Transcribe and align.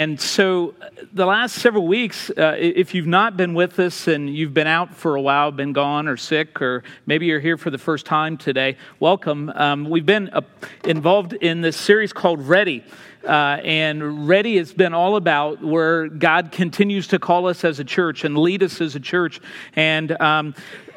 And 0.00 0.20
so, 0.20 0.76
the 1.12 1.26
last 1.26 1.56
several 1.56 1.84
weeks, 1.88 2.30
uh, 2.30 2.54
if 2.56 2.94
you've 2.94 3.08
not 3.08 3.36
been 3.36 3.52
with 3.52 3.80
us 3.80 4.06
and 4.06 4.32
you've 4.32 4.54
been 4.54 4.68
out 4.68 4.94
for 4.94 5.16
a 5.16 5.20
while, 5.20 5.50
been 5.50 5.72
gone 5.72 6.06
or 6.06 6.16
sick, 6.16 6.62
or 6.62 6.84
maybe 7.06 7.26
you're 7.26 7.40
here 7.40 7.56
for 7.56 7.70
the 7.70 7.78
first 7.78 8.06
time 8.06 8.36
today, 8.36 8.76
welcome. 9.00 9.50
Um, 9.56 9.90
we've 9.90 10.06
been 10.06 10.28
uh, 10.28 10.42
involved 10.84 11.32
in 11.32 11.62
this 11.62 11.76
series 11.76 12.12
called 12.12 12.46
Ready. 12.46 12.84
Uh, 13.24 13.58
and 13.64 14.28
Ready 14.28 14.58
has 14.58 14.72
been 14.72 14.94
all 14.94 15.16
about 15.16 15.64
where 15.64 16.06
God 16.06 16.52
continues 16.52 17.08
to 17.08 17.18
call 17.18 17.48
us 17.48 17.64
as 17.64 17.80
a 17.80 17.84
church 17.84 18.22
and 18.22 18.38
lead 18.38 18.62
us 18.62 18.80
as 18.80 18.94
a 18.94 19.00
church. 19.00 19.40
And 19.74 20.12
um, 20.20 20.54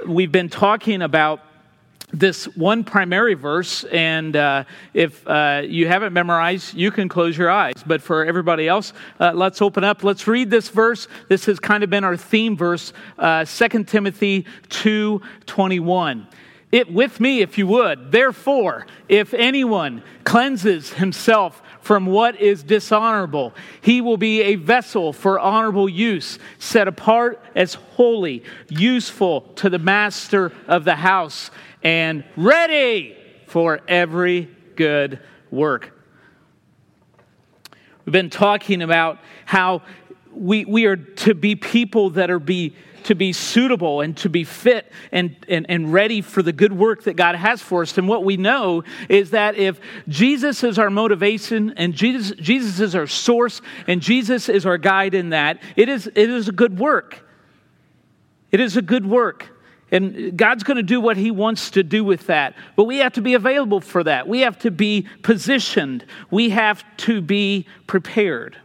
we've 0.08 0.32
been 0.32 0.50
talking 0.50 1.02
about 1.02 1.42
this 2.14 2.46
one 2.56 2.84
primary 2.84 3.34
verse, 3.34 3.84
and 3.86 4.36
uh, 4.36 4.64
if 4.94 5.26
uh, 5.28 5.62
you 5.66 5.88
haven't 5.88 6.14
memorized, 6.14 6.74
you 6.74 6.92
can 6.92 7.08
close 7.08 7.38
your 7.38 7.50
eyes. 7.50 7.76
But 7.86 8.02
for 8.02 8.26
everybody 8.26 8.68
else, 8.68 8.94
uh, 9.20 9.32
let's 9.34 9.62
open 9.62 9.84
up. 9.84 10.04
Let's 10.04 10.28
read 10.28 10.50
this 10.50 10.70
verse. 10.70 11.08
This 11.30 11.46
has 11.46 11.60
kind 11.60 11.84
of 11.84 11.90
been 11.90 12.04
our 12.04 12.18
theme 12.18 12.58
verse, 12.58 12.94
uh, 13.18 13.46
2 13.46 13.84
Timothy 13.86 14.46
2 14.70 15.22
21. 15.46 16.28
It 16.72 16.92
with 16.92 17.20
me, 17.20 17.42
if 17.42 17.58
you 17.58 17.68
would. 17.68 18.12
Therefore, 18.12 18.88
if 19.10 19.34
anyone 19.34 20.04
cleanses 20.24 20.94
himself 20.94 21.62
from 21.82 22.06
what 22.06 22.40
is 22.40 22.64
dishonorable, 22.64 23.54
he 23.82 24.00
will 24.00 24.16
be 24.16 24.42
a 24.42 24.56
vessel 24.56 25.12
for 25.12 25.38
honorable 25.38 25.90
use, 25.90 26.40
set 26.60 26.88
apart 26.88 27.44
as 27.56 27.74
holy, 27.74 28.44
useful 28.70 29.42
to 29.56 29.70
the 29.70 29.80
master 29.80 30.54
of 30.68 30.86
the 30.86 30.96
house 30.96 31.52
and 31.84 32.24
ready 32.36 33.16
for 33.48 33.82
every 33.88 34.50
good 34.76 35.20
work. 35.50 35.98
We've 38.06 38.14
been 38.14 38.30
talking 38.30 38.82
about 38.82 39.20
how 39.46 39.84
we, 40.34 40.66
we 40.66 40.86
are 40.86 40.96
to 40.96 41.34
be 41.34 41.56
people 41.56 42.12
that 42.12 42.30
are 42.32 42.40
be 42.40 42.76
to 43.04 43.16
be 43.16 43.34
suitable 43.34 44.02
and 44.02 44.16
to 44.18 44.30
be 44.30 44.44
fit 44.44 44.92
and, 45.12 45.36
and, 45.48 45.66
and 45.70 45.92
ready 45.92 46.22
for 46.22 46.42
the 46.42 46.54
good 46.54 46.74
work 46.74 47.04
that 47.04 47.16
God 47.16 47.36
has 47.36 47.62
for 47.62 47.82
us. 47.82 47.98
And 47.98 48.08
what 48.08 48.24
we 48.24 48.38
know 48.38 48.84
is 49.10 49.32
that 49.32 49.56
if 49.56 49.80
Jesus 50.08 50.64
is 50.64 50.78
our 50.78 50.90
motivation 50.90 51.74
and 51.78 51.94
Jesus, 51.94 52.38
Jesus 52.38 52.80
is 52.80 52.96
our 52.96 53.08
source 53.08 53.62
and 53.88 54.02
Jesus 54.02 54.50
is 54.50 54.66
our 54.66 54.78
guide 54.78 55.14
in 55.14 55.30
that, 55.30 55.62
it 55.76 55.90
is, 55.90 56.08
it 56.08 56.30
is 56.30 56.48
a 56.48 56.52
good 56.52 56.80
work. 56.80 57.26
It 58.52 58.60
is 58.60 58.78
a 58.78 58.82
good 58.82 59.06
work. 59.06 59.50
And 59.92 60.38
God's 60.38 60.64
going 60.64 60.78
to 60.78 60.84
do 60.84 61.02
what 61.02 61.18
He 61.18 61.32
wants 61.32 61.72
to 61.72 61.84
do 61.84 62.04
with 62.04 62.28
that. 62.28 62.56
But 62.76 62.86
we 62.86 62.98
have 62.98 63.14
to 63.14 63.22
be 63.22 63.34
available 63.34 63.82
for 63.82 64.04
that. 64.06 64.28
We 64.28 64.42
have 64.42 64.58
to 64.60 64.72
be 64.72 65.08
positioned. 65.22 66.06
We 66.30 66.52
have 66.52 66.84
to 66.98 67.22
be 67.22 67.68
prepared. 67.88 68.58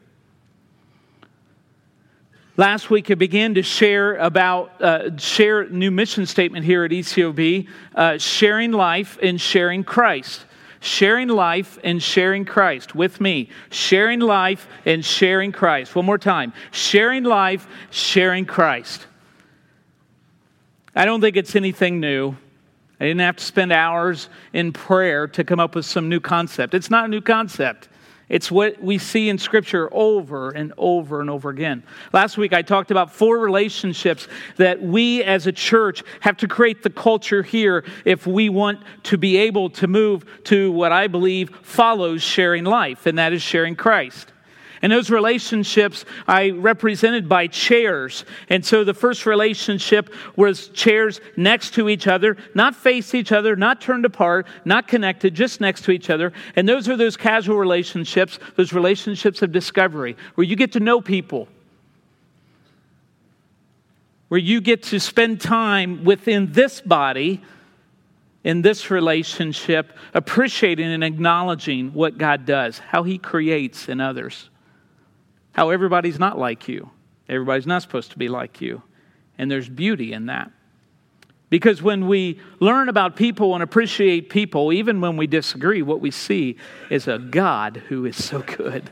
Last 2.59 2.89
week, 2.89 3.11
I 3.11 3.15
began 3.15 3.55
to 3.55 3.63
share 3.63 4.15
about 4.17 4.81
uh, 4.81 5.17
share 5.19 5.69
new 5.69 5.91
mission 5.91 6.25
statement 6.25 6.65
here 6.65 6.85
at 6.85 6.91
ECOB: 6.91 7.69
uh, 7.95 8.17
sharing 8.19 8.73
life 8.73 9.19
and 9.21 9.39
sharing 9.39 9.85
Christ. 9.85 10.47
Sharing 10.81 11.29
life 11.29 11.79
and 11.83 12.03
sharing 12.03 12.45
Christ 12.45 12.95
with 12.95 13.21
me. 13.21 13.49
Sharing 13.71 14.21
life 14.21 14.69
and 14.85 15.05
sharing 15.05 15.51
Christ. 15.51 15.97
One 15.97 16.05
more 16.05 16.19
time. 16.19 16.53
Sharing 16.71 17.25
life, 17.25 17.67
sharing 17.91 18.45
Christ. 18.45 19.07
I 20.97 21.05
don't 21.05 21.20
think 21.20 21.36
it's 21.36 21.55
anything 21.55 22.00
new. 22.00 22.34
I 22.98 23.05
didn't 23.05 23.20
have 23.20 23.36
to 23.36 23.44
spend 23.44 23.70
hours 23.70 24.30
in 24.55 24.72
prayer 24.72 25.28
to 25.28 25.44
come 25.44 25.61
up 25.61 25.75
with 25.75 25.84
some 25.84 26.08
new 26.08 26.20
concept. 26.20 26.72
It's 26.72 26.91
not 26.91 27.05
a 27.05 27.08
new 27.08 27.20
concept. 27.20 27.91
It's 28.30 28.50
what 28.50 28.83
we 28.83 28.98
see 28.98 29.28
in 29.28 29.39
Scripture 29.39 29.89
over 29.92 30.50
and 30.50 30.72
over 30.78 31.20
and 31.20 31.30
over 31.30 31.50
again. 31.50 31.84
Last 32.12 32.39
week, 32.39 32.52
I 32.52 32.62
talked 32.62 32.91
about 32.91 33.12
four 33.12 33.39
relationships 33.39 34.27
that 34.56 34.83
we 34.83 35.22
as 35.22 35.47
a 35.47 35.52
church 35.52 36.02
have 36.20 36.39
to 36.39 36.48
create 36.48 36.83
the 36.83 36.91
culture 36.91 37.42
here 37.42 37.84
if 38.05 38.27
we 38.27 38.48
want 38.48 38.80
to 39.05 39.18
be 39.18 39.36
able 39.36 39.70
to 39.70 39.86
move 39.86 40.24
to 40.45 40.73
what 40.73 40.90
I 40.90 41.06
believe 41.06 41.51
follows 41.62 42.23
sharing 42.23 42.64
life, 42.64 43.06
and 43.06 43.18
that 43.18 43.33
is 43.33 43.42
sharing 43.42 43.77
Christ. 43.77 44.33
And 44.83 44.92
those 44.92 45.11
relationships 45.11 46.05
I 46.27 46.51
represented 46.51 47.29
by 47.29 47.47
chairs. 47.47 48.25
And 48.48 48.64
so 48.64 48.85
the 48.85 48.95
first 48.95 49.27
relationship 49.27 50.13
was 50.37 50.69
chairs 50.69 51.20
next 51.37 51.75
to 51.75 51.89
each 51.89 52.07
other, 52.07 52.37
not 52.55 52.75
face 52.75 53.15
each 53.15 53.33
other, 53.33 53.57
not 53.57 53.81
turned 53.81 54.05
apart, 54.05 54.47
not 54.65 54.86
connected, 54.89 55.35
just 55.35 55.61
next 55.61 55.85
to 55.85 55.91
each 55.92 56.11
other. 56.11 56.33
And 56.57 56.69
those 56.69 56.89
are 56.89 56.97
those 56.97 57.17
casual 57.17 57.57
relationships, 57.57 58.39
those 58.57 58.73
relationships 58.73 59.42
of 59.42 59.53
discovery, 59.53 60.17
where 60.35 60.47
you 60.47 60.57
get 60.57 60.73
to 60.73 60.81
know 60.81 61.01
people, 61.01 61.48
where 64.29 64.41
you 64.41 64.61
get 64.61 64.83
to 64.85 65.01
spend 65.01 65.41
time 65.41 66.05
within 66.05 66.53
this 66.53 66.81
body 66.81 67.42
in 68.45 68.63
this 68.63 68.92
relationship, 68.92 69.92
appreciating 70.15 70.86
and 70.86 71.03
acknowledging 71.03 71.92
what 71.92 72.17
God 72.17 72.47
does, 72.47 72.79
how 72.79 73.03
He 73.03 73.19
creates 73.19 73.89
in 73.89 74.01
others 74.01 74.51
how 75.56 75.70
everybody's 75.70 76.18
not 76.18 76.39
like 76.39 76.68
you. 76.68 76.90
Everybody's 77.30 77.67
not 77.67 77.80
supposed 77.80 78.11
to 78.11 78.18
be 78.18 78.28
like 78.28 78.61
you. 78.61 78.83
And 79.39 79.50
there's 79.50 79.70
beauty 79.70 80.12
in 80.12 80.27
that. 80.27 80.50
Because 81.48 81.80
when 81.80 82.06
we 82.08 82.40
learn 82.61 82.90
about 82.90 83.17
people 83.17 83.55
and 83.55 83.62
appreciate 83.62 84.28
people, 84.28 84.70
even 84.70 85.00
when 85.00 85.17
we 85.17 85.27
disagree, 85.27 85.80
what 85.80 86.02
we 86.02 86.11
see 86.11 86.58
is 86.90 87.08
a 87.08 87.18
God 87.18 87.78
who 87.89 88.05
is 88.05 88.22
so 88.22 88.40
good. 88.40 88.90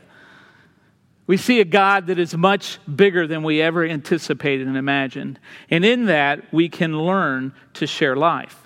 We 1.27 1.37
see 1.37 1.59
a 1.59 1.65
God 1.65 2.07
that 2.07 2.17
is 2.17 2.35
much 2.35 2.79
bigger 2.87 3.27
than 3.27 3.43
we 3.43 3.61
ever 3.61 3.85
anticipated 3.85 4.65
and 4.65 4.75
imagined. 4.75 5.39
And 5.69 5.85
in 5.85 6.05
that, 6.05 6.51
we 6.51 6.67
can 6.67 6.99
learn 6.99 7.53
to 7.75 7.85
share 7.85 8.15
life. 8.15 8.64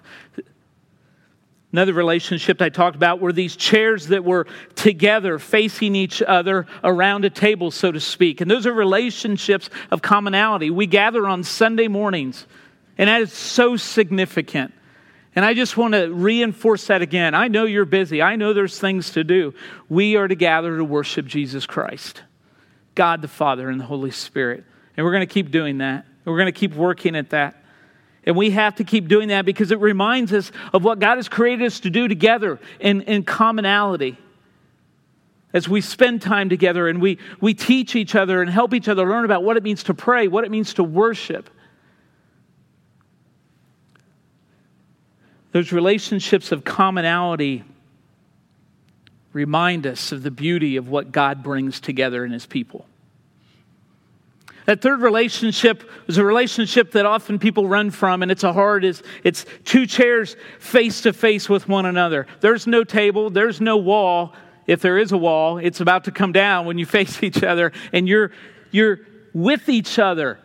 Another 1.71 1.93
relationship 1.93 2.61
I 2.63 2.69
talked 2.69 2.95
about 2.95 3.19
were 3.19 3.31
these 3.31 3.55
chairs 3.55 4.07
that 4.07 4.23
were 4.23 4.47
together, 4.73 5.37
facing 5.37 5.95
each 5.95 6.21
other 6.21 6.65
around 6.83 7.25
a 7.25 7.29
table, 7.29 7.69
so 7.69 7.91
to 7.91 7.99
speak. 7.99 8.41
And 8.41 8.49
those 8.49 8.65
are 8.65 8.73
relationships 8.73 9.69
of 9.91 10.01
commonality. 10.01 10.71
We 10.71 10.87
gather 10.87 11.27
on 11.27 11.43
Sunday 11.43 11.87
mornings, 11.87 12.47
and 12.97 13.07
that 13.07 13.21
is 13.21 13.31
so 13.31 13.77
significant. 13.77 14.73
And 15.35 15.45
I 15.45 15.53
just 15.53 15.77
want 15.77 15.93
to 15.93 16.11
reinforce 16.11 16.87
that 16.87 17.03
again. 17.03 17.35
I 17.35 17.49
know 17.49 17.65
you're 17.65 17.85
busy, 17.85 18.19
I 18.19 18.35
know 18.35 18.53
there's 18.53 18.79
things 18.79 19.11
to 19.11 19.23
do. 19.23 19.53
We 19.89 20.15
are 20.15 20.27
to 20.27 20.35
gather 20.35 20.75
to 20.75 20.83
worship 20.83 21.27
Jesus 21.27 21.67
Christ, 21.67 22.23
God 22.95 23.21
the 23.21 23.27
Father, 23.27 23.69
and 23.69 23.79
the 23.79 23.85
Holy 23.85 24.11
Spirit. 24.11 24.63
And 24.97 25.05
we're 25.05 25.13
going 25.13 25.27
to 25.27 25.31
keep 25.31 25.51
doing 25.51 25.77
that. 25.77 26.07
We're 26.25 26.37
going 26.37 26.51
to 26.51 26.51
keep 26.51 26.73
working 26.73 27.15
at 27.15 27.29
that. 27.29 27.58
And 28.29 28.37
we 28.37 28.51
have 28.51 28.75
to 28.75 28.83
keep 28.83 29.07
doing 29.07 29.29
that 29.29 29.43
because 29.43 29.71
it 29.71 29.79
reminds 29.79 30.31
us 30.33 30.51
of 30.71 30.83
what 30.83 30.99
God 30.99 31.15
has 31.15 31.27
created 31.27 31.65
us 31.65 31.79
to 31.79 31.89
do 31.89 32.07
together 32.07 32.59
in, 32.79 33.01
in 33.01 33.23
commonality. 33.23 34.19
As 35.51 35.67
we 35.67 35.81
spend 35.81 36.21
time 36.21 36.47
together 36.47 36.87
and 36.87 37.01
we, 37.01 37.17
we 37.41 37.55
teach 37.55 37.95
each 37.95 38.13
other 38.13 38.39
and 38.39 38.51
help 38.51 38.75
each 38.75 38.87
other 38.87 39.03
learn 39.03 39.25
about 39.25 39.41
what 39.43 39.57
it 39.57 39.63
means 39.63 39.81
to 39.85 39.95
pray, 39.95 40.27
what 40.27 40.43
it 40.43 40.51
means 40.51 40.75
to 40.75 40.83
worship. 40.83 41.49
Those 45.51 45.71
relationships 45.71 46.51
of 46.51 46.63
commonality 46.63 47.63
remind 49.33 49.87
us 49.87 50.11
of 50.11 50.21
the 50.21 50.29
beauty 50.29 50.75
of 50.75 50.87
what 50.87 51.11
God 51.11 51.41
brings 51.41 51.79
together 51.79 52.23
in 52.23 52.31
His 52.31 52.45
people. 52.45 52.85
That 54.69 54.83
third 54.83 55.01
relationship 55.01 55.89
is 56.07 56.19
a 56.19 56.23
relationship 56.23 56.91
that 56.91 57.07
often 57.07 57.39
people 57.39 57.67
run 57.67 57.89
from, 57.89 58.21
and 58.21 58.31
it's 58.31 58.43
a 58.43 58.53
hard 58.53 58.85
is 58.85 59.01
it's 59.23 59.47
two 59.65 59.87
chairs 59.87 60.35
face 60.59 61.01
to 61.01 61.11
face 61.11 61.49
with 61.49 61.67
one 61.67 61.87
another. 61.87 62.27
There's 62.39 62.67
no 62.67 62.83
table, 62.83 63.31
there's 63.31 63.59
no 63.59 63.77
wall. 63.77 64.35
If 64.67 64.83
there 64.83 64.99
is 64.99 65.11
a 65.11 65.17
wall, 65.17 65.57
it's 65.57 65.79
about 65.79 66.03
to 66.03 66.11
come 66.11 66.33
down 66.33 66.67
when 66.67 66.77
you 66.77 66.85
face 66.99 67.23
each 67.23 67.41
other, 67.41 67.71
and 67.91 68.07
you're 68.07 68.29
you're 68.69 68.99
with 69.33 69.69
each 69.69 69.97
other 69.97 70.37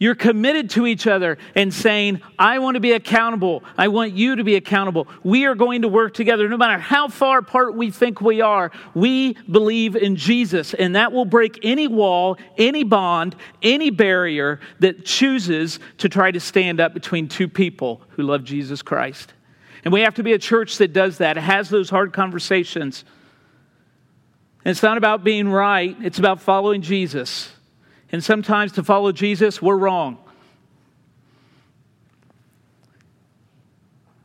you're 0.00 0.14
committed 0.14 0.70
to 0.70 0.86
each 0.86 1.06
other 1.06 1.36
and 1.54 1.72
saying, 1.72 2.22
I 2.38 2.58
want 2.58 2.76
to 2.76 2.80
be 2.80 2.92
accountable. 2.92 3.62
I 3.76 3.88
want 3.88 4.14
you 4.14 4.36
to 4.36 4.42
be 4.42 4.56
accountable. 4.56 5.06
We 5.22 5.44
are 5.44 5.54
going 5.54 5.82
to 5.82 5.88
work 5.88 6.14
together 6.14 6.48
no 6.48 6.56
matter 6.56 6.80
how 6.80 7.08
far 7.08 7.38
apart 7.38 7.76
we 7.76 7.90
think 7.90 8.22
we 8.22 8.40
are. 8.40 8.72
We 8.94 9.34
believe 9.50 9.96
in 9.96 10.16
Jesus, 10.16 10.72
and 10.72 10.96
that 10.96 11.12
will 11.12 11.26
break 11.26 11.60
any 11.62 11.86
wall, 11.86 12.38
any 12.56 12.82
bond, 12.82 13.36
any 13.62 13.90
barrier 13.90 14.60
that 14.78 15.04
chooses 15.04 15.78
to 15.98 16.08
try 16.08 16.30
to 16.30 16.40
stand 16.40 16.80
up 16.80 16.94
between 16.94 17.28
two 17.28 17.46
people 17.46 18.00
who 18.08 18.22
love 18.22 18.42
Jesus 18.42 18.80
Christ. 18.80 19.34
And 19.84 19.92
we 19.92 20.00
have 20.00 20.14
to 20.14 20.22
be 20.22 20.32
a 20.32 20.38
church 20.38 20.78
that 20.78 20.94
does 20.94 21.18
that, 21.18 21.36
has 21.36 21.68
those 21.68 21.90
hard 21.90 22.14
conversations. 22.14 23.04
And 24.64 24.70
it's 24.70 24.82
not 24.82 24.96
about 24.96 25.24
being 25.24 25.50
right, 25.50 25.94
it's 26.00 26.18
about 26.18 26.40
following 26.40 26.80
Jesus. 26.80 27.50
And 28.12 28.22
sometimes 28.22 28.72
to 28.72 28.82
follow 28.82 29.12
Jesus, 29.12 29.62
we're 29.62 29.76
wrong. 29.76 30.18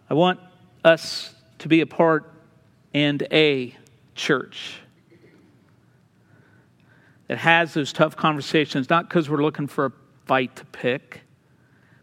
I 0.09 0.13
want 0.13 0.39
us 0.83 1.33
to 1.59 1.67
be 1.67 1.81
a 1.81 1.85
part 1.85 2.31
and 2.93 3.27
a 3.31 3.75
church 4.13 4.77
that 7.27 7.37
has 7.39 7.73
those 7.73 7.91
tough 7.91 8.15
conversations, 8.15 8.89
not 8.89 9.09
because 9.09 9.29
we're 9.29 9.41
looking 9.41 9.67
for 9.67 9.85
a 9.85 9.91
fight 10.25 10.55
to 10.57 10.65
pick, 10.65 11.21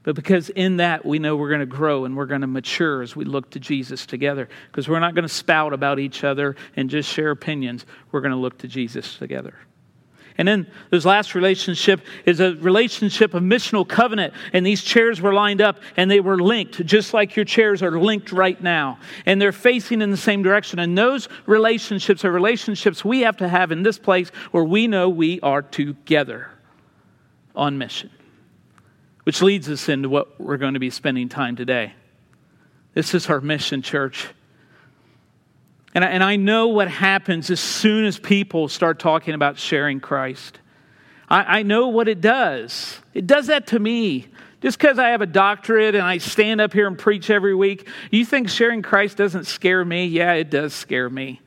but 0.02 0.16
because 0.16 0.50
in 0.50 0.78
that 0.78 1.06
we 1.06 1.20
know 1.20 1.36
we're 1.36 1.48
going 1.48 1.60
to 1.60 1.66
grow 1.66 2.04
and 2.04 2.16
we're 2.16 2.26
going 2.26 2.40
to 2.40 2.48
mature 2.48 3.02
as 3.02 3.14
we 3.14 3.24
look 3.24 3.50
to 3.50 3.60
Jesus 3.60 4.04
together. 4.04 4.48
Because 4.66 4.88
we're 4.88 4.98
not 4.98 5.14
going 5.14 5.22
to 5.22 5.32
spout 5.32 5.72
about 5.72 6.00
each 6.00 6.24
other 6.24 6.56
and 6.74 6.90
just 6.90 7.08
share 7.08 7.30
opinions. 7.30 7.86
We're 8.10 8.20
going 8.20 8.32
to 8.32 8.38
look 8.38 8.58
to 8.58 8.68
Jesus 8.68 9.16
together. 9.16 9.54
And 10.38 10.48
then 10.48 10.66
this 10.90 11.04
last 11.04 11.34
relationship 11.34 12.00
is 12.24 12.40
a 12.40 12.54
relationship 12.54 13.34
of 13.34 13.42
missional 13.42 13.86
covenant. 13.86 14.32
And 14.52 14.64
these 14.64 14.82
chairs 14.82 15.20
were 15.20 15.34
lined 15.34 15.60
up 15.60 15.80
and 15.96 16.10
they 16.10 16.20
were 16.20 16.38
linked, 16.38 16.84
just 16.86 17.12
like 17.12 17.36
your 17.36 17.44
chairs 17.44 17.82
are 17.82 17.98
linked 17.98 18.32
right 18.32 18.60
now. 18.62 18.98
And 19.26 19.40
they're 19.40 19.52
facing 19.52 20.00
in 20.00 20.10
the 20.10 20.16
same 20.16 20.42
direction. 20.42 20.78
And 20.78 20.96
those 20.96 21.28
relationships 21.46 22.24
are 22.24 22.32
relationships 22.32 23.04
we 23.04 23.20
have 23.20 23.36
to 23.38 23.48
have 23.48 23.72
in 23.72 23.82
this 23.82 23.98
place 23.98 24.30
where 24.52 24.64
we 24.64 24.86
know 24.86 25.08
we 25.08 25.40
are 25.40 25.62
together 25.62 26.48
on 27.54 27.78
mission. 27.78 28.10
Which 29.24 29.42
leads 29.42 29.68
us 29.68 29.88
into 29.88 30.08
what 30.08 30.40
we're 30.40 30.56
going 30.56 30.74
to 30.74 30.80
be 30.80 30.90
spending 30.90 31.28
time 31.28 31.56
today. 31.56 31.92
This 32.94 33.14
is 33.14 33.28
our 33.28 33.40
mission, 33.40 33.82
church. 33.82 34.28
And 35.94 36.04
I, 36.04 36.08
and 36.08 36.22
I 36.22 36.36
know 36.36 36.68
what 36.68 36.88
happens 36.88 37.50
as 37.50 37.60
soon 37.60 38.04
as 38.04 38.18
people 38.18 38.68
start 38.68 38.98
talking 38.98 39.34
about 39.34 39.58
sharing 39.58 40.00
Christ. 40.00 40.58
I, 41.28 41.58
I 41.58 41.62
know 41.62 41.88
what 41.88 42.08
it 42.08 42.20
does. 42.20 42.98
It 43.14 43.26
does 43.26 43.48
that 43.48 43.68
to 43.68 43.78
me. 43.78 44.28
Just 44.62 44.78
because 44.78 44.98
I 44.98 45.08
have 45.08 45.22
a 45.22 45.26
doctorate 45.26 45.96
and 45.96 46.04
I 46.04 46.18
stand 46.18 46.60
up 46.60 46.72
here 46.72 46.86
and 46.86 46.96
preach 46.96 47.30
every 47.30 47.54
week, 47.54 47.88
you 48.10 48.24
think 48.24 48.48
sharing 48.48 48.80
Christ 48.80 49.16
doesn't 49.16 49.44
scare 49.44 49.84
me? 49.84 50.06
Yeah, 50.06 50.34
it 50.34 50.50
does 50.50 50.72
scare 50.72 51.10
me. 51.10 51.40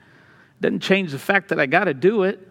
It 0.59 0.61
doesn't 0.61 0.81
change 0.81 1.11
the 1.11 1.19
fact 1.19 1.49
that 1.49 1.59
I 1.59 1.65
got 1.65 1.85
to 1.85 1.93
do 1.93 2.23
it. 2.23 2.45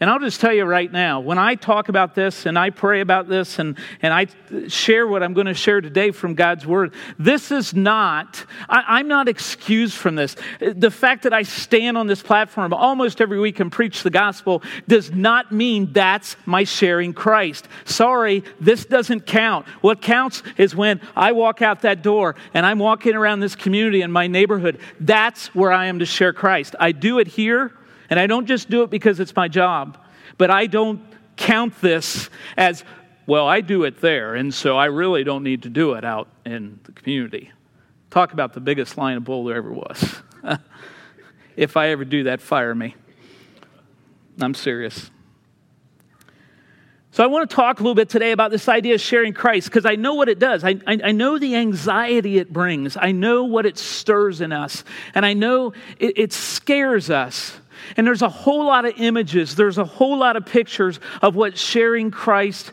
And 0.00 0.08
I'll 0.08 0.18
just 0.18 0.40
tell 0.40 0.54
you 0.54 0.64
right 0.64 0.90
now, 0.90 1.20
when 1.20 1.36
I 1.36 1.56
talk 1.56 1.90
about 1.90 2.14
this 2.14 2.46
and 2.46 2.58
I 2.58 2.70
pray 2.70 3.02
about 3.02 3.28
this 3.28 3.58
and, 3.58 3.76
and 4.00 4.14
I 4.14 4.28
share 4.68 5.06
what 5.06 5.22
I'm 5.22 5.34
going 5.34 5.46
to 5.46 5.52
share 5.52 5.82
today 5.82 6.10
from 6.10 6.34
God's 6.34 6.66
Word, 6.66 6.94
this 7.18 7.52
is 7.52 7.74
not, 7.74 8.42
I, 8.66 8.98
am 8.98 9.08
not 9.08 9.28
excused 9.28 9.94
from 9.94 10.14
this. 10.14 10.36
The 10.58 10.90
fact 10.90 11.24
that 11.24 11.34
I 11.34 11.42
stand 11.42 11.98
on 11.98 12.06
this 12.06 12.22
platform 12.22 12.72
almost 12.72 13.20
every 13.20 13.38
week 13.38 13.60
and 13.60 13.70
preach 13.70 14.02
the 14.02 14.08
gospel 14.08 14.62
does 14.88 15.12
not 15.12 15.52
mean 15.52 15.92
that's 15.92 16.34
my 16.46 16.64
sharing 16.64 17.12
Christ. 17.12 17.68
Sorry, 17.84 18.42
this 18.58 18.86
doesn't 18.86 19.26
count. 19.26 19.66
What 19.82 20.00
counts 20.00 20.42
is 20.56 20.74
when 20.74 21.02
I 21.14 21.32
walk 21.32 21.60
out 21.60 21.82
that 21.82 22.02
door 22.02 22.36
and 22.54 22.64
I'm 22.64 22.78
walking 22.78 23.14
around 23.14 23.40
this 23.40 23.54
community 23.54 24.00
in 24.00 24.10
my 24.10 24.28
neighborhood. 24.28 24.78
That's 24.98 25.54
where 25.54 25.72
I 25.72 25.86
am 25.86 25.98
to 25.98 26.06
share 26.06 26.32
Christ. 26.32 26.74
I 26.80 26.92
do 26.92 27.18
it 27.18 27.26
here 27.26 27.74
and 28.10 28.18
I 28.18 28.26
don't 28.26 28.46
just 28.46 28.68
do 28.68 28.82
it 28.82 28.90
because 28.90 29.20
it's 29.20 29.34
my 29.34 29.48
job, 29.48 29.96
but 30.36 30.50
I 30.50 30.66
don't 30.66 31.00
count 31.36 31.80
this 31.80 32.28
as, 32.56 32.84
well, 33.26 33.46
I 33.46 33.60
do 33.60 33.84
it 33.84 34.00
there, 34.00 34.34
and 34.34 34.52
so 34.52 34.76
I 34.76 34.86
really 34.86 35.24
don't 35.24 35.44
need 35.44 35.62
to 35.62 35.70
do 35.70 35.94
it 35.94 36.04
out 36.04 36.28
in 36.44 36.80
the 36.82 36.92
community. 36.92 37.52
Talk 38.10 38.32
about 38.32 38.52
the 38.52 38.60
biggest 38.60 38.98
line 38.98 39.16
of 39.16 39.24
bull 39.24 39.44
there 39.44 39.56
ever 39.56 39.72
was. 39.72 40.16
if 41.56 41.76
I 41.76 41.88
ever 41.88 42.04
do 42.04 42.24
that, 42.24 42.40
fire 42.40 42.74
me. 42.74 42.96
I'm 44.40 44.54
serious. 44.54 45.10
So, 47.12 47.24
I 47.24 47.26
want 47.26 47.50
to 47.50 47.56
talk 47.56 47.80
a 47.80 47.82
little 47.82 47.96
bit 47.96 48.08
today 48.08 48.30
about 48.30 48.52
this 48.52 48.68
idea 48.68 48.94
of 48.94 49.00
sharing 49.00 49.32
Christ 49.32 49.68
because 49.68 49.84
I 49.84 49.96
know 49.96 50.14
what 50.14 50.28
it 50.28 50.38
does. 50.38 50.62
I, 50.62 50.76
I, 50.86 50.98
I, 51.04 51.12
know 51.12 51.38
the 51.38 51.56
anxiety 51.56 52.38
it 52.38 52.52
brings. 52.52 52.96
I 52.96 53.10
know 53.10 53.44
what 53.44 53.66
it 53.66 53.78
stirs 53.78 54.40
in 54.40 54.52
us. 54.52 54.84
And 55.12 55.26
I 55.26 55.32
know 55.32 55.72
it, 55.98 56.16
it 56.16 56.32
scares 56.32 57.10
us. 57.10 57.59
And 57.96 58.06
there's 58.06 58.22
a 58.22 58.28
whole 58.28 58.64
lot 58.64 58.84
of 58.84 58.94
images, 58.98 59.54
there's 59.54 59.78
a 59.78 59.84
whole 59.84 60.18
lot 60.18 60.36
of 60.36 60.46
pictures 60.46 61.00
of 61.22 61.36
what 61.36 61.56
sharing 61.56 62.10
Christ 62.10 62.72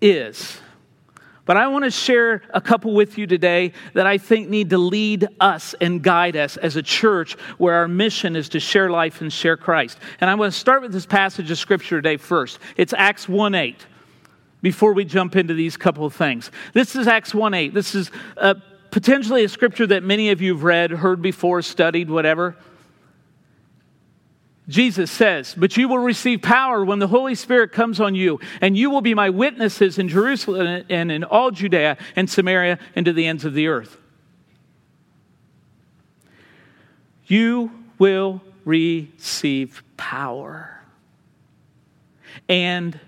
is. 0.00 0.58
But 1.46 1.58
I 1.58 1.66
want 1.66 1.84
to 1.84 1.90
share 1.90 2.42
a 2.50 2.60
couple 2.60 2.94
with 2.94 3.18
you 3.18 3.26
today 3.26 3.72
that 3.92 4.06
I 4.06 4.16
think 4.16 4.48
need 4.48 4.70
to 4.70 4.78
lead 4.78 5.28
us 5.40 5.74
and 5.80 6.02
guide 6.02 6.36
us 6.36 6.56
as 6.56 6.76
a 6.76 6.82
church 6.82 7.34
where 7.58 7.74
our 7.74 7.88
mission 7.88 8.34
is 8.34 8.48
to 8.50 8.60
share 8.60 8.88
life 8.88 9.20
and 9.20 9.30
share 9.30 9.56
Christ. 9.56 9.98
And 10.20 10.30
I 10.30 10.34
want 10.36 10.52
to 10.52 10.58
start 10.58 10.80
with 10.80 10.92
this 10.92 11.04
passage 11.04 11.50
of 11.50 11.58
scripture 11.58 11.96
today 12.00 12.16
first. 12.16 12.60
It's 12.76 12.94
Acts 12.94 13.28
1 13.28 13.54
8 13.54 13.86
before 14.62 14.94
we 14.94 15.04
jump 15.04 15.36
into 15.36 15.52
these 15.52 15.76
couple 15.76 16.06
of 16.06 16.14
things. 16.14 16.50
This 16.72 16.96
is 16.96 17.06
Acts 17.06 17.34
1 17.34 17.52
8. 17.52 17.74
This 17.74 17.94
is 17.94 18.10
uh, 18.38 18.54
potentially 18.90 19.44
a 19.44 19.48
scripture 19.48 19.86
that 19.88 20.02
many 20.02 20.30
of 20.30 20.40
you 20.40 20.54
have 20.54 20.64
read, 20.64 20.90
heard 20.90 21.20
before, 21.20 21.60
studied, 21.60 22.08
whatever. 22.08 22.56
Jesus 24.68 25.10
says, 25.10 25.54
But 25.56 25.76
you 25.76 25.88
will 25.88 25.98
receive 25.98 26.40
power 26.40 26.84
when 26.84 26.98
the 26.98 27.08
Holy 27.08 27.34
Spirit 27.34 27.72
comes 27.72 28.00
on 28.00 28.14
you, 28.14 28.40
and 28.60 28.76
you 28.76 28.90
will 28.90 29.02
be 29.02 29.14
my 29.14 29.30
witnesses 29.30 29.98
in 29.98 30.08
Jerusalem 30.08 30.84
and 30.88 31.12
in 31.12 31.22
all 31.22 31.50
Judea 31.50 31.98
and 32.16 32.28
Samaria 32.28 32.78
and 32.96 33.04
to 33.04 33.12
the 33.12 33.26
ends 33.26 33.44
of 33.44 33.52
the 33.54 33.66
earth. 33.68 33.98
You 37.26 37.70
will 37.98 38.40
receive 38.64 39.82
power, 39.96 40.80
and 42.48 42.98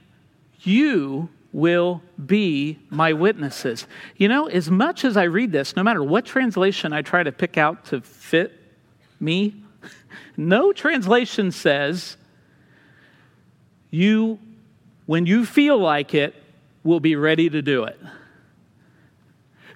you 0.61 1.31
will 1.53 2.03
be 2.25 2.79
my 2.91 3.15
witnesses. 3.15 3.87
You 4.17 4.29
know, 4.29 4.47
as 4.47 4.71
much 4.71 5.05
as 5.05 5.17
I 5.17 5.25
read 5.25 5.53
this, 5.53 5.75
no 5.75 5.83
matter 5.83 6.03
what 6.03 6.27
translation 6.27 6.93
I 6.93 7.01
try 7.01 7.23
to 7.23 7.33
pick 7.33 7.57
out 7.57 7.87
to 7.87 8.03
fit 8.03 8.53
me, 9.19 9.55
no 10.37 10.73
translation 10.73 11.51
says 11.51 12.17
you, 13.91 14.39
when 15.07 15.27
you 15.27 15.47
feel 15.47 15.79
like 15.79 16.15
it, 16.15 16.35
will 16.83 17.01
be 17.01 17.17
ready 17.17 17.51
to 17.51 17.63
do 17.63 17.85
it. 17.85 17.99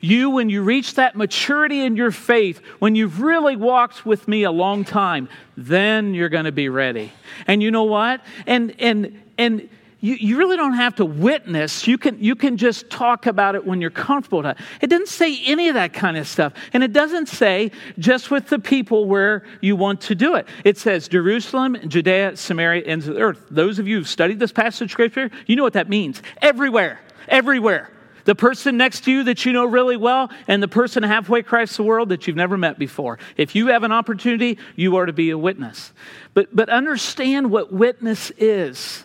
You, 0.00 0.30
when 0.30 0.48
you 0.48 0.62
reach 0.62 0.94
that 0.94 1.14
maturity 1.14 1.84
in 1.84 1.94
your 1.94 2.10
faith, 2.10 2.60
when 2.78 2.94
you've 2.94 3.20
really 3.20 3.56
walked 3.56 4.06
with 4.06 4.26
me 4.26 4.44
a 4.44 4.50
long 4.50 4.84
time, 4.84 5.28
then 5.56 6.14
you're 6.14 6.30
going 6.30 6.46
to 6.46 6.52
be 6.52 6.70
ready. 6.70 7.12
And 7.46 7.62
you 7.62 7.70
know 7.70 7.84
what? 7.84 8.22
And 8.46 8.74
and 8.80 9.22
and 9.36 9.68
you, 10.00 10.14
you 10.14 10.38
really 10.38 10.56
don't 10.56 10.74
have 10.74 10.96
to 10.96 11.04
witness. 11.04 11.86
You 11.86 11.98
can, 11.98 12.22
you 12.22 12.34
can 12.34 12.56
just 12.56 12.88
talk 12.88 13.26
about 13.26 13.54
it 13.54 13.66
when 13.66 13.80
you're 13.80 13.90
comfortable. 13.90 14.42
to. 14.42 14.56
It 14.80 14.88
doesn't 14.88 15.08
say 15.08 15.38
any 15.44 15.68
of 15.68 15.74
that 15.74 15.92
kind 15.92 16.16
of 16.16 16.26
stuff. 16.26 16.54
And 16.72 16.82
it 16.82 16.92
doesn't 16.92 17.28
say 17.28 17.70
just 17.98 18.30
with 18.30 18.48
the 18.48 18.58
people 18.58 19.06
where 19.06 19.44
you 19.60 19.76
want 19.76 20.00
to 20.02 20.14
do 20.14 20.36
it. 20.36 20.46
It 20.64 20.78
says 20.78 21.06
Jerusalem, 21.06 21.76
Judea, 21.86 22.36
Samaria, 22.36 22.82
ends 22.84 23.08
of 23.08 23.14
the 23.14 23.20
earth. 23.20 23.46
Those 23.50 23.78
of 23.78 23.86
you 23.86 23.98
who've 23.98 24.08
studied 24.08 24.38
this 24.38 24.52
passage 24.52 24.86
of 24.86 24.90
scripture, 24.90 25.30
you 25.46 25.56
know 25.56 25.62
what 25.62 25.74
that 25.74 25.88
means. 25.88 26.22
Everywhere. 26.40 27.00
Everywhere. 27.28 27.90
The 28.24 28.34
person 28.34 28.76
next 28.76 29.04
to 29.04 29.12
you 29.12 29.24
that 29.24 29.44
you 29.44 29.52
know 29.52 29.64
really 29.64 29.96
well, 29.96 30.30
and 30.46 30.62
the 30.62 30.68
person 30.68 31.02
halfway 31.02 31.40
across 31.40 31.76
the 31.76 31.82
world 31.82 32.10
that 32.10 32.26
you've 32.26 32.36
never 32.36 32.56
met 32.56 32.78
before. 32.78 33.18
If 33.36 33.54
you 33.54 33.68
have 33.68 33.82
an 33.82 33.92
opportunity, 33.92 34.58
you 34.76 34.96
are 34.96 35.06
to 35.06 35.12
be 35.12 35.30
a 35.30 35.38
witness. 35.38 35.92
But, 36.34 36.54
but 36.54 36.68
understand 36.68 37.50
what 37.50 37.72
witness 37.72 38.30
is. 38.36 39.04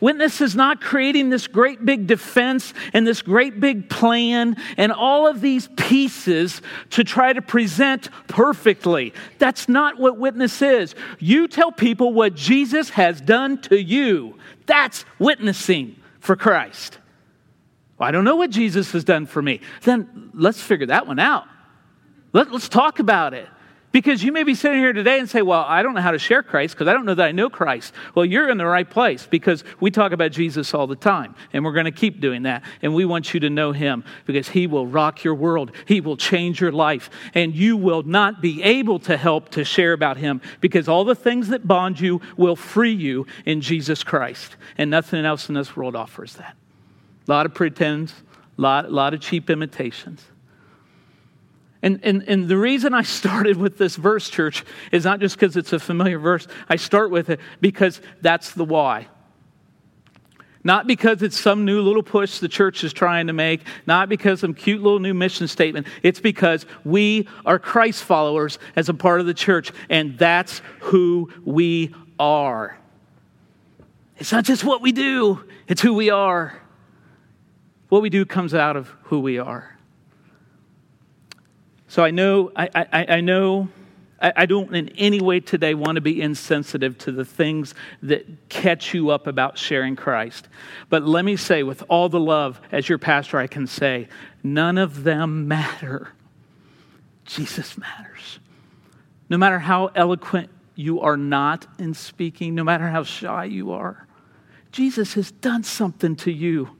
Witness 0.00 0.40
is 0.40 0.54
not 0.54 0.80
creating 0.80 1.30
this 1.30 1.46
great 1.46 1.84
big 1.84 2.06
defense 2.06 2.72
and 2.92 3.06
this 3.06 3.22
great 3.22 3.58
big 3.58 3.88
plan 3.88 4.56
and 4.76 4.92
all 4.92 5.26
of 5.26 5.40
these 5.40 5.68
pieces 5.76 6.62
to 6.90 7.04
try 7.04 7.32
to 7.32 7.42
present 7.42 8.08
perfectly. 8.28 9.12
That's 9.38 9.68
not 9.68 9.98
what 9.98 10.18
witness 10.18 10.62
is. 10.62 10.94
You 11.18 11.48
tell 11.48 11.72
people 11.72 12.12
what 12.12 12.34
Jesus 12.34 12.90
has 12.90 13.20
done 13.20 13.60
to 13.62 13.80
you. 13.80 14.38
That's 14.66 15.04
witnessing 15.18 15.96
for 16.20 16.36
Christ. 16.36 16.98
Well, 17.98 18.08
I 18.08 18.12
don't 18.12 18.24
know 18.24 18.36
what 18.36 18.50
Jesus 18.50 18.92
has 18.92 19.02
done 19.02 19.26
for 19.26 19.42
me. 19.42 19.60
Then 19.82 20.30
let's 20.32 20.62
figure 20.62 20.86
that 20.86 21.06
one 21.06 21.18
out. 21.18 21.46
Let, 22.32 22.48
us 22.48 22.68
talk 22.68 22.98
about 23.00 23.34
it. 23.34 23.48
Because 23.98 24.22
you 24.22 24.30
may 24.30 24.44
be 24.44 24.54
sitting 24.54 24.78
here 24.78 24.92
today 24.92 25.18
and 25.18 25.28
say, 25.28 25.42
Well, 25.42 25.64
I 25.66 25.82
don't 25.82 25.92
know 25.92 26.00
how 26.00 26.12
to 26.12 26.20
share 26.20 26.44
Christ 26.44 26.76
because 26.76 26.86
I 26.86 26.92
don't 26.92 27.04
know 27.04 27.16
that 27.16 27.26
I 27.26 27.32
know 27.32 27.50
Christ. 27.50 27.92
Well, 28.14 28.24
you're 28.24 28.48
in 28.48 28.56
the 28.56 28.64
right 28.64 28.88
place 28.88 29.26
because 29.26 29.64
we 29.80 29.90
talk 29.90 30.12
about 30.12 30.30
Jesus 30.30 30.72
all 30.72 30.86
the 30.86 30.94
time 30.94 31.34
and 31.52 31.64
we're 31.64 31.72
going 31.72 31.86
to 31.86 31.90
keep 31.90 32.20
doing 32.20 32.44
that. 32.44 32.62
And 32.80 32.94
we 32.94 33.04
want 33.04 33.34
you 33.34 33.40
to 33.40 33.50
know 33.50 33.72
Him 33.72 34.04
because 34.24 34.50
He 34.50 34.68
will 34.68 34.86
rock 34.86 35.24
your 35.24 35.34
world, 35.34 35.72
He 35.84 36.00
will 36.00 36.16
change 36.16 36.60
your 36.60 36.70
life, 36.70 37.10
and 37.34 37.52
you 37.56 37.76
will 37.76 38.04
not 38.04 38.40
be 38.40 38.62
able 38.62 39.00
to 39.00 39.16
help 39.16 39.48
to 39.48 39.64
share 39.64 39.94
about 39.94 40.16
Him 40.16 40.42
because 40.60 40.86
all 40.86 41.04
the 41.04 41.16
things 41.16 41.48
that 41.48 41.66
bond 41.66 41.98
you 41.98 42.20
will 42.36 42.54
free 42.54 42.94
you 42.94 43.26
in 43.46 43.60
Jesus 43.60 44.04
Christ. 44.04 44.54
And 44.76 44.92
nothing 44.92 45.24
else 45.24 45.48
in 45.48 45.56
this 45.56 45.74
world 45.74 45.96
offers 45.96 46.34
that. 46.34 46.54
A 47.26 47.30
lot 47.32 47.46
of 47.46 47.52
pretends, 47.52 48.14
a 48.56 48.60
lot, 48.60 48.92
lot 48.92 49.12
of 49.12 49.20
cheap 49.20 49.50
imitations. 49.50 50.24
And, 51.82 52.00
and, 52.02 52.24
and 52.24 52.48
the 52.48 52.56
reason 52.56 52.92
I 52.92 53.02
started 53.02 53.56
with 53.56 53.78
this 53.78 53.96
verse, 53.96 54.28
church, 54.28 54.64
is 54.90 55.04
not 55.04 55.20
just 55.20 55.36
because 55.36 55.56
it's 55.56 55.72
a 55.72 55.78
familiar 55.78 56.18
verse. 56.18 56.46
I 56.68 56.76
start 56.76 57.10
with 57.10 57.30
it 57.30 57.40
because 57.60 58.00
that's 58.20 58.52
the 58.52 58.64
why. 58.64 59.08
Not 60.64 60.88
because 60.88 61.22
it's 61.22 61.38
some 61.38 61.64
new 61.64 61.80
little 61.80 62.02
push 62.02 62.40
the 62.40 62.48
church 62.48 62.82
is 62.82 62.92
trying 62.92 63.28
to 63.28 63.32
make, 63.32 63.62
not 63.86 64.08
because 64.08 64.40
some 64.40 64.54
cute 64.54 64.82
little 64.82 64.98
new 64.98 65.14
mission 65.14 65.46
statement. 65.46 65.86
It's 66.02 66.20
because 66.20 66.66
we 66.84 67.28
are 67.46 67.60
Christ 67.60 68.02
followers 68.02 68.58
as 68.74 68.88
a 68.88 68.94
part 68.94 69.20
of 69.20 69.26
the 69.26 69.34
church, 69.34 69.72
and 69.88 70.18
that's 70.18 70.60
who 70.80 71.32
we 71.44 71.94
are. 72.18 72.76
It's 74.16 74.32
not 74.32 74.44
just 74.44 74.64
what 74.64 74.82
we 74.82 74.90
do, 74.90 75.44
it's 75.68 75.80
who 75.80 75.94
we 75.94 76.10
are. 76.10 76.60
What 77.88 78.02
we 78.02 78.10
do 78.10 78.26
comes 78.26 78.52
out 78.52 78.76
of 78.76 78.88
who 79.04 79.20
we 79.20 79.38
are. 79.38 79.77
So 81.88 82.04
I 82.04 82.10
know, 82.10 82.52
I, 82.54 82.68
I, 82.74 83.06
I 83.16 83.20
know, 83.22 83.68
I, 84.20 84.32
I 84.36 84.46
don't 84.46 84.74
in 84.76 84.90
any 84.90 85.22
way 85.22 85.40
today 85.40 85.72
want 85.72 85.96
to 85.96 86.02
be 86.02 86.20
insensitive 86.20 86.98
to 86.98 87.12
the 87.12 87.24
things 87.24 87.74
that 88.02 88.48
catch 88.50 88.92
you 88.92 89.08
up 89.08 89.26
about 89.26 89.56
sharing 89.56 89.96
Christ. 89.96 90.48
But 90.90 91.04
let 91.04 91.24
me 91.24 91.36
say, 91.36 91.62
with 91.62 91.82
all 91.88 92.10
the 92.10 92.20
love, 92.20 92.60
as 92.70 92.88
your 92.90 92.98
pastor, 92.98 93.38
I 93.38 93.46
can 93.46 93.66
say, 93.66 94.08
none 94.42 94.76
of 94.76 95.02
them 95.02 95.48
matter. 95.48 96.12
Jesus 97.24 97.78
matters. 97.78 98.38
No 99.30 99.38
matter 99.38 99.58
how 99.58 99.86
eloquent 99.94 100.50
you 100.74 101.00
are 101.00 101.16
not 101.16 101.66
in 101.78 101.94
speaking, 101.94 102.54
no 102.54 102.64
matter 102.64 102.88
how 102.88 103.02
shy 103.02 103.46
you 103.46 103.72
are, 103.72 104.06
Jesus 104.72 105.14
has 105.14 105.30
done 105.30 105.64
something 105.64 106.16
to 106.16 106.30
you. 106.30 106.76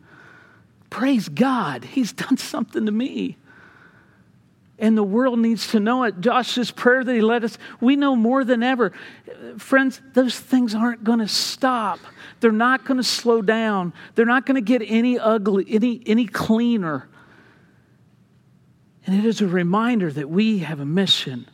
Praise 0.91 1.31
God, 1.31 1.85
He's 1.85 2.13
done 2.13 2.37
something 2.37 2.85
to 2.85 2.93
me 2.93 3.39
and 4.79 4.97
the 4.97 5.03
world 5.03 5.39
needs 5.39 5.69
to 5.69 5.81
know 5.81 6.05
it. 6.05 6.21
Josh's 6.21 6.71
prayer 6.71 7.03
that 7.03 7.13
he 7.13 7.21
led 7.21 7.45
us, 7.45 7.59
we 7.81 7.97
know 7.97 8.15
more 8.15 8.45
than 8.45 8.63
ever. 8.63 8.93
Friends, 9.57 10.01
those 10.15 10.39
things 10.39 10.75
aren't 10.75 11.03
going 11.03 11.19
to 11.19 11.29
stop. 11.29 11.99
They're 12.41 12.53
not 12.53 12.85
going 12.85 12.99
to 12.99 13.05
slow 13.05 13.43
down. 13.43 13.93
They're 14.15 14.25
not 14.25 14.47
going 14.47 14.55
to 14.55 14.61
get 14.61 14.87
any 14.87 15.19
ugly, 15.19 15.67
any, 15.69 16.03
any 16.07 16.27
cleaner. 16.27 17.09
And 19.05 19.17
it 19.17 19.25
is 19.25 19.41
a 19.41 19.49
reminder 19.49 20.13
that 20.13 20.29
we 20.31 20.59
have 20.59 20.81
a 20.81 20.85
mission. 20.85 21.49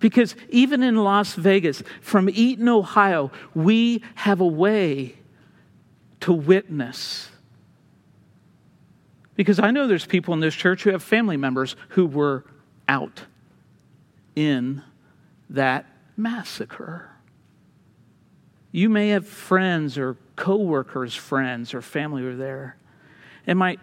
Because 0.00 0.34
even 0.48 0.82
in 0.82 0.96
Las 0.96 1.34
Vegas, 1.34 1.82
from 2.00 2.30
Eaton, 2.30 2.68
Ohio, 2.68 3.30
we 3.54 4.02
have 4.14 4.40
a 4.40 4.46
way 4.46 5.16
to 6.20 6.32
witness. 6.32 7.28
Because 9.34 9.58
I 9.58 9.70
know 9.70 9.86
there's 9.86 10.06
people 10.06 10.32
in 10.34 10.40
this 10.40 10.54
church 10.54 10.84
who 10.84 10.90
have 10.90 11.02
family 11.02 11.36
members 11.36 11.76
who 11.90 12.06
were 12.06 12.44
out 12.88 13.22
in 14.34 14.82
that 15.50 15.86
massacre. 16.16 17.10
You 18.72 18.88
may 18.88 19.10
have 19.10 19.26
friends 19.26 19.96
or 19.98 20.16
coworkers, 20.36 21.14
friends 21.14 21.74
or 21.74 21.80
family 21.80 22.22
who 22.22 22.30
are 22.30 22.36
there. 22.36 22.76
And 23.46 23.58
my 23.58 23.78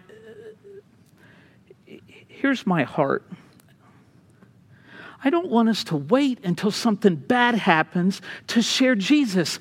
here's 1.86 2.66
my 2.66 2.82
heart. 2.82 3.24
I 5.24 5.30
don't 5.30 5.48
want 5.48 5.68
us 5.68 5.84
to 5.84 5.96
wait 5.96 6.44
until 6.44 6.72
something 6.72 7.14
bad 7.14 7.54
happens 7.54 8.20
to 8.48 8.60
share 8.60 8.96
Jesus. 8.96 9.60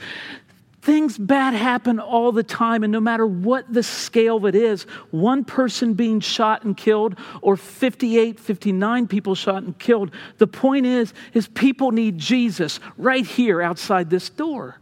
Things 0.82 1.16
bad 1.16 1.54
happen 1.54 2.00
all 2.00 2.32
the 2.32 2.44
time, 2.44 2.84
and 2.84 2.92
no 2.92 3.00
matter 3.00 3.26
what 3.26 3.72
the 3.72 3.84
scale 3.84 4.38
of 4.38 4.46
it 4.46 4.56
is, 4.56 4.84
one 5.12 5.46
person 5.46 5.94
being 5.94 6.20
shot 6.20 6.64
and 6.64 6.76
killed, 6.76 7.20
or 7.42 7.56
58, 7.56 8.40
59 8.40 9.08
people 9.08 9.36
shot 9.36 9.62
and 9.62 9.78
killed, 9.78 10.10
the 10.40 10.48
point 10.48 10.88
is, 10.88 11.14
is 11.36 11.48
people 11.48 11.92
need 11.92 12.18
Jesus 12.18 12.80
right 12.98 13.26
here 13.26 13.62
outside 13.62 14.10
this 14.10 14.30
door. 14.30 14.81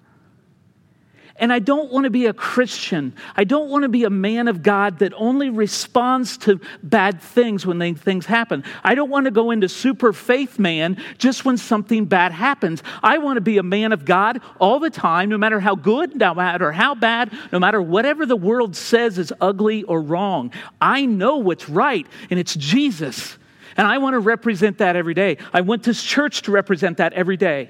And 1.40 1.54
I 1.54 1.60
don't 1.60 1.92
want 1.92 2.04
to 2.04 2.10
be 2.10 2.26
a 2.26 2.34
Christian. 2.34 3.14
I 3.36 3.46
don't 3.46 3.70
want 3.70 3.84
to 3.84 3.90
be 3.90 4.04
a 4.04 4.10
man 4.10 4.50
of 4.50 4.62
God 4.62 5.00
that 5.00 5.14
only 5.16 5.50
responds 5.50 6.38
to 6.40 6.60
bad 6.84 7.22
things 7.22 7.66
when 7.66 7.80
they, 7.80 7.94
things 7.94 8.26
happen. 8.26 8.66
I 8.84 8.94
don't 8.94 9.10
want 9.10 9.26
to 9.26 9.32
go 9.32 9.52
into 9.52 9.70
super 9.70 10.12
faith 10.12 10.60
man 10.60 11.02
just 11.18 11.46
when 11.46 11.56
something 11.56 12.06
bad 12.06 12.34
happens. 12.34 12.84
I 13.02 13.20
want 13.20 13.38
to 13.38 13.42
be 13.42 13.58
a 13.58 13.64
man 13.64 13.94
of 13.94 14.04
God 14.04 14.42
all 14.60 14.80
the 14.80 14.90
time, 14.90 15.30
no 15.30 15.38
matter 15.38 15.62
how 15.62 15.76
good, 15.76 16.16
no 16.18 16.34
matter 16.34 16.74
how 16.74 16.94
bad, 16.94 17.32
no 17.54 17.60
matter 17.60 17.82
whatever 17.82 18.26
the 18.26 18.36
world 18.36 18.76
says 18.76 19.18
is 19.18 19.32
ugly 19.40 19.84
or 19.84 20.02
wrong. 20.02 20.52
I 20.82 21.06
know 21.06 21.38
what's 21.38 21.70
right, 21.70 22.06
and 22.30 22.38
it's 22.38 22.56
Jesus. 22.56 23.38
And 23.78 23.88
I 23.88 23.98
want 24.00 24.16
to 24.16 24.20
represent 24.20 24.80
that 24.80 24.98
every 24.98 25.14
day. 25.14 25.38
I 25.54 25.62
want 25.62 25.84
this 25.84 26.04
church 26.04 26.42
to 26.44 26.52
represent 26.52 26.98
that 26.98 27.14
every 27.14 27.38
day. 27.38 27.70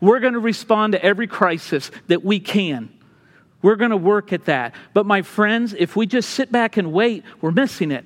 We're 0.00 0.18
going 0.18 0.32
to 0.32 0.40
respond 0.40 0.94
to 0.94 1.04
every 1.04 1.28
crisis 1.28 1.92
that 2.08 2.24
we 2.24 2.40
can. 2.40 2.90
We're 3.64 3.76
going 3.76 3.92
to 3.92 3.96
work 3.96 4.34
at 4.34 4.44
that. 4.44 4.74
But 4.92 5.06
my 5.06 5.22
friends, 5.22 5.72
if 5.72 5.96
we 5.96 6.04
just 6.06 6.28
sit 6.28 6.52
back 6.52 6.76
and 6.76 6.92
wait, 6.92 7.24
we're 7.40 7.50
missing 7.50 7.92
it. 7.92 8.04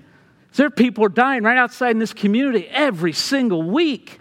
There 0.55 0.69
are 0.69 0.71
people 0.71 1.09
dying 1.09 1.43
right 1.43 1.59
outside 1.59 1.91
in 1.91 1.99
this 1.99 2.13
community 2.13 2.69
every 2.69 3.13
single 3.13 3.65
week. 3.65 4.21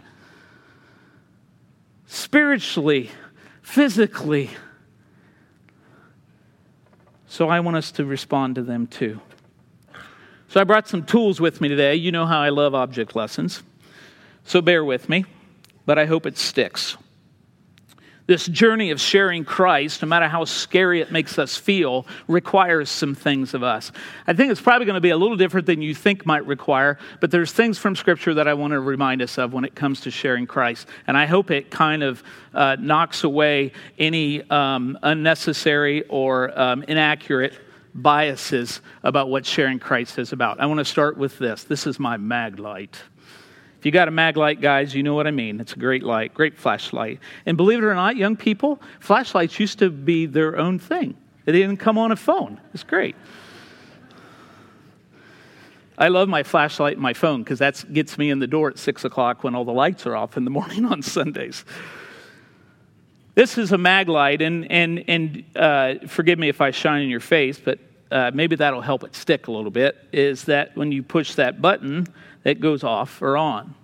Spiritually, 2.08 3.12
physically. 3.62 4.50
So 7.28 7.50
I 7.50 7.60
want 7.60 7.78
us 7.78 7.92
to 7.92 8.06
respond 8.06 8.56
to 8.56 8.64
them 8.64 8.88
too. 8.88 9.22
So 10.48 10.60
I 10.60 10.64
brought 10.64 10.88
some 10.88 11.04
tools 11.04 11.40
with 11.40 11.62
me 11.62 11.68
today. 11.68 11.94
You 11.94 12.12
know 12.12 12.26
how 12.26 12.40
I 12.40 12.50
love 12.50 12.74
object 12.74 13.16
lessons. 13.16 13.62
So 14.44 14.60
bear 14.60 14.84
with 14.84 15.08
me, 15.08 15.24
but 15.86 16.00
I 16.00 16.08
hope 16.08 16.26
it 16.26 16.40
sticks. 16.40 16.98
This 18.28 18.46
journey 18.46 18.92
of 18.92 19.00
sharing 19.00 19.46
Christ, 19.46 20.02
no 20.02 20.08
matter 20.08 20.28
how 20.28 20.44
scary 20.44 21.00
it 21.00 21.12
makes 21.14 21.40
us 21.40 21.56
feel, 21.56 22.06
requires 22.28 22.90
some 22.90 23.16
things 23.16 23.54
of 23.54 23.64
us. 23.64 23.92
I 24.28 24.34
think 24.34 24.52
it's 24.52 24.62
probably 24.62 24.86
going 24.86 24.96
to 24.96 25.02
be 25.02 25.12
a 25.12 25.18
little 25.18 25.38
different 25.38 25.66
than 25.66 25.82
you 25.82 25.96
think 25.96 26.26
might 26.26 26.46
require, 26.46 27.00
but 27.22 27.32
there's 27.32 27.54
things 27.54 27.78
from 27.78 27.96
Scripture 27.96 28.34
that 28.34 28.48
I 28.48 28.54
want 28.54 28.72
to 28.72 28.82
remind 28.82 29.22
us 29.22 29.38
of 29.38 29.54
when 29.54 29.64
it 29.64 29.76
comes 29.76 30.02
to 30.02 30.12
sharing 30.12 30.46
Christ. 30.46 30.88
And 31.08 31.18
I 31.18 31.26
hope 31.26 31.52
it 31.52 31.72
kind 31.72 32.04
of 32.04 32.22
uh, 32.54 32.76
knocks 32.80 33.24
away 33.24 33.72
any 33.98 34.48
um, 34.50 35.00
unnecessary 35.02 36.04
or 36.10 36.58
um, 36.60 36.84
inaccurate 36.84 37.54
biases 37.96 38.82
about 39.04 39.30
what 39.30 39.46
sharing 39.46 39.80
Christ 39.80 40.20
is 40.20 40.34
about. 40.34 40.60
I 40.60 40.66
want 40.66 40.80
to 40.80 40.86
start 40.86 41.18
with 41.18 41.40
this. 41.40 41.64
This 41.64 41.88
is 41.88 41.98
my 41.98 42.18
mag 42.18 42.60
light. 42.60 43.02
You 43.88 43.92
got 43.92 44.10
a 44.10 44.12
mag 44.12 44.36
light, 44.36 44.60
guys, 44.60 44.94
you 44.94 45.02
know 45.02 45.14
what 45.14 45.28
I 45.28 45.32
mean. 45.32 45.62
It's 45.62 45.72
a 45.72 45.80
great 45.80 46.04
light, 46.04 46.34
great 46.34 46.58
flashlight. 46.58 47.22
And 47.46 47.56
believe 47.56 47.80
it 47.80 47.86
or 47.86 47.96
not, 47.96 48.18
young 48.18 48.36
people, 48.36 48.82
flashlights 49.00 49.62
used 49.62 49.80
to 49.80 49.90
be 49.90 50.26
their 50.26 50.58
own 50.58 50.78
thing. 50.78 51.16
They 51.46 51.54
didn't 51.54 51.78
come 51.78 51.98
on 51.98 52.12
a 52.12 52.18
phone. 52.18 52.60
It's 52.74 52.84
great. 52.84 53.16
I 55.98 56.10
love 56.10 56.28
my 56.28 56.44
flashlight 56.44 56.96
and 56.96 57.02
my 57.02 57.14
phone 57.14 57.44
because 57.44 57.60
that 57.60 57.82
gets 57.94 58.18
me 58.18 58.30
in 58.30 58.40
the 58.40 58.48
door 58.48 58.72
at 58.72 58.78
6 58.78 59.06
o'clock 59.06 59.46
when 59.46 59.56
all 59.56 59.64
the 59.64 59.72
lights 59.72 60.06
are 60.06 60.18
off 60.18 60.36
in 60.36 60.44
the 60.44 60.52
morning 60.60 60.84
on 60.84 61.02
Sundays. 61.02 61.64
This 63.36 63.58
is 63.58 63.72
a 63.72 63.78
mag 63.78 64.10
light, 64.10 64.42
and, 64.42 64.70
and, 64.70 65.06
and 65.08 65.44
uh, 65.56 65.94
forgive 66.08 66.38
me 66.38 66.50
if 66.50 66.60
I 66.60 66.72
shine 66.72 67.04
in 67.04 67.10
your 67.10 67.22
face, 67.22 67.58
but 67.58 67.80
uh, 68.12 68.32
maybe 68.34 68.58
that'll 68.58 68.82
help 68.82 69.06
it 69.06 69.16
stick 69.16 69.48
a 69.48 69.52
little 69.52 69.72
bit. 69.72 69.96
Is 70.12 70.44
that 70.44 70.76
when 70.76 70.92
you 70.92 71.04
push 71.04 71.36
that 71.36 71.62
button, 71.62 72.08
it 72.48 72.62
goes 72.62 72.84
off 72.84 73.22
or 73.22 73.36
on. 73.36 73.76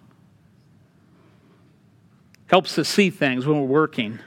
Helps 2.47 2.77
us 2.77 2.87
see 2.87 3.09
things 3.09 3.45
when 3.45 3.59
we're 3.59 3.67
working. 3.67 4.19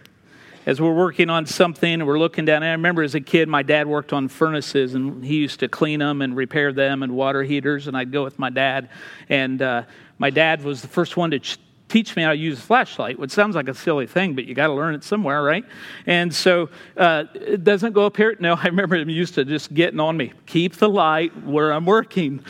As 0.67 0.81
we're 0.81 0.95
working 0.95 1.31
on 1.31 1.47
something 1.47 1.95
and 1.95 2.07
we're 2.07 2.19
looking 2.19 2.45
down, 2.45 2.63
I 2.63 2.73
remember 2.73 3.03
as 3.03 3.15
a 3.15 3.21
kid, 3.21 3.49
my 3.49 3.63
dad 3.63 3.87
worked 3.87 4.13
on 4.13 4.29
furnaces 4.29 4.95
and 4.95 5.25
he 5.25 5.37
used 5.37 5.61
to 5.61 5.69
clean 5.69 6.01
them 6.01 6.23
and 6.23 6.37
repair 6.37 6.73
them 6.73 7.03
and 7.03 7.17
water 7.17 7.45
heaters, 7.45 7.87
and 7.87 7.97
I'd 7.97 8.13
go 8.13 8.25
with 8.25 8.39
my 8.39 8.51
dad. 8.51 8.91
And 9.29 9.63
uh, 9.63 9.85
my 10.19 10.31
dad 10.31 10.65
was 10.65 10.83
the 10.83 10.89
first 10.89 11.17
one 11.17 11.31
to 11.31 11.39
ch- 11.39 11.59
teach 11.89 12.17
me 12.17 12.25
how 12.25 12.31
to 12.31 12.37
use 12.37 12.59
a 12.59 12.63
flashlight, 12.63 13.19
which 13.19 13.31
sounds 13.31 13.55
like 13.55 13.69
a 13.69 13.75
silly 13.75 14.07
thing, 14.07 14.35
but 14.35 14.45
you 14.45 14.55
got 14.55 14.67
to 14.67 14.73
learn 14.73 14.95
it 14.95 15.05
somewhere, 15.05 15.43
right? 15.43 15.65
And 16.07 16.35
so 16.35 16.69
uh, 16.97 17.25
it 17.35 17.63
doesn't 17.63 17.93
go 17.93 18.05
up 18.05 18.17
here. 18.17 18.37
No, 18.41 18.55
I 18.63 18.67
remember 18.67 18.97
him 18.97 19.09
used 19.09 19.35
to 19.35 19.45
just 19.45 19.73
getting 19.73 20.01
on 20.01 20.17
me. 20.17 20.33
Keep 20.47 20.77
the 20.77 20.89
light 20.89 21.45
where 21.45 21.73
I'm 21.73 21.87
working 21.87 22.45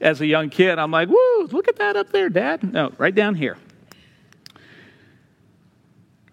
as 0.00 0.20
a 0.20 0.26
young 0.26 0.50
kid, 0.50 0.78
I'm 0.78 0.90
like, 0.90 1.08
woo, 1.08 1.46
look 1.50 1.68
at 1.68 1.76
that 1.76 1.96
up 1.96 2.12
there, 2.12 2.28
Dad. 2.28 2.72
No, 2.72 2.92
right 2.98 3.14
down 3.14 3.34
here. 3.34 3.56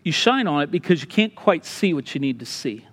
You 0.03 0.11
shine 0.11 0.47
on 0.47 0.61
it 0.61 0.71
because 0.71 1.01
you 1.01 1.07
can't 1.07 1.33
quite 1.33 1.65
see 1.65 1.93
what 1.93 2.13
you 2.13 2.19
need 2.19 2.39
to 2.39 2.45
see. 2.45 2.85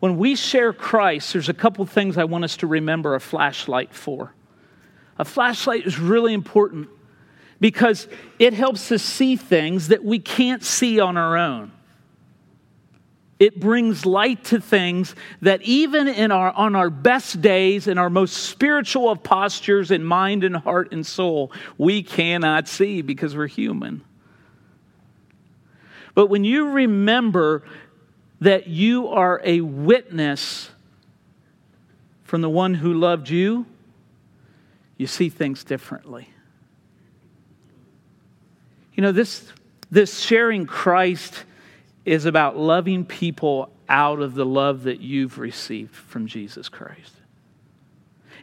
When 0.00 0.16
we 0.16 0.34
share 0.34 0.72
Christ, 0.72 1.32
there's 1.32 1.48
a 1.48 1.54
couple 1.54 1.84
things 1.86 2.16
I 2.16 2.24
want 2.24 2.44
us 2.44 2.56
to 2.58 2.66
remember 2.66 3.14
a 3.14 3.20
flashlight 3.20 3.94
for. 3.94 4.34
A 5.18 5.24
flashlight 5.24 5.86
is 5.86 5.98
really 5.98 6.32
important 6.32 6.88
because 7.60 8.08
it 8.38 8.54
helps 8.54 8.90
us 8.90 9.02
see 9.02 9.36
things 9.36 9.88
that 9.88 10.02
we 10.02 10.18
can't 10.18 10.64
see 10.64 10.98
on 10.98 11.16
our 11.16 11.36
own. 11.36 11.70
It 13.42 13.58
brings 13.58 14.06
light 14.06 14.44
to 14.44 14.60
things 14.60 15.16
that 15.40 15.62
even 15.62 16.06
in 16.06 16.30
our, 16.30 16.52
on 16.52 16.76
our 16.76 16.90
best 16.90 17.40
days, 17.40 17.88
in 17.88 17.98
our 17.98 18.08
most 18.08 18.34
spiritual 18.34 19.10
of 19.10 19.24
postures 19.24 19.90
in 19.90 20.04
mind 20.04 20.44
and 20.44 20.54
heart 20.54 20.92
and 20.92 21.04
soul, 21.04 21.50
we 21.76 22.04
cannot 22.04 22.68
see 22.68 23.02
because 23.02 23.34
we're 23.34 23.48
human. 23.48 24.04
But 26.14 26.28
when 26.28 26.44
you 26.44 26.68
remember 26.68 27.64
that 28.40 28.68
you 28.68 29.08
are 29.08 29.40
a 29.42 29.60
witness 29.60 30.70
from 32.22 32.42
the 32.42 32.48
one 32.48 32.74
who 32.74 32.94
loved 32.94 33.28
you, 33.28 33.66
you 34.96 35.08
see 35.08 35.28
things 35.28 35.64
differently. 35.64 36.28
You 38.94 39.02
know, 39.02 39.10
this, 39.10 39.52
this 39.90 40.20
sharing 40.20 40.64
Christ 40.64 41.42
is 42.04 42.24
about 42.24 42.56
loving 42.56 43.04
people 43.04 43.70
out 43.88 44.20
of 44.20 44.34
the 44.34 44.46
love 44.46 44.84
that 44.84 45.00
you've 45.00 45.38
received 45.38 45.94
from 45.94 46.26
Jesus 46.26 46.68
Christ. 46.68 47.12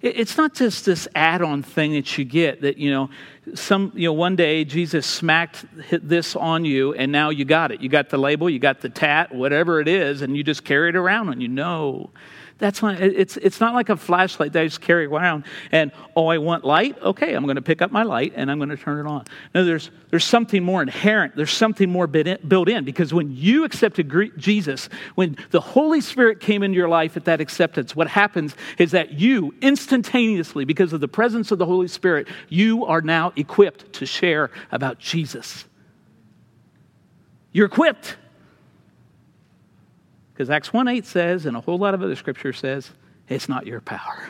It's 0.01 0.37
not 0.37 0.53
just 0.53 0.85
this 0.85 1.09
add-on 1.13 1.61
thing 1.61 1.93
that 1.93 2.17
you 2.17 2.23
get 2.23 2.61
that 2.61 2.77
you 2.77 2.89
know 2.89 3.09
some 3.53 3.91
you 3.95 4.07
know 4.07 4.13
one 4.13 4.37
day 4.37 4.63
Jesus 4.63 5.05
smacked 5.05 5.65
this 5.91 6.37
on 6.37 6.63
you 6.63 6.93
and 6.93 7.11
now 7.11 7.31
you 7.31 7.43
got 7.43 7.71
it. 7.73 7.81
You 7.81 7.89
got 7.89 8.09
the 8.09 8.17
label, 8.17 8.49
you 8.49 8.59
got 8.59 8.79
the 8.79 8.87
tat, 8.87 9.35
whatever 9.35 9.81
it 9.81 9.89
is, 9.89 10.21
and 10.21 10.37
you 10.37 10.43
just 10.43 10.63
carry 10.63 10.89
it 10.89 10.95
around 10.95 11.27
on 11.29 11.41
you. 11.41 11.49
No. 11.49 12.11
That's 12.59 12.81
not, 12.81 12.99
it's, 12.99 13.37
it's 13.37 13.61
not 13.61 13.73
like 13.73 13.87
a 13.87 13.95
flashlight 13.95 14.51
that 14.51 14.61
I 14.61 14.65
just 14.65 14.81
carry 14.81 15.05
around 15.05 15.45
and, 15.71 15.93
oh, 16.13 16.27
I 16.27 16.39
want 16.39 16.65
light? 16.65 17.01
Okay, 17.01 17.33
I'm 17.33 17.45
going 17.45 17.55
to 17.55 17.61
pick 17.61 17.81
up 17.81 17.89
my 17.89 18.03
light 18.03 18.33
and 18.35 18.51
I'm 18.51 18.59
going 18.59 18.69
to 18.69 18.77
turn 18.77 19.05
it 19.05 19.09
on. 19.09 19.23
No, 19.55 19.63
there's, 19.63 19.89
there's 20.09 20.25
something 20.25 20.61
more 20.61 20.81
inherent. 20.81 21.37
There's 21.37 21.53
something 21.53 21.89
more 21.89 22.05
built 22.05 22.67
in 22.67 22.83
because 22.83 23.13
when 23.13 23.33
you 23.33 23.63
accepted 23.63 24.13
Jesus, 24.37 24.89
when 25.15 25.37
the 25.51 25.61
Holy 25.61 26.01
Spirit 26.01 26.41
came 26.41 26.61
into 26.61 26.75
your 26.75 26.89
life 26.89 27.15
at 27.15 27.23
that 27.25 27.39
acceptance, 27.39 27.95
what 27.95 28.09
happens 28.09 28.55
is 28.77 28.91
that 28.91 29.13
you 29.13 29.55
instantaneously, 29.61 30.65
because 30.65 30.91
of 30.91 30.99
the 30.99 31.07
presence 31.07 31.51
of 31.51 31.59
the 31.59 31.65
Holy 31.65 31.87
Spirit, 31.87 32.27
you 32.49 32.85
are 32.85 33.01
now 33.01 33.31
equipped 33.37 33.93
to 33.93 34.05
share 34.05 34.51
about 34.73 34.99
Jesus. 34.99 35.63
You're 37.53 37.67
equipped. 37.67 38.17
Because 40.39 40.49
Acts 40.49 40.71
1 40.71 40.87
8 40.87 41.05
says, 41.05 41.45
and 41.45 41.57
a 41.57 41.59
whole 41.59 41.77
lot 41.77 41.93
of 41.93 42.01
other 42.01 42.15
scripture 42.15 42.53
says, 42.53 42.91
it's 43.27 43.49
not 43.49 43.67
your 43.67 43.81
power. 43.81 44.25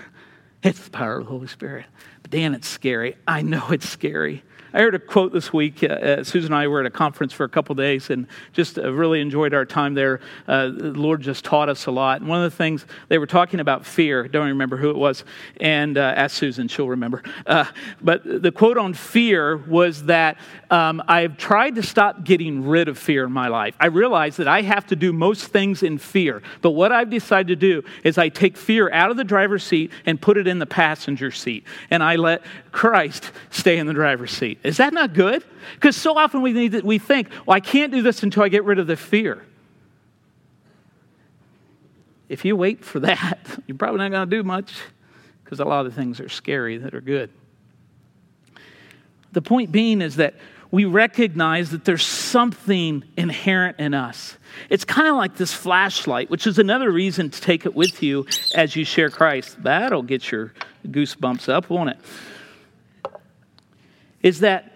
It's 0.62 0.84
the 0.84 0.92
power 0.92 1.20
of 1.20 1.26
the 1.26 1.32
Holy 1.32 1.48
Spirit. 1.48 1.86
But 2.22 2.32
Dan, 2.32 2.54
it's 2.54 2.68
scary. 2.68 3.16
I 3.28 3.42
know 3.42 3.70
it's 3.72 3.88
scary. 3.88 4.44
I 4.72 4.82
heard 4.82 4.94
a 4.94 5.00
quote 5.00 5.34
this 5.34 5.52
week. 5.52 5.84
Uh, 5.84 5.88
uh, 5.88 6.24
Susan 6.24 6.54
and 6.54 6.62
I 6.62 6.68
were 6.68 6.82
at 6.82 6.86
a 6.86 6.92
conference 6.92 7.34
for 7.34 7.44
a 7.44 7.50
couple 7.50 7.74
days 7.74 8.12
and 8.12 8.28
just 8.54 8.78
uh, 8.78 8.94
really 8.94 9.20
enjoyed 9.20 9.54
our 9.54 9.66
time 9.66 9.96
there. 9.96 10.20
Uh, 10.48 10.68
the 10.68 10.92
Lord 10.92 11.22
just 11.22 11.44
taught 11.44 11.70
us 11.70 11.88
a 11.88 11.92
lot. 11.92 12.22
And 12.22 12.30
one 12.30 12.44
of 12.44 12.52
the 12.52 12.56
things 12.56 12.86
they 13.08 13.18
were 13.18 13.26
talking 13.26 13.60
about 13.60 13.84
fear, 13.84 14.28
don't 14.28 14.48
remember 14.48 14.78
who 14.78 14.92
it 14.92 14.96
was, 14.96 15.24
and 15.60 15.98
uh, 15.98 16.14
ask 16.16 16.36
Susan, 16.38 16.68
she'll 16.68 16.90
remember. 16.90 17.24
Uh, 17.48 17.66
but 18.02 18.22
the 18.24 18.52
quote 18.52 18.78
on 18.78 18.94
fear 18.94 19.58
was 19.58 20.04
that 20.04 20.38
um, 20.70 21.02
I've 21.08 21.38
tried 21.38 21.76
to 21.76 21.84
stop 21.84 22.24
getting 22.24 22.68
rid 22.68 22.88
of 22.88 22.98
fear 22.98 23.26
in 23.26 23.32
my 23.32 23.48
life. 23.48 23.76
I 23.80 23.88
realize 23.88 24.38
that 24.38 24.48
I 24.48 24.62
have 24.62 24.86
to 24.88 24.96
do 24.96 25.12
most 25.12 25.48
things 25.48 25.82
in 25.82 25.98
fear. 25.98 26.44
But 26.62 26.72
what 26.72 26.92
I've 26.92 27.10
decided 27.10 27.48
to 27.48 27.56
do 27.56 27.84
is 28.04 28.20
I 28.20 28.30
take 28.30 28.56
fear 28.56 28.92
out 28.92 29.10
of 29.10 29.18
the 29.18 29.24
driver's 29.24 29.64
seat 29.64 29.92
and 30.06 30.22
put 30.22 30.38
it 30.38 30.46
in 30.50 30.60
the 30.60 30.66
passenger 30.66 31.32
seat. 31.32 31.64
And 31.90 32.04
I 32.04 32.18
let 32.18 32.44
Christ 32.72 33.32
stay 33.50 33.78
in 33.78 33.88
the 33.88 33.94
driver's 33.94 34.32
seat. 34.32 34.60
Is 34.64 34.78
that 34.78 34.94
not 34.94 35.14
good? 35.14 35.44
Because 35.76 35.96
so 35.96 36.18
often 36.18 36.42
we, 36.42 36.52
need 36.52 36.84
we 36.84 37.00
think, 37.00 37.30
well, 37.46 37.56
I 37.56 37.60
can't 37.60 37.92
do 37.92 38.02
this 38.02 38.24
until 38.24 38.44
I 38.44 38.50
get 38.50 38.66
rid 38.66 38.80
of 38.80 38.88
the 38.88 38.98
fear. 38.98 39.46
If 42.28 42.46
you 42.46 42.56
wait 42.56 42.84
for 42.84 43.00
that, 43.00 43.40
you're 43.68 43.78
probably 43.78 44.00
not 44.00 44.12
going 44.12 44.30
to 44.30 44.36
do 44.36 44.44
much 44.44 44.76
because 45.44 45.60
a 45.60 45.66
lot 45.66 45.86
of 45.86 45.94
things 45.94 46.20
are 46.20 46.30
scary 46.30 46.78
that 46.78 46.94
are 46.94 47.02
good. 47.02 47.32
The 49.32 49.42
point 49.42 49.72
being 49.72 50.02
is 50.02 50.18
that 50.18 50.36
we 50.72 50.86
recognize 50.86 51.72
that 51.72 51.86
there's 51.86 52.06
something 52.06 53.04
inherent 53.18 53.80
in 53.80 53.94
us. 53.94 54.38
It's 54.70 54.86
kind 54.86 55.08
of 55.08 55.16
like 55.16 55.36
this 55.36 55.54
flashlight, 55.54 56.30
which 56.30 56.46
is 56.46 56.60
another 56.60 56.92
reason 56.92 57.30
to 57.30 57.42
take 57.42 57.66
it 57.66 57.74
with 57.74 58.04
you 58.04 58.26
as 58.56 58.76
you 58.76 58.86
share 58.86 59.10
Christ. 59.10 59.62
That'll 59.64 60.04
get 60.04 60.32
your 60.32 60.54
goosebumps 60.88 61.50
up, 61.50 61.70
won't 61.70 61.90
it? 61.90 62.00
is 64.22 64.40
that 64.42 64.74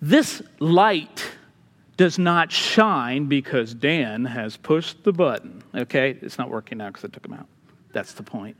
this 0.00 0.42
light 0.58 1.24
does 1.96 2.18
not 2.18 2.50
shine 2.50 3.26
because 3.26 3.74
Dan 3.74 4.24
has 4.24 4.56
pushed 4.56 5.04
the 5.04 5.12
button. 5.12 5.62
Okay? 5.74 6.18
It's 6.20 6.38
not 6.38 6.50
working 6.50 6.78
now 6.78 6.88
because 6.88 7.04
I 7.04 7.08
took 7.08 7.24
him 7.24 7.34
out. 7.34 7.46
That's 7.92 8.12
the 8.14 8.22
point. 8.22 8.56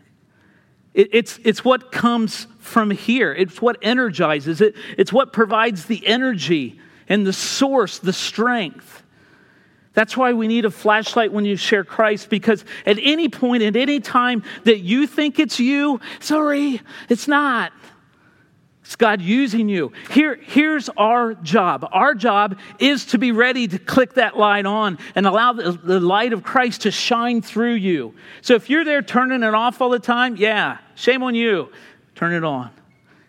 It, 0.94 1.10
it's, 1.12 1.38
it's 1.44 1.64
what 1.64 1.92
comes 1.92 2.46
from 2.58 2.90
here, 2.90 3.32
it's 3.32 3.60
what 3.60 3.76
energizes 3.82 4.60
it, 4.60 4.74
it's 4.96 5.12
what 5.12 5.32
provides 5.32 5.84
the 5.86 6.06
energy 6.06 6.80
and 7.08 7.26
the 7.26 7.32
source, 7.32 7.98
the 7.98 8.12
strength. 8.12 9.02
That's 9.92 10.16
why 10.16 10.32
we 10.32 10.48
need 10.48 10.64
a 10.64 10.70
flashlight 10.70 11.32
when 11.32 11.44
you 11.44 11.56
share 11.56 11.84
Christ 11.84 12.28
because 12.28 12.64
at 12.84 12.98
any 13.00 13.28
point, 13.28 13.62
at 13.62 13.76
any 13.76 14.00
time 14.00 14.42
that 14.64 14.80
you 14.80 15.06
think 15.06 15.38
it's 15.38 15.60
you, 15.60 16.00
sorry, 16.20 16.80
it's 17.08 17.28
not. 17.28 17.72
It's 18.84 18.96
God 18.96 19.22
using 19.22 19.70
you. 19.70 19.92
Here, 20.10 20.38
here's 20.42 20.90
our 20.90 21.32
job. 21.32 21.88
Our 21.90 22.14
job 22.14 22.58
is 22.78 23.06
to 23.06 23.18
be 23.18 23.32
ready 23.32 23.66
to 23.66 23.78
click 23.78 24.14
that 24.14 24.36
light 24.36 24.66
on 24.66 24.98
and 25.14 25.26
allow 25.26 25.54
the, 25.54 25.72
the, 25.72 26.00
light 26.00 26.34
of 26.34 26.42
Christ 26.42 26.82
to 26.82 26.90
shine 26.90 27.40
through 27.40 27.74
you. 27.74 28.14
So 28.42 28.54
if 28.56 28.68
you're 28.68 28.84
there 28.84 29.00
turning 29.00 29.42
it 29.42 29.54
off 29.54 29.80
all 29.80 29.88
the 29.88 29.98
time, 29.98 30.36
yeah, 30.36 30.78
shame 30.96 31.22
on 31.22 31.34
you. 31.34 31.72
Turn 32.14 32.34
it 32.34 32.44
on. 32.44 32.70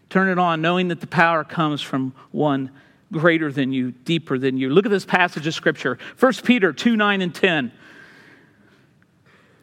Turn 0.09 0.27
it 0.27 0.37
on, 0.37 0.61
knowing 0.61 0.89
that 0.89 0.99
the 0.99 1.07
power 1.07 1.45
comes 1.45 1.81
from 1.81 2.13
one 2.31 2.69
greater 3.13 3.49
than 3.49 3.71
you, 3.71 3.91
deeper 3.91 4.37
than 4.37 4.57
you. 4.57 4.69
Look 4.69 4.85
at 4.85 4.91
this 4.91 5.05
passage 5.05 5.47
of 5.47 5.53
Scripture 5.53 5.97
1 6.19 6.33
Peter 6.43 6.73
2 6.73 6.97
9 6.97 7.21
and 7.21 7.33
10. 7.33 7.71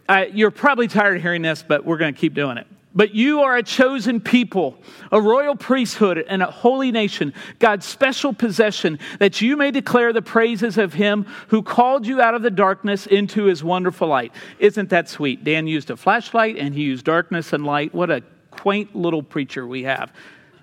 Uh, 0.09 0.24
you're 0.33 0.50
probably 0.50 0.88
tired 0.88 1.16
of 1.16 1.22
hearing 1.22 1.42
this, 1.42 1.62
but 1.62 1.85
we're 1.85 1.98
going 1.98 2.14
to 2.14 2.20
keep 2.20 2.33
doing 2.33 2.57
it. 2.57 2.66
But 2.94 3.14
you 3.14 3.40
are 3.40 3.57
a 3.57 3.62
chosen 3.62 4.20
people, 4.20 4.76
a 5.11 5.20
royal 5.20 5.57
priesthood, 5.57 6.18
and 6.28 6.42
a 6.42 6.46
holy 6.46 6.92
nation, 6.92 7.33
God's 7.59 7.87
special 7.87 8.35
possession, 8.35 8.98
that 9.18 9.40
you 9.40 9.57
may 9.57 9.70
declare 9.70 10.12
the 10.12 10.22
praises 10.22 10.76
of 10.76 10.92
him 10.94 11.24
who 11.48 11.62
called 11.62 12.07
you 12.07 12.20
out 12.20 12.35
of 12.35 12.42
the 12.42 12.50
darkness 12.50 13.07
into 13.07 13.44
his 13.44 13.64
wonderful 13.64 14.09
light. 14.09 14.33
Isn't 14.59 14.90
that 14.90 15.09
sweet? 15.09 15.42
Dan 15.42 15.66
used 15.66 15.90
a 15.90 15.96
flashlight 15.96 16.57
and 16.59 16.74
he 16.74 16.83
used 16.83 17.07
darkness 17.07 17.52
and 17.52 17.64
light. 17.64 17.94
What 17.94 18.11
a 18.11 18.22
quaint 18.50 18.94
little 18.94 19.22
preacher 19.22 19.66
we 19.66 19.85
have. 19.85 20.12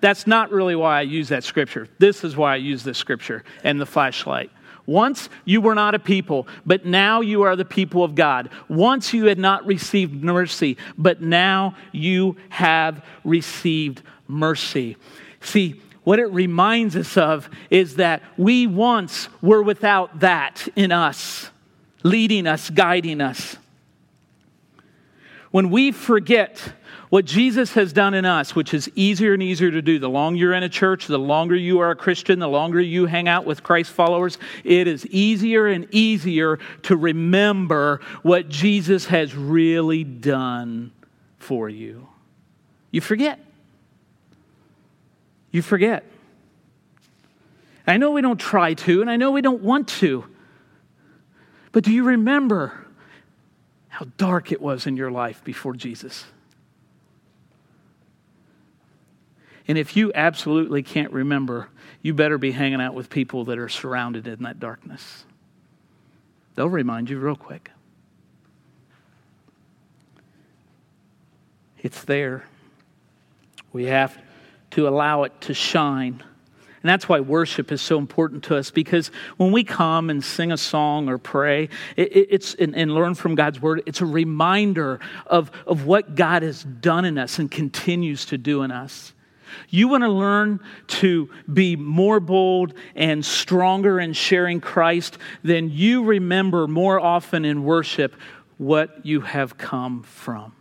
That's 0.00 0.26
not 0.26 0.50
really 0.50 0.76
why 0.76 0.98
I 0.98 1.02
use 1.02 1.28
that 1.28 1.44
scripture. 1.44 1.88
This 1.98 2.24
is 2.24 2.36
why 2.36 2.54
I 2.54 2.56
use 2.56 2.84
this 2.84 2.96
scripture 2.96 3.44
and 3.64 3.80
the 3.80 3.86
flashlight. 3.86 4.50
Once 4.90 5.28
you 5.44 5.60
were 5.60 5.76
not 5.76 5.94
a 5.94 6.00
people, 6.00 6.48
but 6.66 6.84
now 6.84 7.20
you 7.20 7.42
are 7.42 7.54
the 7.54 7.64
people 7.64 8.02
of 8.02 8.16
God. 8.16 8.50
Once 8.68 9.14
you 9.14 9.26
had 9.26 9.38
not 9.38 9.64
received 9.64 10.12
mercy, 10.24 10.76
but 10.98 11.22
now 11.22 11.76
you 11.92 12.34
have 12.48 13.04
received 13.22 14.02
mercy. 14.26 14.96
See, 15.40 15.80
what 16.02 16.18
it 16.18 16.26
reminds 16.32 16.96
us 16.96 17.16
of 17.16 17.48
is 17.70 17.96
that 17.96 18.20
we 18.36 18.66
once 18.66 19.28
were 19.40 19.62
without 19.62 20.18
that 20.18 20.66
in 20.74 20.90
us, 20.90 21.50
leading 22.02 22.48
us, 22.48 22.68
guiding 22.68 23.20
us. 23.20 23.58
When 25.52 25.70
we 25.70 25.92
forget 25.92 26.72
what 27.10 27.24
Jesus 27.24 27.74
has 27.74 27.92
done 27.92 28.14
in 28.14 28.24
us, 28.24 28.54
which 28.54 28.72
is 28.72 28.88
easier 28.94 29.34
and 29.34 29.42
easier 29.42 29.70
to 29.72 29.82
do, 29.82 29.98
the 29.98 30.08
longer 30.08 30.38
you're 30.38 30.54
in 30.54 30.62
a 30.62 30.68
church, 30.68 31.08
the 31.08 31.18
longer 31.18 31.56
you 31.56 31.80
are 31.80 31.90
a 31.90 31.96
Christian, 31.96 32.38
the 32.38 32.48
longer 32.48 32.80
you 32.80 33.06
hang 33.06 33.26
out 33.26 33.44
with 33.44 33.64
Christ 33.64 33.90
followers, 33.90 34.38
it 34.62 34.86
is 34.86 35.04
easier 35.06 35.66
and 35.66 35.92
easier 35.92 36.60
to 36.84 36.96
remember 36.96 38.00
what 38.22 38.48
Jesus 38.48 39.06
has 39.06 39.34
really 39.34 40.04
done 40.04 40.92
for 41.38 41.68
you. 41.68 42.06
You 42.92 43.00
forget. 43.00 43.40
You 45.50 45.62
forget. 45.62 46.04
I 47.88 47.96
know 47.96 48.12
we 48.12 48.20
don't 48.20 48.38
try 48.38 48.74
to, 48.74 49.00
and 49.00 49.10
I 49.10 49.16
know 49.16 49.32
we 49.32 49.42
don't 49.42 49.62
want 49.62 49.88
to. 49.88 50.24
But 51.72 51.82
do 51.82 51.90
you 51.90 52.04
remember 52.04 52.86
how 53.88 54.06
dark 54.16 54.52
it 54.52 54.60
was 54.60 54.86
in 54.86 54.96
your 54.96 55.10
life 55.10 55.42
before 55.42 55.74
Jesus? 55.74 56.24
And 59.68 59.78
if 59.78 59.96
you 59.96 60.12
absolutely 60.14 60.82
can't 60.82 61.12
remember, 61.12 61.68
you 62.02 62.14
better 62.14 62.38
be 62.38 62.52
hanging 62.52 62.80
out 62.80 62.94
with 62.94 63.10
people 63.10 63.44
that 63.46 63.58
are 63.58 63.68
surrounded 63.68 64.26
in 64.26 64.42
that 64.42 64.58
darkness. 64.58 65.24
They'll 66.54 66.68
remind 66.68 67.10
you 67.10 67.18
real 67.18 67.36
quick. 67.36 67.70
It's 71.78 72.02
there. 72.04 72.44
We 73.72 73.86
have 73.86 74.18
to 74.72 74.88
allow 74.88 75.22
it 75.24 75.40
to 75.42 75.54
shine. 75.54 76.22
And 76.82 76.88
that's 76.88 77.08
why 77.08 77.20
worship 77.20 77.72
is 77.72 77.82
so 77.82 77.98
important 77.98 78.44
to 78.44 78.56
us 78.56 78.70
because 78.70 79.08
when 79.36 79.52
we 79.52 79.64
come 79.64 80.08
and 80.08 80.24
sing 80.24 80.50
a 80.50 80.56
song 80.56 81.08
or 81.08 81.18
pray 81.18 81.68
it, 81.96 82.26
it's, 82.30 82.54
and, 82.54 82.74
and, 82.74 82.94
learn 82.94 83.14
from 83.14 83.34
God's 83.34 83.60
word, 83.60 83.82
it's 83.84 84.00
a 84.00 84.06
reminder 84.06 84.98
of, 85.26 85.50
of 85.66 85.84
what 85.84 86.14
God 86.14 86.42
has 86.42 86.64
done 86.64 87.04
in 87.04 87.18
us 87.18 87.38
and 87.38 87.50
continues 87.50 88.26
to 88.26 88.38
do 88.38 88.62
in 88.62 88.70
us. 88.70 89.12
You 89.68 89.88
want 89.88 90.04
to 90.04 90.10
learn 90.10 90.60
to 90.88 91.30
be 91.52 91.76
more 91.76 92.20
bold 92.20 92.74
and 92.94 93.24
stronger 93.24 94.00
in 94.00 94.12
sharing 94.12 94.60
Christ, 94.60 95.18
then 95.42 95.70
you 95.70 96.04
remember 96.04 96.66
more 96.66 97.00
often 97.00 97.44
in 97.44 97.64
worship 97.64 98.14
what 98.58 99.04
you 99.06 99.22
have 99.22 99.56
come 99.56 100.02
from. 100.02 100.52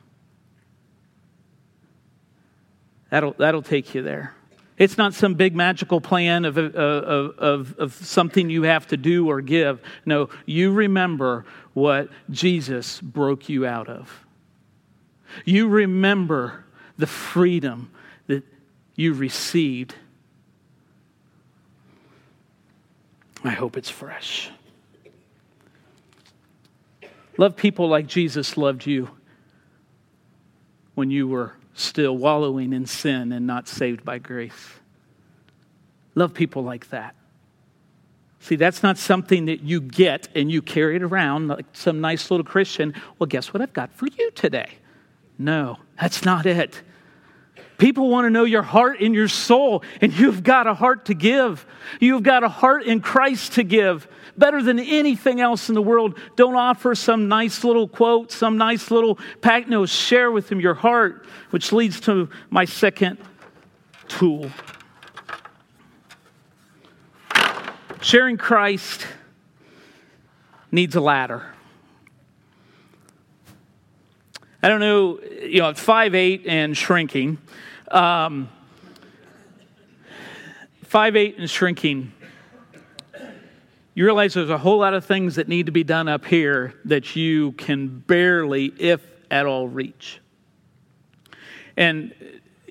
That'll, 3.10 3.34
that'll 3.34 3.62
take 3.62 3.96
you 3.96 4.02
there. 4.02 4.36
It's 4.78 4.98
not 4.98 5.14
some 5.14 5.34
big 5.34 5.56
magical 5.56 6.00
plan 6.00 6.46
of, 6.46 6.58
of, 6.58 6.74
of, 6.76 7.76
of, 7.78 7.94
something 7.94 8.50
you 8.50 8.64
have 8.64 8.88
to 8.88 8.98
do 8.98 9.30
or 9.30 9.42
give. 9.42 9.82
No, 10.06 10.30
you 10.46 10.72
remember 10.72 11.46
what 11.74 12.10
Jesus 12.30 13.02
broke 13.02 13.50
you 13.50 13.66
out 13.66 13.90
of. 13.90 14.26
You 15.44 15.68
remember 15.68 16.64
the 16.98 17.08
freedom 17.08 17.92
you 19.00 19.14
received. 19.14 19.96
I 23.46 23.52
hope 23.52 23.78
it's 23.78 23.90
fresh. 23.90 24.50
Love 27.38 27.56
people 27.56 27.88
like 27.88 28.08
Jesus 28.08 28.58
loved 28.58 28.86
you 28.86 29.10
when 30.96 31.10
you 31.10 31.30
were 31.30 31.54
still 31.74 32.18
wallowing 32.18 32.74
in 32.74 32.86
sin 32.86 33.32
and 33.32 33.48
not 33.48 33.70
saved 33.70 34.04
by 34.04 34.18
grace. 34.18 34.70
Love 36.14 36.34
people 36.34 36.64
like 36.66 36.90
that. 36.90 37.16
See, 38.42 38.58
that's 38.58 38.84
not 38.84 38.98
something 38.98 39.46
that 39.46 39.62
you 39.62 39.80
get 39.80 40.28
and 40.36 40.52
you 40.52 40.62
carry 40.62 40.98
it 40.98 41.04
around 41.04 41.48
like 41.48 41.68
some 41.72 42.02
nice 42.02 42.30
little 42.30 42.46
Christian. 42.46 42.94
Well, 43.18 43.28
guess 43.28 43.54
what 43.54 43.62
I've 43.62 43.72
got 43.72 43.94
for 43.94 44.08
you 44.08 44.30
today? 44.32 44.72
No, 45.38 45.78
that's 45.98 46.26
not 46.26 46.46
it. 46.46 46.82
People 47.80 48.10
want 48.10 48.26
to 48.26 48.30
know 48.30 48.44
your 48.44 48.62
heart 48.62 49.00
and 49.00 49.16
your 49.16 49.30
soul, 49.30 49.84
and 50.02 50.14
you've 50.14 50.44
got 50.44 50.68
a 50.68 50.74
heart 50.74 51.06
to 51.06 51.14
give. 51.14 51.66
You've 52.00 52.24
got 52.24 52.44
a 52.44 52.50
heart 52.50 52.84
in 52.84 53.00
Christ 53.00 53.54
to 53.54 53.64
give 53.64 54.08
better 54.38 54.62
than 54.62 54.80
anything 54.80 55.42
else 55.42 55.70
in 55.70 55.76
the 55.76 55.82
world. 55.82 56.18
Don't 56.36 56.56
offer 56.56 56.94
some 56.94 57.28
nice 57.28 57.64
little 57.64 57.88
quote, 57.88 58.32
some 58.32 58.58
nice 58.58 58.92
little 58.92 59.18
pack. 59.42 59.68
No, 59.68 59.86
share 59.86 60.30
with 60.30 60.50
them 60.50 60.60
your 60.60 60.74
heart, 60.74 61.26
which 61.50 61.72
leads 61.72 62.02
to 62.02 62.30
my 62.50 62.66
second 62.66 63.18
tool. 64.08 64.50
Sharing 68.02 68.38
Christ 68.38 69.08
needs 70.72 70.96
a 70.96 71.02
ladder. 71.02 71.54
I 74.62 74.68
don't 74.68 74.80
know, 74.80 75.20
you 75.42 75.60
know, 75.60 75.74
five 75.74 76.16
eight 76.16 76.46
and 76.46 76.76
shrinking. 76.76 77.38
Um, 77.92 78.50
five 80.84 81.16
eight 81.16 81.38
and 81.38 81.50
shrinking 81.50 82.14
you 84.00 84.06
realize 84.06 84.34
there's 84.34 84.50
a 84.50 84.58
whole 84.58 84.80
lot 84.80 84.94
of 84.94 85.04
things 85.04 85.36
that 85.36 85.50
need 85.50 85.66
to 85.66 85.74
be 85.74 85.84
done 85.84 86.08
up 86.08 86.24
here 86.24 86.74
that 86.86 87.18
you 87.18 87.52
can 87.52 88.00
barely, 88.00 88.68
if 88.80 89.02
at 89.30 89.46
all, 89.46 89.68
reach. 89.68 90.22
And 91.76 92.14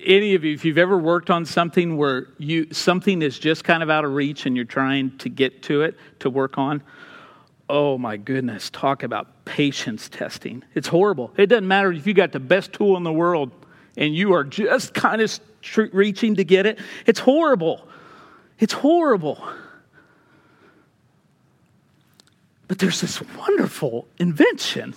any 0.03 0.33
of 0.33 0.43
you, 0.43 0.55
if 0.55 0.65
you've 0.65 0.79
ever 0.79 0.97
worked 0.97 1.29
on 1.29 1.45
something 1.45 1.97
where 1.97 2.29
you 2.39 2.73
something 2.73 3.21
is 3.21 3.37
just 3.37 3.63
kind 3.63 3.83
of 3.83 3.91
out 3.91 4.05
of 4.05 4.13
reach 4.15 4.47
and 4.47 4.55
you're 4.55 4.65
trying 4.65 5.15
to 5.19 5.29
get 5.29 5.61
to 5.63 5.83
it 5.83 5.99
to 6.17 6.31
work 6.31 6.57
on, 6.57 6.81
oh 7.69 7.97
my 7.97 8.17
goodness, 8.17 8.69
talk 8.71 9.03
about 9.03 9.45
patience 9.45 10.09
testing. 10.09 10.63
It's 10.73 10.87
horrible. 10.87 11.31
It 11.37 11.47
doesn't 11.47 11.67
matter 11.67 11.91
if 11.91 12.07
you 12.07 12.13
got 12.13 12.31
the 12.31 12.39
best 12.39 12.73
tool 12.73 12.97
in 12.97 13.03
the 13.03 13.13
world 13.13 13.51
and 13.95 14.15
you 14.15 14.33
are 14.33 14.43
just 14.43 14.93
kind 14.93 15.21
of 15.21 15.39
reaching 15.93 16.35
to 16.35 16.43
get 16.43 16.65
it. 16.65 16.79
It's 17.05 17.19
horrible. 17.19 17.87
It's 18.57 18.73
horrible. 18.73 19.47
But 22.67 22.79
there's 22.79 23.01
this 23.01 23.21
wonderful 23.37 24.07
invention 24.17 24.95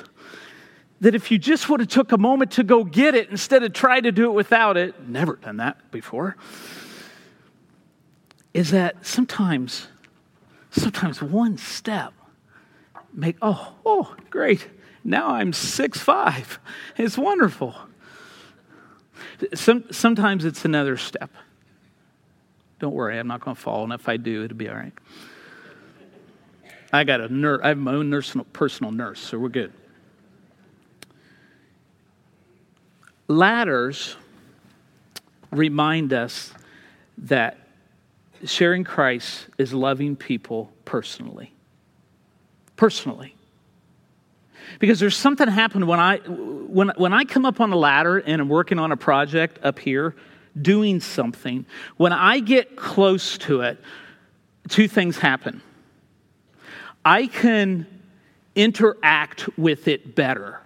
that 1.00 1.14
if 1.14 1.30
you 1.30 1.38
just 1.38 1.68
would 1.68 1.80
have 1.80 1.88
took 1.88 2.12
a 2.12 2.18
moment 2.18 2.52
to 2.52 2.62
go 2.62 2.84
get 2.84 3.14
it 3.14 3.28
instead 3.28 3.62
of 3.62 3.72
try 3.72 4.00
to 4.00 4.12
do 4.12 4.26
it 4.26 4.34
without 4.34 4.76
it, 4.76 5.08
never 5.08 5.36
done 5.36 5.56
that 5.56 5.90
before, 5.90 6.36
is 8.54 8.70
that 8.70 9.04
sometimes, 9.04 9.88
sometimes 10.70 11.20
one 11.20 11.58
step 11.58 12.12
make, 13.12 13.36
oh, 13.42 13.74
oh, 13.84 14.14
great. 14.30 14.68
Now 15.04 15.30
I'm 15.30 15.52
six 15.52 15.98
five. 15.98 16.58
It's 16.96 17.18
wonderful. 17.18 17.74
Some, 19.54 19.84
sometimes 19.90 20.44
it's 20.44 20.64
another 20.64 20.96
step. 20.96 21.30
Don't 22.78 22.94
worry, 22.94 23.18
I'm 23.18 23.28
not 23.28 23.40
going 23.40 23.56
to 23.56 23.60
fall, 23.60 23.84
and 23.84 23.92
if 23.92 24.08
I 24.08 24.16
do, 24.16 24.44
it'll 24.44 24.56
be 24.56 24.68
all 24.68 24.76
right. 24.76 24.92
I 26.92 27.04
got 27.04 27.20
a 27.20 27.32
nurse. 27.32 27.60
I 27.62 27.68
have 27.68 27.78
my 27.78 27.94
own 27.94 28.10
nurse, 28.10 28.36
personal 28.52 28.92
nurse, 28.92 29.20
so 29.20 29.38
we're 29.38 29.48
good. 29.48 29.72
Ladders 33.28 34.16
remind 35.50 36.12
us 36.12 36.52
that 37.18 37.56
sharing 38.44 38.84
Christ 38.84 39.46
is 39.58 39.72
loving 39.72 40.16
people 40.16 40.72
personally. 40.84 41.52
Personally. 42.82 43.36
Because 44.80 44.98
there's 44.98 45.16
something 45.16 45.46
happened 45.46 45.86
when 45.86 46.00
I 46.00 46.16
when 46.16 46.88
when 46.96 47.12
I 47.12 47.22
come 47.22 47.46
up 47.46 47.60
on 47.60 47.72
a 47.72 47.76
ladder 47.76 48.18
and 48.18 48.42
I'm 48.42 48.48
working 48.48 48.80
on 48.80 48.90
a 48.90 48.96
project 48.96 49.60
up 49.62 49.78
here, 49.78 50.16
doing 50.60 50.98
something, 50.98 51.64
when 51.96 52.12
I 52.12 52.40
get 52.40 52.74
close 52.74 53.38
to 53.38 53.60
it, 53.60 53.78
two 54.68 54.88
things 54.88 55.16
happen. 55.16 55.62
I 57.04 57.28
can 57.28 57.86
interact 58.56 59.56
with 59.56 59.86
it 59.86 60.16
better. 60.16 60.58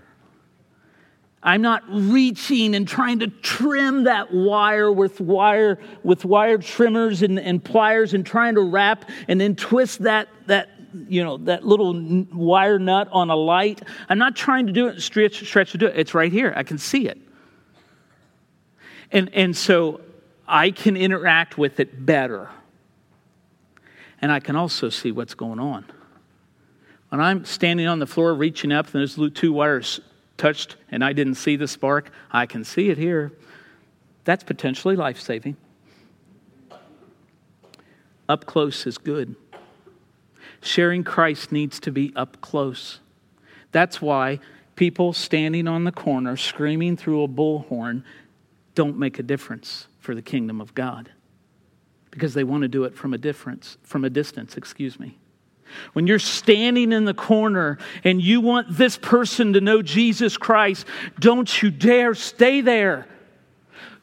I'm 1.42 1.60
not 1.60 1.82
reaching 1.86 2.74
and 2.74 2.88
trying 2.88 3.18
to 3.18 3.26
trim 3.26 4.04
that 4.04 4.32
wire 4.32 4.90
with 4.90 5.20
wire 5.20 5.78
with 6.02 6.24
wire 6.24 6.56
trimmers 6.56 7.20
and, 7.20 7.38
and 7.38 7.62
pliers 7.62 8.14
and 8.14 8.24
trying 8.24 8.54
to 8.54 8.62
wrap 8.62 9.04
and 9.28 9.38
then 9.38 9.54
twist 9.54 10.04
that 10.04 10.28
that 10.46 10.70
you 11.08 11.24
know 11.24 11.36
that 11.38 11.66
little 11.66 12.26
wire 12.32 12.78
nut 12.78 13.08
on 13.12 13.30
a 13.30 13.36
light. 13.36 13.82
I'm 14.08 14.18
not 14.18 14.36
trying 14.36 14.66
to 14.66 14.72
do 14.72 14.88
it 14.88 15.00
stretch 15.00 15.44
stretch 15.44 15.72
to 15.72 15.78
do 15.78 15.86
it. 15.86 15.94
It's 15.96 16.14
right 16.14 16.32
here. 16.32 16.52
I 16.56 16.62
can 16.62 16.78
see 16.78 17.08
it. 17.08 17.18
And 19.12 19.32
and 19.34 19.56
so 19.56 20.00
I 20.46 20.70
can 20.70 20.96
interact 20.96 21.58
with 21.58 21.80
it 21.80 22.04
better. 22.04 22.48
And 24.20 24.32
I 24.32 24.40
can 24.40 24.56
also 24.56 24.88
see 24.88 25.12
what's 25.12 25.34
going 25.34 25.58
on. 25.58 25.84
When 27.10 27.20
I'm 27.20 27.44
standing 27.44 27.86
on 27.86 27.98
the 27.98 28.06
floor 28.06 28.34
reaching 28.34 28.72
up 28.72 28.92
and 28.94 29.02
those 29.02 29.32
two 29.32 29.52
wires 29.52 30.00
touched 30.36 30.76
and 30.90 31.04
I 31.04 31.12
didn't 31.12 31.36
see 31.36 31.56
the 31.56 31.68
spark, 31.68 32.10
I 32.30 32.46
can 32.46 32.64
see 32.64 32.90
it 32.90 32.98
here. 32.98 33.32
That's 34.24 34.42
potentially 34.42 34.96
life 34.96 35.20
saving. 35.20 35.56
Up 38.28 38.44
close 38.44 38.86
is 38.86 38.98
good. 38.98 39.36
Sharing 40.60 41.04
Christ 41.04 41.52
needs 41.52 41.80
to 41.80 41.90
be 41.90 42.12
up 42.16 42.40
close. 42.40 43.00
That's 43.72 44.00
why 44.00 44.40
people 44.74 45.12
standing 45.12 45.66
on 45.68 45.84
the 45.84 45.92
corner 45.92 46.36
screaming 46.36 46.96
through 46.96 47.22
a 47.22 47.28
bullhorn 47.28 48.04
don't 48.74 48.98
make 48.98 49.18
a 49.18 49.22
difference 49.22 49.86
for 49.98 50.14
the 50.14 50.22
kingdom 50.22 50.60
of 50.60 50.74
God 50.74 51.10
because 52.10 52.34
they 52.34 52.44
want 52.44 52.62
to 52.62 52.68
do 52.68 52.84
it 52.84 52.94
from 52.94 53.12
a 53.12 53.18
difference 53.18 53.76
from 53.82 54.04
a 54.04 54.10
distance, 54.10 54.56
excuse 54.56 54.98
me. 55.00 55.18
When 55.92 56.06
you're 56.06 56.18
standing 56.18 56.92
in 56.92 57.04
the 57.04 57.14
corner 57.14 57.78
and 58.04 58.22
you 58.22 58.40
want 58.40 58.68
this 58.70 58.96
person 58.96 59.52
to 59.54 59.60
know 59.60 59.82
Jesus 59.82 60.36
Christ, 60.36 60.86
don't 61.18 61.62
you 61.62 61.70
dare 61.70 62.14
stay 62.14 62.60
there. 62.60 63.06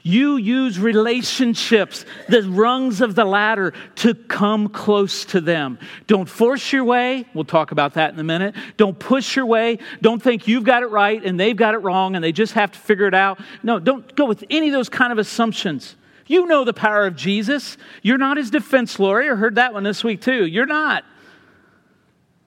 You 0.06 0.36
use 0.36 0.78
relationships, 0.78 2.06
the 2.28 2.44
rungs 2.44 3.00
of 3.00 3.16
the 3.16 3.24
ladder, 3.24 3.74
to 3.96 4.14
come 4.14 4.68
close 4.68 5.24
to 5.26 5.40
them. 5.40 5.80
Don't 6.08 6.28
force 6.28 6.74
your 6.74 6.84
way. 6.84 7.26
We'll 7.34 7.46
talk 7.46 7.72
about 7.72 7.94
that 7.94 8.14
in 8.14 8.20
a 8.20 8.24
minute. 8.24 8.54
Don't 8.76 9.00
push 9.00 9.38
your 9.38 9.46
way. 9.46 9.80
Don't 10.02 10.22
think 10.22 10.46
you've 10.46 10.66
got 10.66 10.84
it 10.84 10.88
right 10.88 11.24
and 11.24 11.40
they've 11.40 11.56
got 11.56 11.74
it 11.74 11.78
wrong 11.78 12.16
and 12.16 12.24
they 12.24 12.34
just 12.34 12.54
have 12.54 12.74
to 12.74 12.80
figure 12.80 13.08
it 13.08 13.14
out. 13.14 13.40
No, 13.64 13.80
don't 13.80 14.14
go 14.18 14.26
with 14.26 14.44
any 14.50 14.68
of 14.68 14.74
those 14.74 14.90
kind 14.90 15.14
of 15.14 15.20
assumptions. 15.20 15.96
You 16.28 16.48
know 16.48 16.66
the 16.66 16.74
power 16.74 17.06
of 17.06 17.16
Jesus. 17.16 17.78
You're 18.02 18.18
not 18.18 18.36
his 18.36 18.52
defense 18.52 19.00
lawyer. 19.00 19.38
Heard 19.38 19.56
that 19.56 19.74
one 19.74 19.84
this 19.84 20.04
week 20.04 20.20
too. 20.20 20.46
You're 20.46 20.66
not. 20.66 21.06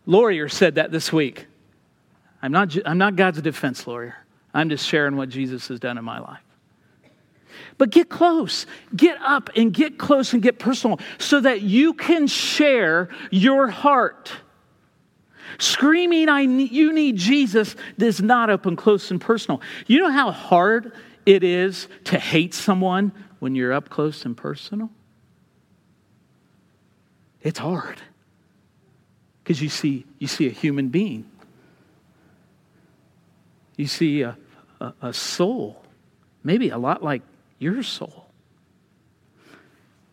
Lawyer 0.04 0.50
said 0.50 0.74
that 0.74 0.92
this 0.92 1.10
week. 1.10 1.46
I'm 2.42 2.52
not, 2.52 2.76
I'm 2.86 2.98
not 2.98 3.16
God's 3.16 3.40
defense 3.40 3.86
lawyer. 3.86 4.14
I'm 4.52 4.68
just 4.68 4.86
sharing 4.86 5.16
what 5.16 5.30
Jesus 5.30 5.68
has 5.68 5.80
done 5.80 5.96
in 5.96 6.04
my 6.04 6.18
life. 6.18 6.40
But 7.78 7.90
get 7.90 8.08
close, 8.08 8.66
get 8.94 9.18
up 9.20 9.50
and 9.54 9.72
get 9.72 9.98
close 9.98 10.32
and 10.32 10.42
get 10.42 10.58
personal 10.58 10.98
so 11.18 11.40
that 11.40 11.60
you 11.62 11.92
can 11.92 12.26
share 12.26 13.10
your 13.30 13.68
heart. 13.68 14.32
Screaming, 15.58 16.28
I 16.28 16.46
need, 16.46 16.72
you 16.72 16.92
need 16.92 17.16
Jesus 17.16 17.76
is 17.98 18.20
not 18.20 18.50
up 18.50 18.66
and 18.66 18.76
close 18.76 19.10
and 19.10 19.20
personal. 19.20 19.60
You 19.86 20.00
know 20.00 20.10
how 20.10 20.30
hard 20.30 20.92
it 21.24 21.44
is 21.44 21.88
to 22.04 22.18
hate 22.18 22.54
someone 22.54 23.12
when 23.38 23.54
you're 23.54 23.72
up 23.72 23.88
close 23.88 24.24
and 24.24 24.36
personal? 24.36 24.90
It's 27.42 27.58
hard 27.58 28.00
because 29.42 29.62
you 29.62 29.68
see, 29.68 30.04
you 30.18 30.26
see 30.26 30.46
a 30.46 30.50
human 30.50 30.88
being. 30.88 31.30
You 33.76 33.86
see 33.86 34.22
a, 34.22 34.36
a, 34.80 34.94
a 35.02 35.12
soul, 35.12 35.84
maybe 36.42 36.70
a 36.70 36.78
lot 36.78 37.02
like 37.02 37.22
your 37.58 37.82
soul. 37.82 38.26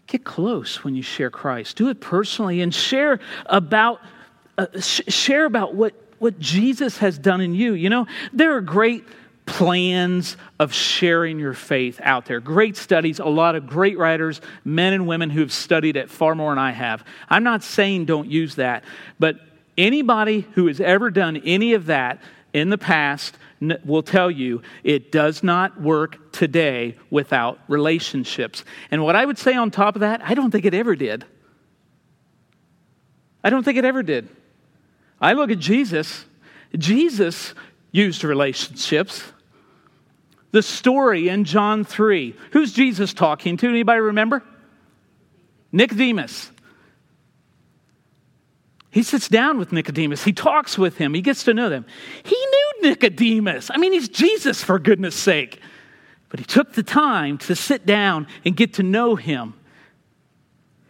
get 0.07 0.23
close 0.23 0.83
when 0.83 0.95
you 0.95 1.01
share 1.01 1.31
Christ. 1.31 1.77
Do 1.77 1.89
it 1.89 1.99
personally 1.99 2.61
and 2.61 2.73
share 2.73 3.19
about 3.47 3.99
uh, 4.57 4.67
sh- 4.79 5.01
share 5.07 5.45
about 5.45 5.73
what 5.73 5.93
what 6.19 6.39
Jesus 6.39 6.99
has 6.99 7.17
done 7.17 7.41
in 7.41 7.53
you. 7.53 7.73
You 7.73 7.89
know, 7.89 8.07
there 8.31 8.55
are 8.55 8.61
great 8.61 9.03
plans 9.45 10.37
of 10.57 10.73
sharing 10.73 11.37
your 11.37 11.53
faith 11.53 11.99
out 12.01 12.25
there. 12.25 12.39
Great 12.39 12.77
studies, 12.77 13.19
a 13.19 13.25
lot 13.25 13.55
of 13.55 13.67
great 13.67 13.97
writers, 13.97 14.39
men 14.63 14.93
and 14.93 15.05
women 15.05 15.29
who've 15.29 15.51
studied 15.51 15.97
it 15.97 16.09
far 16.09 16.33
more 16.33 16.51
than 16.51 16.59
I 16.59 16.71
have. 16.71 17.03
I'm 17.29 17.43
not 17.43 17.61
saying 17.63 18.05
don't 18.05 18.29
use 18.29 18.55
that, 18.55 18.85
but 19.19 19.35
anybody 19.77 20.47
who 20.53 20.67
has 20.67 20.79
ever 20.79 21.09
done 21.11 21.37
any 21.37 21.73
of 21.73 21.87
that 21.87 22.21
in 22.53 22.69
the 22.69 22.77
past 22.77 23.37
will 23.83 24.03
tell 24.03 24.29
you 24.29 24.61
it 24.83 25.11
does 25.11 25.43
not 25.43 25.81
work 25.81 26.31
today 26.31 26.95
without 27.09 27.59
relationships. 27.67 28.63
And 28.91 29.03
what 29.03 29.15
I 29.15 29.25
would 29.25 29.37
say 29.37 29.55
on 29.55 29.71
top 29.71 29.95
of 29.95 30.01
that, 30.01 30.21
I 30.23 30.33
don't 30.33 30.51
think 30.51 30.65
it 30.65 30.73
ever 30.73 30.95
did. 30.95 31.25
I 33.43 33.49
don't 33.49 33.63
think 33.63 33.77
it 33.77 33.85
ever 33.85 34.03
did. 34.03 34.29
I 35.19 35.33
look 35.33 35.51
at 35.51 35.59
Jesus. 35.59 36.25
Jesus 36.77 37.53
used 37.91 38.23
relationships. 38.23 39.23
The 40.51 40.61
story 40.61 41.29
in 41.29 41.45
John 41.45 41.83
3. 41.83 42.35
Who's 42.51 42.73
Jesus 42.73 43.13
talking 43.13 43.57
to? 43.57 43.67
Anybody 43.67 44.01
remember? 44.01 44.43
Nicodemus. 45.71 46.51
He 48.93 49.01
sits 49.01 49.27
down 49.27 49.57
with 49.57 49.71
Nicodemus. 49.71 50.23
He 50.23 50.33
talks 50.33 50.77
with 50.77 50.97
him. 50.97 51.15
He 51.15 51.21
gets 51.21 51.45
to 51.45 51.53
know 51.55 51.67
them. 51.67 51.83
He 52.21 52.35
knew 52.35 52.89
Nicodemus. 52.89 53.71
I 53.73 53.77
mean, 53.77 53.91
he's 53.91 54.07
Jesus, 54.07 54.63
for 54.63 54.77
goodness 54.77 55.15
sake. 55.15 55.59
But 56.29 56.39
he 56.39 56.45
took 56.45 56.73
the 56.73 56.83
time 56.83 57.39
to 57.39 57.55
sit 57.55 57.87
down 57.87 58.27
and 58.45 58.55
get 58.55 58.75
to 58.75 58.83
know 58.83 59.15
him. 59.15 59.55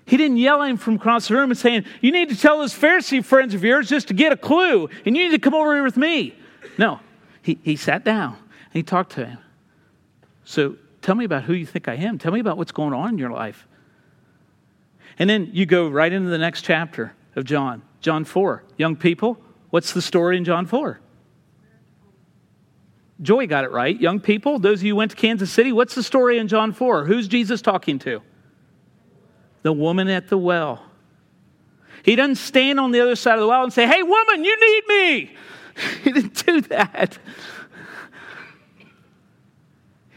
He 0.06 0.18
didn't 0.18 0.36
yell 0.36 0.62
at 0.62 0.70
him 0.70 0.76
from 0.76 0.96
across 0.96 1.30
the 1.30 1.36
room 1.36 1.50
and 1.50 1.58
saying, 1.58 1.86
You 2.02 2.12
need 2.12 2.28
to 2.28 2.38
tell 2.38 2.58
those 2.58 2.74
Pharisee 2.74 3.24
friends 3.24 3.54
of 3.54 3.64
yours 3.64 3.88
just 3.88 4.10
to 4.10 4.14
get 4.14 4.34
a 4.34 4.38
clue, 4.38 4.90
and 5.06 5.16
you 5.16 5.24
need 5.24 5.32
to 5.32 5.40
come 5.40 5.54
over 5.54 5.74
here 5.74 5.84
with 5.86 5.96
me. 5.96 6.36
No, 6.78 7.00
he, 7.42 7.58
he 7.64 7.78
sat 7.78 8.04
down 8.04 8.34
and 8.34 8.74
he 8.74 8.84
talked 8.84 9.14
to 9.14 9.26
him. 9.26 9.38
So 10.44 10.76
tell 11.02 11.16
me 11.16 11.24
about 11.24 11.44
who 11.44 11.54
you 11.54 11.66
think 11.66 11.88
I 11.88 11.96
am. 11.96 12.18
Tell 12.18 12.34
me 12.34 12.42
about 12.42 12.58
what's 12.58 12.74
going 12.74 12.92
on 12.94 13.12
in 13.12 13.18
your 13.18 13.32
life. 13.32 13.66
And 15.18 15.30
then 15.30 15.52
you 15.54 15.66
go 15.66 15.88
right 15.88 16.12
into 16.12 16.28
the 16.28 16.38
next 16.38 16.64
chapter 16.64 17.14
of 17.38 17.46
John, 17.46 17.82
John 18.04 18.26
4. 18.26 18.64
Young 18.78 18.96
people, 18.96 19.40
what's 19.72 19.94
the 19.94 20.02
story 20.02 20.38
in 20.38 20.44
John 20.44 20.68
4? 20.68 21.00
Joy 23.22 23.48
got 23.48 23.64
it 23.64 23.72
right. 23.72 24.00
Young 24.00 24.20
people, 24.20 24.60
those 24.60 24.82
of 24.82 24.84
you 24.84 24.94
who 24.94 24.98
went 24.98 25.12
to 25.12 25.18
Kansas 25.18 25.50
City, 25.50 25.72
what's 25.72 25.96
the 25.96 26.04
story 26.04 26.38
in 26.38 26.50
John 26.50 26.74
4? 26.74 27.06
Who's 27.06 27.28
Jesus 27.28 27.62
talking 27.62 27.98
to? 28.00 28.22
The 29.62 29.72
woman 29.72 30.10
at 30.10 30.28
the 30.28 30.38
well. 30.38 30.84
He 32.04 32.18
doesn't 32.18 32.36
stand 32.36 32.82
on 32.82 32.92
the 32.92 33.00
other 33.00 33.16
side 33.16 33.36
of 33.36 33.40
the 33.40 33.48
well 33.48 33.64
and 33.64 33.72
say, 33.72 33.88
Hey, 33.88 34.04
woman, 34.04 34.44
you 34.44 34.60
need 34.60 34.84
me. 34.88 35.36
He 36.04 36.12
didn't 36.12 36.46
do 36.46 36.62
that. 36.62 37.18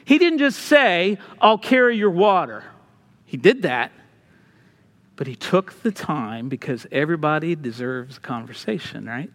He 0.05 0.18
didn't 0.18 0.40
just 0.40 0.59
say, 0.59 1.16
I'll 1.40 1.57
carry 1.57 1.96
your 1.96 2.11
water. 2.11 2.64
He 3.25 3.38
did 3.38 3.62
that, 3.62 3.90
but 5.16 5.26
he 5.26 5.35
took 5.35 5.83
the 5.83 5.90
time 5.90 6.48
because 6.48 6.87
everybody 6.92 7.57
deserves 7.57 8.18
conversation, 8.18 9.07
right? 9.07 9.31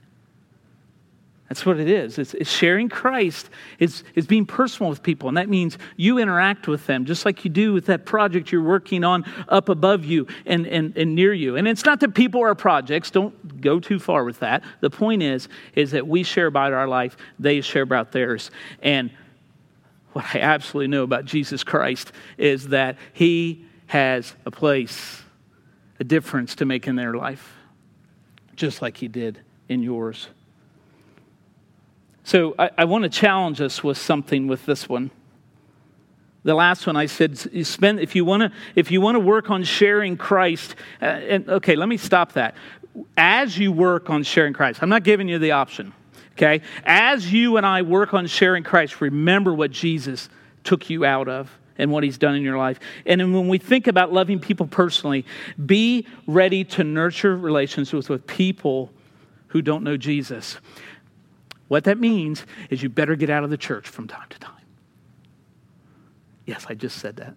That's 1.51 1.65
what 1.65 1.81
it 1.81 1.89
is. 1.89 2.17
It's, 2.17 2.33
it's, 2.33 2.49
sharing 2.49 2.87
Christ. 2.87 3.49
It's, 3.77 4.05
it's 4.15 4.25
being 4.25 4.45
personal 4.45 4.89
with 4.89 5.03
people. 5.03 5.27
And 5.27 5.35
that 5.35 5.49
means 5.49 5.77
you 5.97 6.17
interact 6.17 6.65
with 6.65 6.87
them 6.87 7.03
just 7.03 7.25
like 7.25 7.43
you 7.43 7.51
do 7.51 7.73
with 7.73 7.87
that 7.87 8.05
project 8.05 8.53
you're 8.53 8.63
working 8.63 9.03
on 9.03 9.25
up 9.49 9.67
above 9.67 10.05
you 10.05 10.27
and, 10.45 10.65
and, 10.65 10.95
and 10.95 11.13
near 11.13 11.33
you. 11.33 11.57
And 11.57 11.67
it's 11.67 11.83
not 11.83 11.99
that 11.99 12.15
people 12.15 12.41
are 12.41 12.55
projects. 12.55 13.11
Don't 13.11 13.59
go 13.59 13.81
too 13.81 13.99
far 13.99 14.23
with 14.23 14.39
that. 14.39 14.63
The 14.79 14.89
point 14.89 15.23
is, 15.23 15.49
is 15.75 15.91
that 15.91 16.07
we 16.07 16.23
share 16.23 16.47
about 16.47 16.71
our 16.71 16.87
life. 16.87 17.17
They 17.37 17.59
share 17.59 17.83
about 17.83 18.13
theirs. 18.13 18.49
And 18.81 19.11
what 20.13 20.23
I 20.33 20.39
absolutely 20.39 20.87
know 20.87 21.03
about 21.03 21.25
Jesus 21.25 21.65
Christ 21.65 22.13
is 22.37 22.69
that 22.69 22.97
he 23.11 23.65
has 23.87 24.33
a 24.45 24.51
place, 24.51 25.20
a 26.01 26.03
difference 26.03 26.55
to 26.55 26.65
make 26.65 26.87
in 26.87 26.95
their 26.95 27.13
life, 27.13 27.53
just 28.55 28.81
like 28.81 28.97
he 28.97 29.07
did 29.07 29.39
in 29.69 29.83
yours. 29.83 30.29
So 32.23 32.55
I, 32.57 32.71
I 32.79 32.85
want 32.85 33.03
to 33.03 33.09
challenge 33.09 33.61
us 33.61 33.83
with 33.83 33.99
something 33.99 34.47
with 34.47 34.65
this 34.65 34.89
one. 34.89 35.11
The 36.43 36.55
last 36.55 36.87
one 36.87 36.95
I 36.95 37.05
said, 37.05 37.37
spend 37.67 37.99
if 37.99 38.15
you 38.15 38.25
want 38.25 38.41
to 38.41 38.51
if 38.73 38.89
you 38.89 38.99
want 38.99 39.13
to 39.13 39.19
work 39.19 39.51
on 39.51 39.63
sharing 39.63 40.17
Christ. 40.17 40.73
Uh, 40.99 41.05
and 41.05 41.47
okay, 41.47 41.75
let 41.75 41.87
me 41.87 41.97
stop 41.97 42.33
that. 42.33 42.55
As 43.15 43.55
you 43.55 43.71
work 43.71 44.09
on 44.09 44.23
sharing 44.23 44.53
Christ, 44.53 44.81
I'm 44.81 44.89
not 44.89 45.03
giving 45.03 45.29
you 45.29 45.37
the 45.37 45.51
option. 45.51 45.93
Okay, 46.31 46.63
as 46.83 47.31
you 47.31 47.57
and 47.57 47.65
I 47.65 47.83
work 47.83 48.15
on 48.15 48.25
sharing 48.25 48.63
Christ, 48.63 49.01
remember 49.01 49.53
what 49.53 49.69
Jesus 49.69 50.29
took 50.63 50.89
you 50.89 51.05
out 51.05 51.27
of 51.27 51.55
and 51.77 51.91
what 51.91 52.03
he's 52.03 52.17
done 52.17 52.36
in 52.36 52.43
your 52.43 52.57
life. 52.57 52.79
And 53.05 53.34
when 53.34 53.47
we 53.47 53.57
think 53.57 53.88
about 53.88 54.12
loving 54.13 54.39
people 54.39 54.67
personally, 54.67 55.25
be 55.65 56.07
ready 56.27 56.63
to 56.65 56.84
nurture 56.84 57.36
relationships 57.36 58.10
with 58.10 58.27
people 58.27 58.91
who 59.47 59.62
don't 59.62 59.84
know 59.84 59.97
Jesus. 59.97 60.57
What 61.67 61.86
that 61.86 61.97
means 61.97 62.45
is 62.69 62.84
you 62.84 62.89
better 62.89 63.15
get 63.15 63.29
out 63.29 63.43
of 63.43 63.49
the 63.49 63.57
church 63.57 63.88
from 63.88 64.07
time 64.07 64.27
to 64.29 64.39
time. 64.39 64.55
Yes, 66.45 66.65
I 66.67 66.73
just 66.73 66.97
said 66.97 67.17
that. 67.17 67.36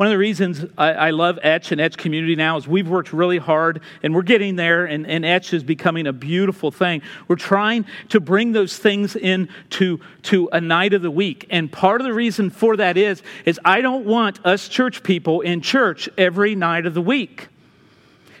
One 0.00 0.06
of 0.06 0.12
the 0.12 0.18
reasons 0.18 0.64
I, 0.78 0.92
I, 0.92 1.10
love 1.10 1.38
Etch 1.42 1.72
and 1.72 1.78
Etch 1.78 1.98
community 1.98 2.34
now 2.34 2.56
is 2.56 2.66
we've 2.66 2.88
worked 2.88 3.12
really 3.12 3.36
hard 3.36 3.82
and 4.02 4.14
we're 4.14 4.22
getting 4.22 4.56
there, 4.56 4.86
and, 4.86 5.06
and 5.06 5.26
Etch 5.26 5.52
is 5.52 5.62
becoming 5.62 6.06
a 6.06 6.12
beautiful 6.14 6.70
thing. 6.70 7.02
We're 7.28 7.36
trying 7.36 7.84
to 8.08 8.18
bring 8.18 8.52
those 8.52 8.78
things 8.78 9.14
in 9.14 9.50
to, 9.72 10.00
to 10.22 10.48
a 10.54 10.60
night 10.62 10.94
of 10.94 11.02
the 11.02 11.10
week. 11.10 11.46
And 11.50 11.70
part 11.70 12.00
of 12.00 12.06
the 12.06 12.14
reason 12.14 12.48
for 12.48 12.78
that 12.78 12.96
is, 12.96 13.22
is 13.44 13.60
I 13.62 13.82
don't 13.82 14.06
want 14.06 14.42
us 14.46 14.68
church 14.68 15.02
people 15.02 15.42
in 15.42 15.60
church 15.60 16.08
every 16.16 16.54
night 16.54 16.86
of 16.86 16.94
the 16.94 17.02
week. 17.02 17.48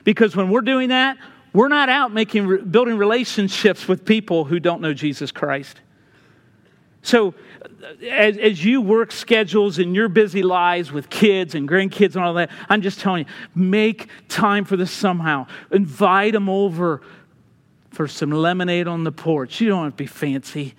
Because 0.02 0.34
when 0.34 0.48
we're 0.48 0.62
doing 0.62 0.88
that, 0.88 1.18
we're 1.52 1.68
not 1.68 1.90
out 1.90 2.10
making, 2.10 2.70
building 2.70 2.96
relationships 2.96 3.86
with 3.86 4.06
people 4.06 4.46
who 4.46 4.60
don't 4.60 4.80
know 4.80 4.94
Jesus 4.94 5.30
Christ. 5.30 5.78
So, 7.02 7.34
as, 8.08 8.36
as 8.36 8.64
you 8.64 8.80
work 8.80 9.10
schedules 9.10 9.78
in 9.78 9.94
your 9.94 10.08
busy 10.08 10.42
lives 10.42 10.92
with 10.92 11.08
kids 11.08 11.54
and 11.54 11.68
grandkids 11.68 12.14
and 12.14 12.24
all 12.24 12.34
that, 12.34 12.50
I'm 12.68 12.82
just 12.82 13.00
telling 13.00 13.26
you, 13.26 13.32
make 13.54 14.08
time 14.28 14.64
for 14.64 14.76
this 14.76 14.90
somehow. 14.90 15.46
Invite 15.70 16.34
them 16.34 16.48
over 16.48 17.00
for 17.90 18.06
some 18.06 18.30
lemonade 18.30 18.86
on 18.86 19.04
the 19.04 19.12
porch. 19.12 19.60
You 19.60 19.68
don't 19.68 19.84
have 19.84 19.92
to 19.92 19.96
be 19.96 20.06
fancy. 20.06 20.74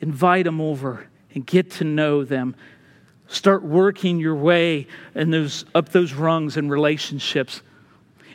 Invite 0.00 0.44
them 0.44 0.60
over 0.60 1.08
and 1.34 1.46
get 1.46 1.70
to 1.72 1.84
know 1.84 2.24
them. 2.24 2.54
Start 3.28 3.62
working 3.62 4.18
your 4.18 4.34
way 4.34 4.86
in 5.14 5.30
those, 5.30 5.64
up 5.74 5.90
those 5.90 6.12
rungs 6.12 6.56
in 6.56 6.68
relationships 6.68 7.62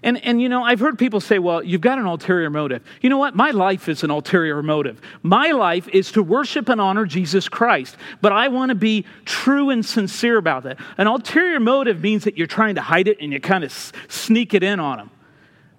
and, 0.05 0.23
and 0.23 0.39
you 0.39 0.47
know, 0.47 0.63
I've 0.63 0.79
heard 0.79 0.99
people 0.99 1.19
say, 1.19 1.39
well, 1.39 1.63
you've 1.63 1.81
got 1.81 1.97
an 1.97 2.05
ulterior 2.05 2.51
motive. 2.51 2.83
You 3.01 3.09
know 3.09 3.17
what? 3.17 3.35
My 3.35 3.49
life 3.49 3.89
is 3.89 4.03
an 4.03 4.11
ulterior 4.11 4.61
motive. 4.61 5.01
My 5.23 5.47
life 5.47 5.87
is 5.89 6.11
to 6.11 6.21
worship 6.21 6.69
and 6.69 6.79
honor 6.79 7.05
Jesus 7.05 7.49
Christ, 7.49 7.97
but 8.21 8.31
I 8.31 8.47
want 8.49 8.69
to 8.69 8.75
be 8.75 9.03
true 9.25 9.71
and 9.71 9.83
sincere 9.83 10.37
about 10.37 10.63
that. 10.63 10.77
An 10.99 11.07
ulterior 11.07 11.59
motive 11.59 12.01
means 12.01 12.23
that 12.25 12.37
you're 12.37 12.45
trying 12.45 12.75
to 12.75 12.81
hide 12.81 13.07
it 13.07 13.17
and 13.19 13.33
you 13.33 13.41
kind 13.41 13.63
of 13.63 13.73
sneak 14.07 14.53
it 14.53 14.61
in 14.61 14.79
on 14.79 14.97
them. 14.99 15.11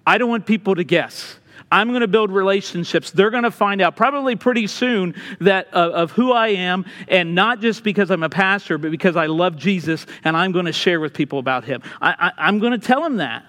I 0.05 0.17
don't 0.17 0.29
want 0.29 0.45
people 0.45 0.75
to 0.75 0.83
guess. 0.83 1.37
I'm 1.71 1.89
going 1.89 2.01
to 2.01 2.07
build 2.07 2.29
relationships. 2.29 3.11
They're 3.11 3.29
going 3.29 3.43
to 3.43 3.51
find 3.51 3.81
out 3.81 3.95
probably 3.95 4.35
pretty 4.35 4.67
soon 4.67 5.15
that 5.39 5.69
uh, 5.73 5.91
of 5.91 6.11
who 6.11 6.33
I 6.33 6.49
am, 6.49 6.85
and 7.07 7.33
not 7.33 7.61
just 7.61 7.83
because 7.83 8.11
I'm 8.11 8.23
a 8.23 8.29
pastor, 8.29 8.77
but 8.77 8.91
because 8.91 9.15
I 9.15 9.27
love 9.27 9.55
Jesus, 9.55 10.05
and 10.25 10.35
I'm 10.35 10.51
going 10.51 10.65
to 10.65 10.73
share 10.73 10.99
with 10.99 11.13
people 11.13 11.39
about 11.39 11.63
Him. 11.63 11.81
I, 12.01 12.31
I, 12.37 12.47
I'm 12.47 12.59
going 12.59 12.73
to 12.73 12.77
tell 12.77 13.01
them 13.01 13.17
that. 13.17 13.45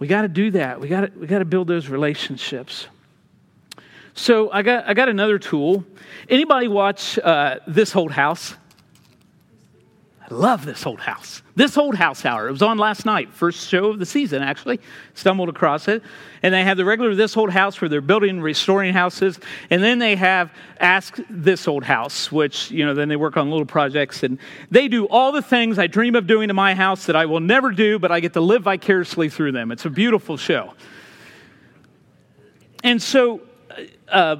We 0.00 0.06
got 0.08 0.22
to 0.22 0.28
do 0.28 0.50
that. 0.52 0.80
We 0.80 0.88
got 0.88 1.02
to 1.02 1.12
we 1.16 1.26
got 1.26 1.38
to 1.38 1.44
build 1.44 1.68
those 1.68 1.88
relationships. 1.88 2.88
So 4.14 4.50
I 4.50 4.62
got 4.62 4.88
I 4.88 4.94
got 4.94 5.08
another 5.08 5.38
tool. 5.38 5.84
Anybody 6.28 6.68
watch 6.68 7.18
uh, 7.18 7.58
this 7.68 7.94
old 7.94 8.10
house? 8.10 8.54
Love 10.30 10.64
this 10.64 10.86
old 10.86 11.00
house. 11.00 11.42
This 11.56 11.76
old 11.76 11.96
house 11.96 12.24
hour. 12.24 12.48
It 12.48 12.52
was 12.52 12.62
on 12.62 12.78
last 12.78 13.04
night, 13.04 13.32
first 13.32 13.68
show 13.68 13.86
of 13.86 13.98
the 13.98 14.06
season, 14.06 14.42
actually. 14.42 14.78
Stumbled 15.14 15.48
across 15.48 15.88
it. 15.88 16.04
And 16.44 16.54
they 16.54 16.62
have 16.62 16.76
the 16.76 16.84
regular 16.84 17.16
This 17.16 17.36
Old 17.36 17.50
House 17.50 17.80
where 17.80 17.88
they're 17.88 18.00
building 18.00 18.30
and 18.30 18.42
restoring 18.42 18.94
houses. 18.94 19.40
And 19.70 19.82
then 19.82 19.98
they 19.98 20.14
have 20.14 20.52
Ask 20.78 21.18
This 21.28 21.66
Old 21.66 21.82
House, 21.82 22.30
which, 22.30 22.70
you 22.70 22.86
know, 22.86 22.94
then 22.94 23.08
they 23.08 23.16
work 23.16 23.36
on 23.36 23.50
little 23.50 23.66
projects. 23.66 24.22
And 24.22 24.38
they 24.70 24.86
do 24.86 25.08
all 25.08 25.32
the 25.32 25.42
things 25.42 25.80
I 25.80 25.88
dream 25.88 26.14
of 26.14 26.28
doing 26.28 26.46
to 26.46 26.54
my 26.54 26.76
house 26.76 27.06
that 27.06 27.16
I 27.16 27.26
will 27.26 27.40
never 27.40 27.72
do, 27.72 27.98
but 27.98 28.12
I 28.12 28.20
get 28.20 28.32
to 28.34 28.40
live 28.40 28.62
vicariously 28.62 29.30
through 29.30 29.50
them. 29.50 29.72
It's 29.72 29.84
a 29.84 29.90
beautiful 29.90 30.36
show. 30.36 30.74
And 32.84 33.02
so, 33.02 33.40
uh, 34.08 34.36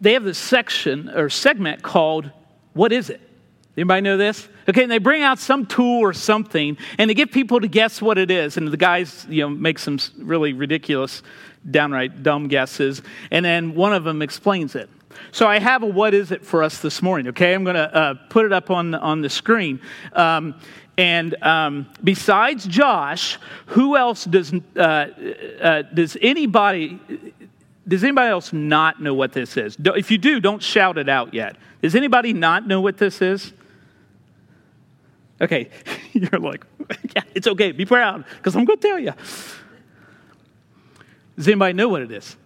they 0.00 0.14
have 0.14 0.24
this 0.24 0.38
section 0.38 1.10
or 1.10 1.30
segment 1.30 1.84
called 1.84 2.32
What 2.72 2.90
is 2.90 3.08
it? 3.08 3.29
Anybody 3.80 4.02
know 4.02 4.18
this? 4.18 4.46
Okay, 4.68 4.82
and 4.82 4.92
they 4.92 4.98
bring 4.98 5.22
out 5.22 5.38
some 5.38 5.64
tool 5.64 6.00
or 6.00 6.12
something, 6.12 6.76
and 6.98 7.08
they 7.08 7.14
get 7.14 7.32
people 7.32 7.60
to 7.60 7.66
guess 7.66 8.02
what 8.02 8.18
it 8.18 8.30
is. 8.30 8.58
And 8.58 8.68
the 8.68 8.76
guys, 8.76 9.24
you 9.26 9.40
know, 9.40 9.48
make 9.48 9.78
some 9.78 9.98
really 10.18 10.52
ridiculous, 10.52 11.22
downright 11.70 12.22
dumb 12.22 12.46
guesses, 12.46 13.00
and 13.30 13.42
then 13.42 13.74
one 13.74 13.94
of 13.94 14.04
them 14.04 14.20
explains 14.20 14.74
it. 14.74 14.90
So 15.32 15.46
I 15.46 15.58
have 15.60 15.82
a 15.82 15.86
what 15.86 16.12
is 16.12 16.30
it 16.30 16.44
for 16.44 16.62
us 16.62 16.82
this 16.82 17.00
morning. 17.00 17.28
Okay, 17.28 17.54
I'm 17.54 17.64
going 17.64 17.74
to 17.74 17.96
uh, 17.96 18.14
put 18.28 18.44
it 18.44 18.52
up 18.52 18.70
on 18.70 18.90
the, 18.90 19.00
on 19.00 19.22
the 19.22 19.30
screen. 19.30 19.80
Um, 20.12 20.60
and 20.98 21.42
um, 21.42 21.86
besides 22.04 22.66
Josh, 22.66 23.38
who 23.64 23.96
else 23.96 24.26
does 24.26 24.52
uh, 24.76 24.80
uh, 24.80 25.82
does 25.94 26.18
anybody 26.20 27.00
does 27.88 28.04
anybody 28.04 28.28
else 28.28 28.52
not 28.52 29.00
know 29.00 29.14
what 29.14 29.32
this 29.32 29.56
is? 29.56 29.78
If 29.82 30.10
you 30.10 30.18
do, 30.18 30.38
don't 30.38 30.62
shout 30.62 30.98
it 30.98 31.08
out 31.08 31.32
yet. 31.32 31.56
Does 31.80 31.94
anybody 31.94 32.34
not 32.34 32.66
know 32.66 32.82
what 32.82 32.98
this 32.98 33.22
is? 33.22 33.54
Okay, 35.40 35.70
you're 36.12 36.38
like, 36.38 36.66
yeah, 37.16 37.22
it's 37.34 37.46
okay. 37.46 37.72
Be 37.72 37.86
proud 37.86 38.24
because 38.36 38.54
I'm 38.56 38.64
going 38.64 38.78
to 38.78 38.88
tell 38.88 38.98
you. 38.98 39.12
Does 41.36 41.48
anybody 41.48 41.72
know 41.72 41.88
what 41.88 42.02
it 42.02 42.12
is? 42.12 42.36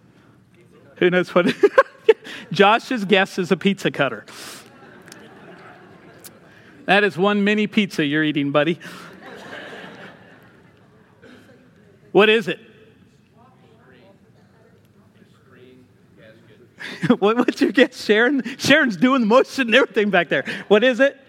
Who 0.97 1.09
knows 1.09 1.33
what? 1.35 1.47
It 1.47 1.55
is? 1.63 1.71
Josh's 2.51 3.03
guess 3.05 3.37
is 3.37 3.51
a 3.51 3.57
pizza 3.57 3.91
cutter. 3.91 4.25
That 6.85 7.03
is 7.03 7.17
one 7.17 7.43
mini 7.43 7.67
pizza 7.67 8.05
you're 8.05 8.23
eating, 8.23 8.51
buddy. 8.51 8.79
What 12.11 12.29
is 12.29 12.47
it? 12.47 12.59
what, 17.19 17.37
what's 17.37 17.59
your 17.59 17.71
guess, 17.71 18.05
Sharon? 18.05 18.43
Sharon's 18.57 18.95
doing 18.95 19.21
the 19.21 19.27
motion 19.27 19.67
and 19.67 19.75
everything 19.75 20.09
back 20.11 20.29
there. 20.29 20.45
What 20.67 20.83
is 20.83 20.99
it? 20.99 21.19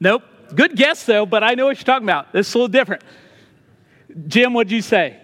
Nope. 0.00 0.22
Good 0.54 0.76
guess, 0.76 1.04
though, 1.04 1.26
but 1.26 1.42
I 1.42 1.54
know 1.54 1.66
what 1.66 1.78
you're 1.78 1.84
talking 1.84 2.06
about. 2.06 2.28
It's 2.32 2.54
a 2.54 2.58
little 2.58 2.68
different. 2.68 3.02
Jim, 4.28 4.54
what'd 4.54 4.70
you 4.70 4.82
say? 4.82 5.18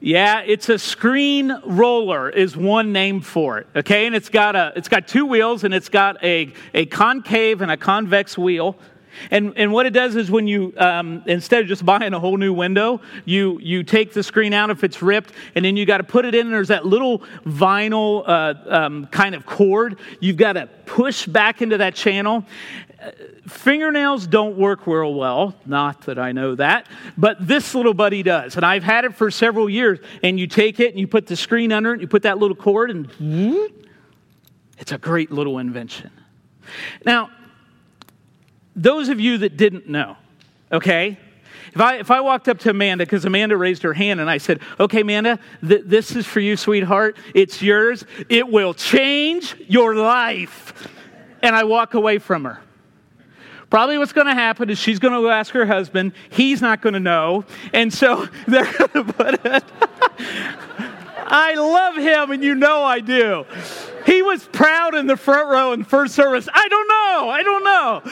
Yeah, 0.00 0.40
it's 0.40 0.68
a 0.68 0.78
screen 0.78 1.56
roller 1.64 2.28
is 2.28 2.56
one 2.56 2.92
name 2.92 3.20
for 3.20 3.58
it. 3.58 3.68
Okay, 3.76 4.06
and 4.06 4.16
it's 4.16 4.28
got 4.28 4.56
a 4.56 4.72
it's 4.74 4.88
got 4.88 5.06
two 5.06 5.26
wheels 5.26 5.62
and 5.62 5.72
it's 5.72 5.88
got 5.88 6.22
a, 6.24 6.52
a 6.74 6.86
concave 6.86 7.60
and 7.60 7.70
a 7.70 7.76
convex 7.76 8.36
wheel. 8.36 8.76
And, 9.30 9.52
and 9.56 9.72
what 9.72 9.86
it 9.86 9.90
does 9.90 10.16
is 10.16 10.30
when 10.30 10.46
you, 10.48 10.72
um, 10.78 11.22
instead 11.26 11.62
of 11.62 11.68
just 11.68 11.84
buying 11.84 12.14
a 12.14 12.18
whole 12.18 12.36
new 12.36 12.52
window, 12.52 13.00
you, 13.24 13.58
you 13.60 13.82
take 13.82 14.12
the 14.12 14.22
screen 14.22 14.52
out 14.52 14.70
if 14.70 14.84
it's 14.84 15.02
ripped, 15.02 15.32
and 15.54 15.64
then 15.64 15.76
you 15.76 15.84
got 15.84 15.98
to 15.98 16.04
put 16.04 16.24
it 16.24 16.34
in. 16.34 16.50
There's 16.50 16.68
that 16.68 16.86
little 16.86 17.20
vinyl 17.44 18.24
uh, 18.26 18.54
um, 18.68 19.06
kind 19.06 19.34
of 19.34 19.46
cord. 19.46 19.98
You've 20.20 20.36
got 20.36 20.54
to 20.54 20.66
push 20.86 21.26
back 21.26 21.62
into 21.62 21.78
that 21.78 21.94
channel. 21.94 22.44
Fingernails 23.48 24.26
don't 24.26 24.56
work 24.56 24.86
real 24.86 25.14
well, 25.14 25.54
not 25.66 26.02
that 26.02 26.18
I 26.18 26.32
know 26.32 26.54
that, 26.54 26.86
but 27.18 27.46
this 27.46 27.74
little 27.74 27.94
buddy 27.94 28.22
does. 28.22 28.56
And 28.56 28.64
I've 28.64 28.84
had 28.84 29.04
it 29.04 29.14
for 29.14 29.30
several 29.30 29.68
years. 29.68 29.98
And 30.22 30.38
you 30.38 30.46
take 30.46 30.78
it 30.78 30.90
and 30.90 31.00
you 31.00 31.06
put 31.06 31.26
the 31.26 31.36
screen 31.36 31.72
under 31.72 31.94
it, 31.94 32.00
you 32.00 32.06
put 32.06 32.22
that 32.22 32.38
little 32.38 32.56
cord, 32.56 32.90
and 32.90 33.72
it's 34.78 34.92
a 34.92 34.98
great 34.98 35.32
little 35.32 35.58
invention. 35.58 36.10
Now, 37.04 37.30
those 38.76 39.08
of 39.08 39.20
you 39.20 39.38
that 39.38 39.56
didn't 39.56 39.88
know, 39.88 40.16
okay? 40.70 41.18
If 41.74 41.80
I, 41.80 41.96
if 41.96 42.10
I 42.10 42.20
walked 42.20 42.48
up 42.48 42.58
to 42.60 42.70
Amanda, 42.70 43.04
because 43.04 43.24
Amanda 43.24 43.56
raised 43.56 43.82
her 43.82 43.94
hand, 43.94 44.20
and 44.20 44.28
I 44.28 44.38
said, 44.38 44.60
Okay, 44.78 45.00
Amanda, 45.00 45.38
th- 45.66 45.84
this 45.86 46.14
is 46.14 46.26
for 46.26 46.40
you, 46.40 46.56
sweetheart. 46.56 47.16
It's 47.34 47.62
yours. 47.62 48.04
It 48.28 48.48
will 48.48 48.74
change 48.74 49.56
your 49.68 49.94
life. 49.94 50.88
And 51.42 51.56
I 51.56 51.64
walk 51.64 51.94
away 51.94 52.18
from 52.18 52.44
her. 52.44 52.60
Probably 53.72 53.96
what's 53.96 54.12
going 54.12 54.26
to 54.26 54.34
happen 54.34 54.68
is 54.68 54.78
she's 54.78 54.98
going 54.98 55.14
to 55.14 55.30
ask 55.30 55.54
her 55.54 55.64
husband. 55.64 56.12
He's 56.28 56.60
not 56.60 56.82
going 56.82 56.92
to 56.92 57.00
know. 57.00 57.46
And 57.72 57.90
so 57.90 58.26
they're 58.46 58.70
going 58.70 59.06
to 59.06 59.12
put 59.14 59.46
it. 59.46 59.64
I 61.26 61.54
love 61.54 61.96
him, 61.96 62.32
and 62.32 62.44
you 62.44 62.54
know 62.54 62.82
I 62.82 63.00
do. 63.00 63.46
He 64.04 64.20
was 64.20 64.44
proud 64.44 64.94
in 64.94 65.06
the 65.06 65.16
front 65.16 65.48
row 65.48 65.72
in 65.72 65.84
first 65.84 66.14
service. 66.14 66.50
I 66.52 66.68
don't 66.68 66.86
know. 66.86 67.30
I 67.30 67.42
don't 67.42 67.64
know. 67.64 68.02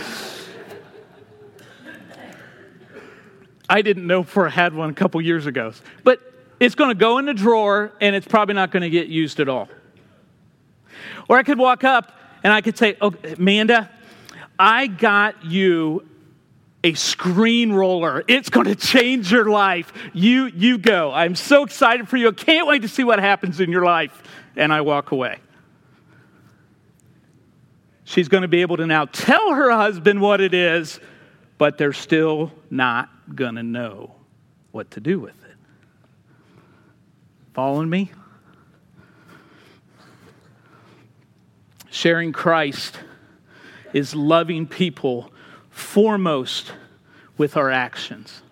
I 3.69 3.83
didn't 3.83 4.07
know 4.07 4.23
for 4.23 4.47
I 4.47 4.51
had 4.51 4.73
one 4.73 4.89
a 4.89 4.95
couple 4.95 5.21
years 5.21 5.45
ago. 5.45 5.75
But 6.05 6.21
it's 6.59 6.75
going 6.75 6.89
to 6.89 6.95
go 6.99 7.19
in 7.19 7.27
the 7.27 7.35
drawer 7.35 7.93
and 8.01 8.17
it's 8.17 8.27
probably 8.27 8.55
not 8.55 8.71
going 8.71 8.85
to 8.85 8.89
get 8.89 9.09
used 9.09 9.41
at 9.41 9.51
all. 9.51 9.69
Or 11.29 11.37
I 11.37 11.43
could 11.43 11.59
walk 11.59 11.85
up 11.85 12.19
and 12.43 12.51
I 12.51 12.63
could 12.63 12.79
say, 12.79 12.97
oh, 13.03 13.13
Amanda, 13.37 13.91
I 14.61 14.89
got 14.89 15.43
you 15.47 16.07
a 16.85 16.93
screen 16.93 17.73
roller. 17.73 18.23
It's 18.29 18.51
going 18.51 18.67
to 18.67 18.75
change 18.75 19.33
your 19.33 19.49
life. 19.49 19.91
You, 20.13 20.47
you 20.49 20.77
go. 20.77 21.11
I'm 21.13 21.35
so 21.35 21.65
excited 21.65 22.11
for 22.11 22.19
you. 22.19 22.29
I 22.29 22.33
can't 22.33 22.67
wait 22.67 22.83
to 22.83 22.89
see 22.89 23.03
what 23.03 23.21
happens 23.21 23.59
in 23.59 23.73
your 23.73 23.87
life. 23.87 24.23
And 24.57 24.71
I 24.71 24.83
walk 24.83 25.13
away. 25.13 25.39
She's 28.05 28.29
going 28.29 28.43
to 28.43 28.49
be 28.49 28.61
able 28.61 28.77
to 28.77 28.87
now 28.87 29.07
tell 29.07 29.55
her 29.55 29.71
husband 29.71 30.21
what 30.21 30.43
it 30.43 30.53
is, 30.53 31.01
but 31.57 31.79
they're 31.79 31.95
still 31.95 32.53
not 32.69 33.09
going 33.35 33.55
to 33.55 33.63
know 33.63 34.15
what 34.73 34.91
to 34.91 35.01
do 35.01 35.21
with 35.21 35.43
it. 35.45 35.57
Following 37.55 37.89
me? 37.89 38.11
Sharing 41.89 42.33
Christ 42.33 42.99
is 43.93 44.15
loving 44.15 44.67
people 44.67 45.31
foremost 45.71 46.73
with 47.37 47.57
our 47.57 47.71
actions. 47.71 48.43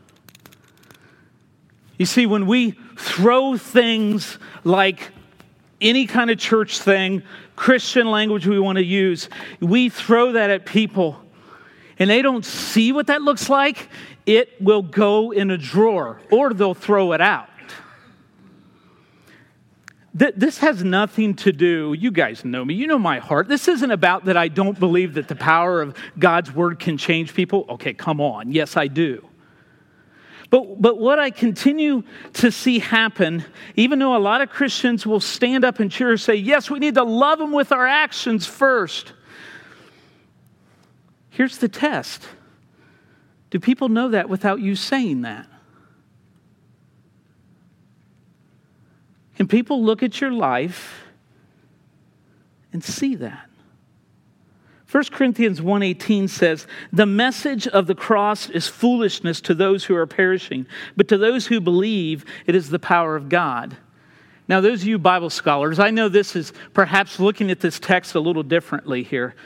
You 1.98 2.06
see, 2.06 2.26
when 2.26 2.46
we 2.46 2.72
throw 2.96 3.56
things 3.56 4.38
like 4.64 5.10
any 5.80 6.06
kind 6.06 6.30
of 6.30 6.38
church 6.38 6.78
thing, 6.80 7.22
Christian 7.56 8.10
language 8.10 8.46
we 8.46 8.58
want 8.58 8.76
to 8.78 8.84
use, 8.84 9.28
we 9.60 9.88
throw 9.88 10.32
that 10.32 10.50
at 10.50 10.64
people 10.64 11.20
and 11.98 12.08
they 12.08 12.22
don't 12.22 12.44
see 12.44 12.92
what 12.92 13.08
that 13.08 13.22
looks 13.22 13.48
like, 13.48 13.88
it 14.24 14.60
will 14.62 14.82
go 14.82 15.32
in 15.32 15.50
a 15.50 15.58
drawer 15.58 16.20
or 16.30 16.54
they'll 16.54 16.74
throw 16.74 17.12
it 17.12 17.20
out. 17.20 17.47
This 20.14 20.58
has 20.58 20.82
nothing 20.82 21.34
to 21.36 21.52
do, 21.52 21.94
you 21.96 22.10
guys 22.10 22.44
know 22.44 22.64
me, 22.64 22.74
you 22.74 22.86
know 22.86 22.98
my 22.98 23.18
heart. 23.18 23.46
This 23.46 23.68
isn't 23.68 23.90
about 23.90 24.24
that 24.24 24.36
I 24.36 24.48
don't 24.48 24.78
believe 24.80 25.14
that 25.14 25.28
the 25.28 25.36
power 25.36 25.82
of 25.82 25.96
God's 26.18 26.52
word 26.52 26.78
can 26.78 26.96
change 26.96 27.34
people. 27.34 27.66
Okay, 27.68 27.92
come 27.92 28.20
on. 28.20 28.50
Yes, 28.50 28.76
I 28.76 28.86
do. 28.86 29.28
But, 30.50 30.80
but 30.80 30.98
what 30.98 31.18
I 31.18 31.30
continue 31.30 32.04
to 32.34 32.50
see 32.50 32.78
happen, 32.78 33.44
even 33.76 33.98
though 33.98 34.16
a 34.16 34.18
lot 34.18 34.40
of 34.40 34.48
Christians 34.48 35.06
will 35.06 35.20
stand 35.20 35.62
up 35.62 35.78
and 35.78 35.90
cheer 35.90 36.10
and 36.10 36.20
say, 36.20 36.36
yes, 36.36 36.70
we 36.70 36.78
need 36.78 36.94
to 36.94 37.04
love 37.04 37.38
them 37.38 37.52
with 37.52 37.70
our 37.70 37.86
actions 37.86 38.46
first. 38.46 39.12
Here's 41.28 41.58
the 41.58 41.68
test 41.68 42.26
do 43.50 43.60
people 43.60 43.88
know 43.88 44.08
that 44.08 44.28
without 44.28 44.60
you 44.60 44.74
saying 44.74 45.22
that? 45.22 45.46
Can 49.38 49.46
people 49.46 49.84
look 49.84 50.02
at 50.02 50.20
your 50.20 50.32
life 50.32 51.04
and 52.72 52.82
see 52.82 53.14
that? 53.14 53.48
1 54.90 55.12
Corinthians 55.12 55.62
1:18 55.62 56.26
says, 56.26 56.66
"The 56.92 57.06
message 57.06 57.68
of 57.68 57.86
the 57.86 57.94
cross 57.94 58.50
is 58.50 58.66
foolishness 58.66 59.40
to 59.42 59.54
those 59.54 59.84
who 59.84 59.94
are 59.94 60.08
perishing, 60.08 60.66
but 60.96 61.06
to 61.06 61.16
those 61.16 61.46
who 61.46 61.60
believe, 61.60 62.24
it 62.46 62.56
is 62.56 62.70
the 62.70 62.80
power 62.80 63.14
of 63.14 63.28
God." 63.28 63.76
Now, 64.48 64.60
those 64.60 64.82
of 64.82 64.88
you 64.88 64.98
Bible 64.98 65.30
scholars, 65.30 65.78
I 65.78 65.90
know 65.90 66.08
this 66.08 66.34
is 66.34 66.52
perhaps 66.74 67.20
looking 67.20 67.48
at 67.48 67.60
this 67.60 67.78
text 67.78 68.16
a 68.16 68.20
little 68.20 68.42
differently 68.42 69.04
here, 69.04 69.36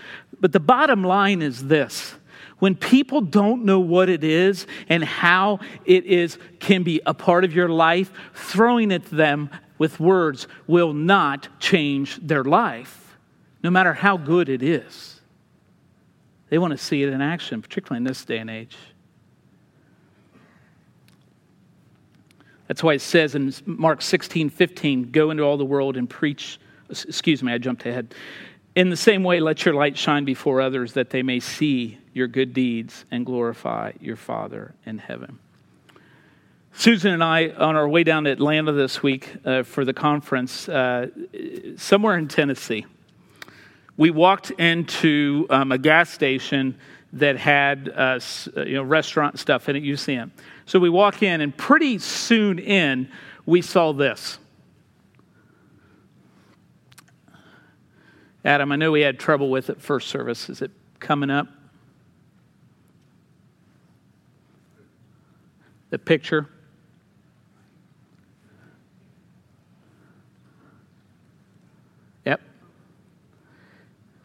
but 0.40 0.52
the 0.52 0.60
bottom 0.60 1.04
line 1.04 1.42
is 1.42 1.66
this 1.66 2.14
when 2.60 2.76
people 2.76 3.20
don't 3.20 3.64
know 3.64 3.80
what 3.80 4.08
it 4.08 4.22
is 4.22 4.68
and 4.88 5.02
how 5.02 5.58
it 5.84 6.06
is 6.06 6.38
can 6.60 6.84
be 6.84 7.00
a 7.04 7.12
part 7.12 7.44
of 7.44 7.52
your 7.52 7.68
life, 7.68 8.12
throwing 8.34 8.92
it 8.92 9.04
to 9.06 9.16
them 9.16 9.50
with 9.82 9.98
words 9.98 10.46
will 10.68 10.92
not 10.92 11.48
change 11.58 12.16
their 12.22 12.44
life, 12.44 13.18
no 13.64 13.68
matter 13.68 13.92
how 13.92 14.16
good 14.16 14.48
it 14.48 14.62
is. 14.62 15.20
They 16.50 16.58
want 16.58 16.70
to 16.70 16.78
see 16.78 17.02
it 17.02 17.08
in 17.08 17.20
action, 17.20 17.60
particularly 17.60 17.96
in 17.96 18.04
this 18.04 18.24
day 18.24 18.38
and 18.38 18.48
age. 18.48 18.76
That's 22.68 22.80
why 22.80 22.92
it 22.92 23.00
says 23.00 23.34
in 23.34 23.52
Mark 23.66 24.02
16, 24.02 24.50
15, 24.50 25.10
go 25.10 25.32
into 25.32 25.42
all 25.42 25.56
the 25.56 25.64
world 25.64 25.96
and 25.96 26.08
preach. 26.08 26.60
Excuse 26.88 27.42
me, 27.42 27.52
I 27.52 27.58
jumped 27.58 27.84
ahead. 27.84 28.14
In 28.76 28.88
the 28.88 28.96
same 28.96 29.24
way, 29.24 29.40
let 29.40 29.64
your 29.64 29.74
light 29.74 29.98
shine 29.98 30.24
before 30.24 30.60
others 30.60 30.92
that 30.92 31.10
they 31.10 31.24
may 31.24 31.40
see 31.40 31.98
your 32.12 32.28
good 32.28 32.54
deeds 32.54 33.04
and 33.10 33.26
glorify 33.26 33.90
your 33.98 34.14
Father 34.14 34.76
in 34.86 34.98
heaven. 34.98 35.40
Susan 36.74 37.12
and 37.12 37.22
I, 37.22 37.50
on 37.50 37.76
our 37.76 37.86
way 37.86 38.02
down 38.02 38.24
to 38.24 38.30
Atlanta 38.30 38.72
this 38.72 39.02
week 39.02 39.36
uh, 39.44 39.62
for 39.62 39.84
the 39.84 39.92
conference, 39.92 40.68
uh, 40.68 41.08
somewhere 41.76 42.16
in 42.16 42.28
Tennessee, 42.28 42.86
we 43.98 44.10
walked 44.10 44.50
into 44.52 45.46
um, 45.50 45.70
a 45.70 45.78
gas 45.78 46.10
station 46.10 46.78
that 47.12 47.36
had 47.36 47.92
uh, 47.94 48.18
you 48.56 48.74
know 48.74 48.82
restaurant 48.82 49.38
stuff 49.38 49.68
in 49.68 49.76
it. 49.76 49.82
You 49.82 49.96
see 49.96 50.16
them. 50.16 50.32
So 50.64 50.78
we 50.78 50.88
walk 50.88 51.22
in, 51.22 51.42
and 51.42 51.54
pretty 51.54 51.98
soon 51.98 52.58
in, 52.58 53.08
we 53.44 53.60
saw 53.60 53.92
this. 53.92 54.38
Adam, 58.44 58.72
I 58.72 58.76
know 58.76 58.90
we 58.90 59.02
had 59.02 59.20
trouble 59.20 59.50
with 59.50 59.68
it 59.68 59.80
first 59.80 60.08
service. 60.08 60.48
Is 60.48 60.62
it 60.62 60.70
coming 60.98 61.30
up? 61.30 61.46
The 65.90 65.98
picture. 65.98 66.48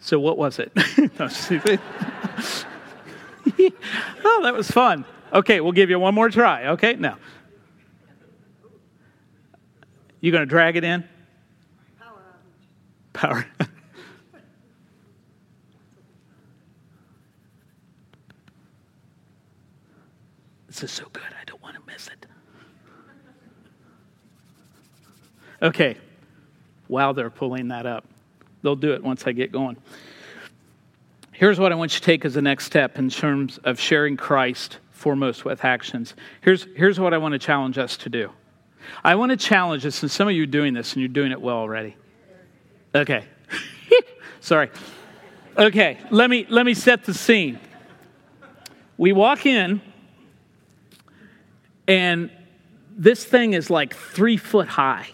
So 0.07 0.17
what 0.21 0.37
was 0.37 0.57
it? 0.57 0.71
oh, 0.77 0.79
that 4.41 4.53
was 4.53 4.71
fun. 4.71 5.03
Okay, 5.33 5.59
we'll 5.59 5.73
give 5.73 5.89
you 5.89 5.99
one 5.99 6.15
more 6.15 6.29
try. 6.29 6.67
Okay, 6.67 6.95
now. 6.95 7.17
You 10.21 10.31
going 10.31 10.43
to 10.43 10.45
drag 10.45 10.77
it 10.77 10.85
in? 10.85 11.03
Power. 11.99 12.23
Power. 13.11 13.45
this 20.67 20.83
is 20.83 20.91
so 20.91 21.03
good. 21.11 21.23
I 21.37 21.43
don't 21.45 21.61
want 21.61 21.75
to 21.75 21.81
miss 21.85 22.07
it. 22.07 22.25
Okay. 25.61 25.97
While 26.87 27.13
they're 27.13 27.29
pulling 27.29 27.67
that 27.67 27.85
up, 27.85 28.05
they'll 28.61 28.75
do 28.75 28.93
it 28.93 29.03
once 29.03 29.25
I 29.25 29.31
get 29.31 29.51
going. 29.51 29.77
Here's 31.31 31.59
what 31.59 31.71
I 31.71 31.75
want 31.75 31.93
you 31.93 31.99
to 31.99 32.05
take 32.05 32.25
as 32.25 32.33
the 32.33 32.41
next 32.41 32.65
step 32.65 32.97
in 32.97 33.09
terms 33.09 33.59
of 33.59 33.79
sharing 33.79 34.17
Christ 34.17 34.79
foremost 34.91 35.45
with 35.45 35.63
actions. 35.63 36.15
Here's, 36.41 36.65
here's 36.75 36.99
what 36.99 37.13
I 37.13 37.19
want 37.19 37.33
to 37.33 37.39
challenge 37.39 37.77
us 37.77 37.95
to 37.97 38.09
do. 38.09 38.31
I 39.03 39.15
want 39.15 39.29
to 39.29 39.37
challenge 39.37 39.85
us, 39.85 40.01
and 40.01 40.09
some 40.09 40.27
of 40.27 40.33
you 40.33 40.43
are 40.43 40.47
doing 40.47 40.73
this 40.73 40.93
and 40.93 41.01
you're 41.01 41.09
doing 41.09 41.31
it 41.31 41.39
well 41.39 41.57
already. 41.57 41.95
Okay. 42.95 43.23
Sorry. 44.39 44.71
Okay, 45.57 45.99
let 46.09 46.29
me, 46.29 46.45
let 46.49 46.65
me 46.65 46.73
set 46.73 47.03
the 47.03 47.13
scene. 47.13 47.59
We 48.97 49.11
walk 49.11 49.45
in, 49.45 49.81
and 51.87 52.31
this 52.97 53.23
thing 53.23 53.53
is 53.53 53.69
like 53.69 53.95
three 53.95 54.37
foot 54.37 54.67
high. 54.67 55.07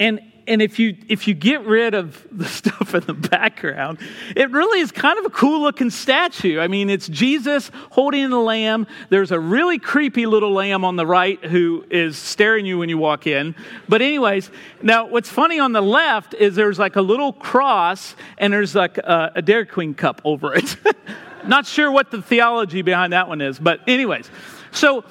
And 0.00 0.27
and 0.48 0.62
if 0.62 0.78
you 0.78 0.96
if 1.08 1.28
you 1.28 1.34
get 1.34 1.64
rid 1.64 1.94
of 1.94 2.26
the 2.32 2.44
stuff 2.48 2.94
in 2.94 3.02
the 3.02 3.14
background, 3.14 3.98
it 4.34 4.50
really 4.50 4.80
is 4.80 4.90
kind 4.90 5.18
of 5.18 5.26
a 5.26 5.30
cool 5.30 5.60
looking 5.60 5.90
statue. 5.90 6.58
I 6.58 6.66
mean, 6.66 6.90
it's 6.90 7.06
Jesus 7.06 7.70
holding 7.90 8.30
the 8.30 8.40
lamb. 8.40 8.86
There's 9.10 9.30
a 9.30 9.38
really 9.38 9.78
creepy 9.78 10.26
little 10.26 10.52
lamb 10.52 10.84
on 10.84 10.96
the 10.96 11.06
right 11.06 11.42
who 11.44 11.84
is 11.90 12.16
staring 12.16 12.66
you 12.66 12.78
when 12.78 12.88
you 12.88 12.98
walk 12.98 13.26
in. 13.26 13.54
But 13.88 14.02
anyways, 14.02 14.50
now 14.82 15.06
what's 15.06 15.28
funny 15.28 15.60
on 15.60 15.72
the 15.72 15.82
left 15.82 16.34
is 16.34 16.56
there's 16.56 16.78
like 16.78 16.96
a 16.96 17.02
little 17.02 17.32
cross 17.32 18.16
and 18.38 18.52
there's 18.52 18.74
like 18.74 18.98
a, 18.98 19.32
a 19.36 19.42
Dairy 19.42 19.66
Queen 19.66 19.94
cup 19.94 20.22
over 20.24 20.54
it. 20.54 20.76
Not 21.46 21.66
sure 21.66 21.90
what 21.90 22.10
the 22.10 22.20
theology 22.20 22.82
behind 22.82 23.12
that 23.12 23.28
one 23.28 23.40
is, 23.40 23.58
but 23.58 23.80
anyways, 23.86 24.30
so 24.72 25.04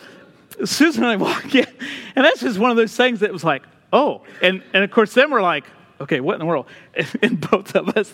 Susan 0.66 1.04
and 1.04 1.12
I 1.12 1.16
walk 1.16 1.56
in, 1.56 1.66
and 2.16 2.26
that's 2.26 2.42
just 2.42 2.60
one 2.60 2.72
of 2.72 2.78
those 2.78 2.96
things 2.96 3.22
that 3.22 3.32
was 3.32 3.44
like, 3.44 3.64
oh, 3.94 4.24
and, 4.42 4.64
and 4.74 4.84
of 4.84 4.92
course, 4.92 5.14
then 5.14 5.32
we're 5.32 5.42
like, 5.42 5.66
okay, 6.00 6.20
what 6.20 6.34
in 6.34 6.40
the 6.40 6.46
world? 6.46 6.68
And 7.22 7.40
both 7.40 7.76
of 7.76 7.90
us, 7.90 8.12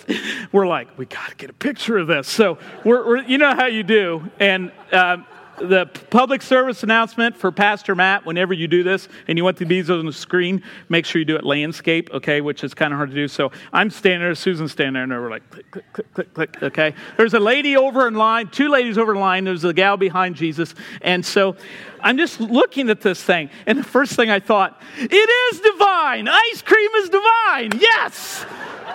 we're 0.51 0.67
like, 0.67 0.97
we 0.97 1.05
got 1.05 1.29
to 1.29 1.35
get 1.35 1.49
a 1.49 1.53
picture 1.53 1.97
of 1.97 2.07
this. 2.07 2.27
So 2.27 2.57
we're, 2.83 3.05
we're, 3.05 3.23
you 3.23 3.37
know 3.37 3.55
how 3.55 3.65
you 3.65 3.83
do. 3.83 4.29
And 4.39 4.71
um, 4.91 5.25
the 5.57 5.85
public 6.09 6.41
service 6.41 6.83
announcement 6.83 7.35
for 7.35 7.51
Pastor 7.51 7.95
Matt 7.95 8.25
whenever 8.25 8.53
you 8.53 8.67
do 8.67 8.83
this 8.83 9.07
and 9.27 9.37
you 9.37 9.43
want 9.43 9.57
the 9.57 9.65
bees 9.65 9.89
on 9.89 10.05
the 10.05 10.13
screen, 10.13 10.63
make 10.89 11.05
sure 11.05 11.19
you 11.19 11.25
do 11.25 11.35
it 11.35 11.43
landscape, 11.43 12.09
okay, 12.11 12.41
which 12.41 12.63
is 12.63 12.73
kind 12.73 12.93
of 12.93 12.97
hard 12.97 13.09
to 13.09 13.15
do. 13.15 13.27
So 13.27 13.51
I'm 13.71 13.89
standing 13.89 14.21
there, 14.21 14.35
Susan's 14.35 14.71
standing 14.71 14.93
there, 14.93 15.03
and 15.03 15.11
we're 15.11 15.29
like, 15.29 15.49
click, 15.51 15.71
click, 15.71 15.93
click, 15.93 16.13
click, 16.13 16.33
click, 16.33 16.63
okay. 16.63 16.95
There's 17.17 17.33
a 17.33 17.39
lady 17.39 17.77
over 17.77 18.07
in 18.07 18.15
line, 18.15 18.47
two 18.47 18.69
ladies 18.69 18.97
over 18.97 19.13
in 19.13 19.19
line, 19.19 19.43
there's 19.43 19.63
a 19.63 19.73
gal 19.73 19.97
behind 19.97 20.35
Jesus. 20.35 20.73
And 21.01 21.25
so 21.25 21.55
I'm 22.01 22.17
just 22.17 22.39
looking 22.39 22.89
at 22.89 23.01
this 23.01 23.21
thing, 23.21 23.49
and 23.67 23.77
the 23.77 23.83
first 23.83 24.13
thing 24.13 24.29
I 24.29 24.39
thought, 24.39 24.81
it 24.97 25.53
is 25.53 25.59
divine. 25.59 26.27
Ice 26.27 26.61
cream 26.61 26.89
is 26.97 27.09
divine. 27.09 27.79
Yes, 27.79 28.45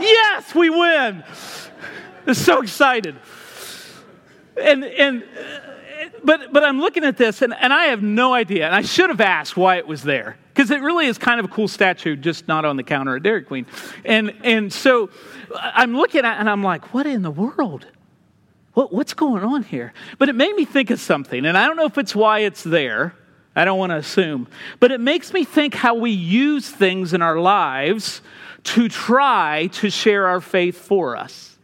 yes, 0.01 0.55
we 0.55 0.71
win. 0.71 1.23
I'm 2.27 2.35
so 2.35 2.63
excited. 2.63 3.17
And, 4.61 4.85
and, 4.85 5.25
but, 6.25 6.53
but 6.53 6.65
I'm 6.65 6.81
looking 6.81 7.05
at 7.05 7.17
this 7.17 7.43
and, 7.43 7.55
and 7.55 7.73
I 7.73 7.87
have 7.87 8.03
no 8.03 8.33
idea. 8.35 8.67
And 8.67 8.75
I 8.75 8.83
should 8.83 9.11
have 9.11 9.21
asked 9.21 9.57
why 9.57 9.77
it 9.77 9.87
was 9.87 10.03
there 10.03 10.37
because 10.55 10.71
it 10.71 10.81
really 10.81 11.07
is 11.07 11.19
kind 11.19 11.39
of 11.39 11.47
a 11.47 11.49
cool 11.49 11.69
statue, 11.69 12.17
just 12.17 12.49
not 12.49 12.65
on 12.65 12.77
the 12.77 12.83
counter 12.83 13.17
at 13.17 13.23
Dairy 13.23 13.43
Queen. 13.43 13.67
And, 14.05 14.35
and 14.43 14.73
so 14.73 15.11
I'm 15.55 15.97
looking 15.97 16.25
at 16.25 16.41
and 16.41 16.51
I'm 16.51 16.63
like, 16.63 16.93
what 16.93 17.07
in 17.07 17.23
the 17.23 17.31
world? 17.31 17.87
What, 18.75 18.93
what's 18.93 19.15
going 19.15 19.45
on 19.45 19.63
here? 19.63 19.93
But 20.19 20.29
it 20.29 20.35
made 20.35 20.55
me 20.55 20.65
think 20.65 20.91
of 20.91 21.01
something. 21.01 21.47
And 21.47 21.57
I 21.57 21.67
don't 21.67 21.77
know 21.77 21.87
if 21.87 21.99
it's 21.99 22.15
why 22.15 22.41
it's 22.41 22.63
there. 22.63 23.15
I 23.57 23.65
don't 23.65 23.79
want 23.79 23.91
to 23.91 23.97
assume. 23.97 24.49
But 24.79 24.93
it 24.93 25.01
makes 25.01 25.33
me 25.33 25.45
think 25.45 25.75
how 25.75 25.95
we 25.95 26.11
use 26.11 26.71
things 26.71 27.13
in 27.13 27.23
our 27.23 27.39
lives 27.39 28.21
to 28.65 28.89
try 28.89 29.69
to 29.73 29.91
share 29.91 30.27
our 30.27 30.41
faith 30.41 30.79
for 30.79 31.17
us. 31.17 31.57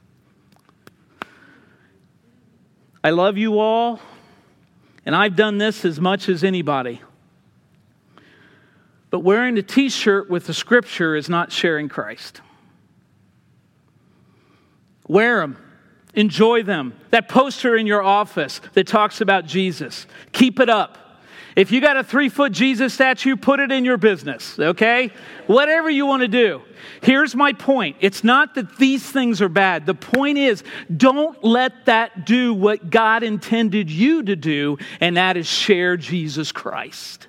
I 3.03 3.11
love 3.11 3.37
you 3.37 3.59
all. 3.59 4.01
And 5.07 5.15
I've 5.15 5.37
done 5.37 5.59
this 5.59 5.85
as 5.85 6.01
much 6.01 6.29
as 6.29 6.45
anybody. 6.45 7.01
But 9.11 9.21
wearing 9.21 9.57
a 9.59 9.63
t 9.63 9.89
shirt 9.91 10.29
with 10.29 10.47
the 10.47 10.55
scripture 10.55 11.15
is 11.15 11.29
not 11.29 11.53
sharing 11.53 11.89
Christ. 11.89 12.41
Wear 15.07 15.41
them, 15.41 15.59
enjoy 16.15 16.63
them. 16.63 16.95
That 17.11 17.29
poster 17.29 17.77
in 17.77 17.87
your 17.87 18.03
office 18.03 18.61
that 18.73 18.87
talks 18.87 19.21
about 19.21 19.47
Jesus, 19.47 20.07
keep 20.33 20.59
it 20.59 20.69
up. 20.69 20.99
If 21.57 21.71
you 21.71 21.81
got 21.81 21.97
a 21.97 22.03
three 22.03 22.29
foot 22.29 22.53
Jesus 22.53 22.93
statue, 22.95 23.37
put 23.37 23.61
it 23.61 23.71
in 23.71 23.85
your 23.85 23.97
business, 23.97 24.59
okay? 24.59 25.11
Whatever 25.47 25.89
you 25.89 26.05
want 26.07 26.23
to 26.23 26.29
do. 26.29 26.63
Here's 27.01 27.35
my 27.35 27.53
point 27.53 27.97
it's 28.01 28.25
not 28.25 28.55
that 28.57 28.77
these 28.77 29.09
things 29.09 29.41
are 29.41 29.49
bad. 29.49 29.87
The 29.87 29.95
point 29.95 30.39
is, 30.39 30.65
don't 30.95 31.43
let 31.45 31.87
that 31.87 32.27
do 32.27 32.55
what 32.55 32.91
God 32.91 33.23
intended 33.23 33.91
you 33.91 34.23
to 34.25 34.37
do, 34.37 34.79
and 35.01 35.17
that 35.17 35.37
is 35.37 35.47
share 35.47 35.97
Jesus 35.97 36.51
Christ. 36.51 37.29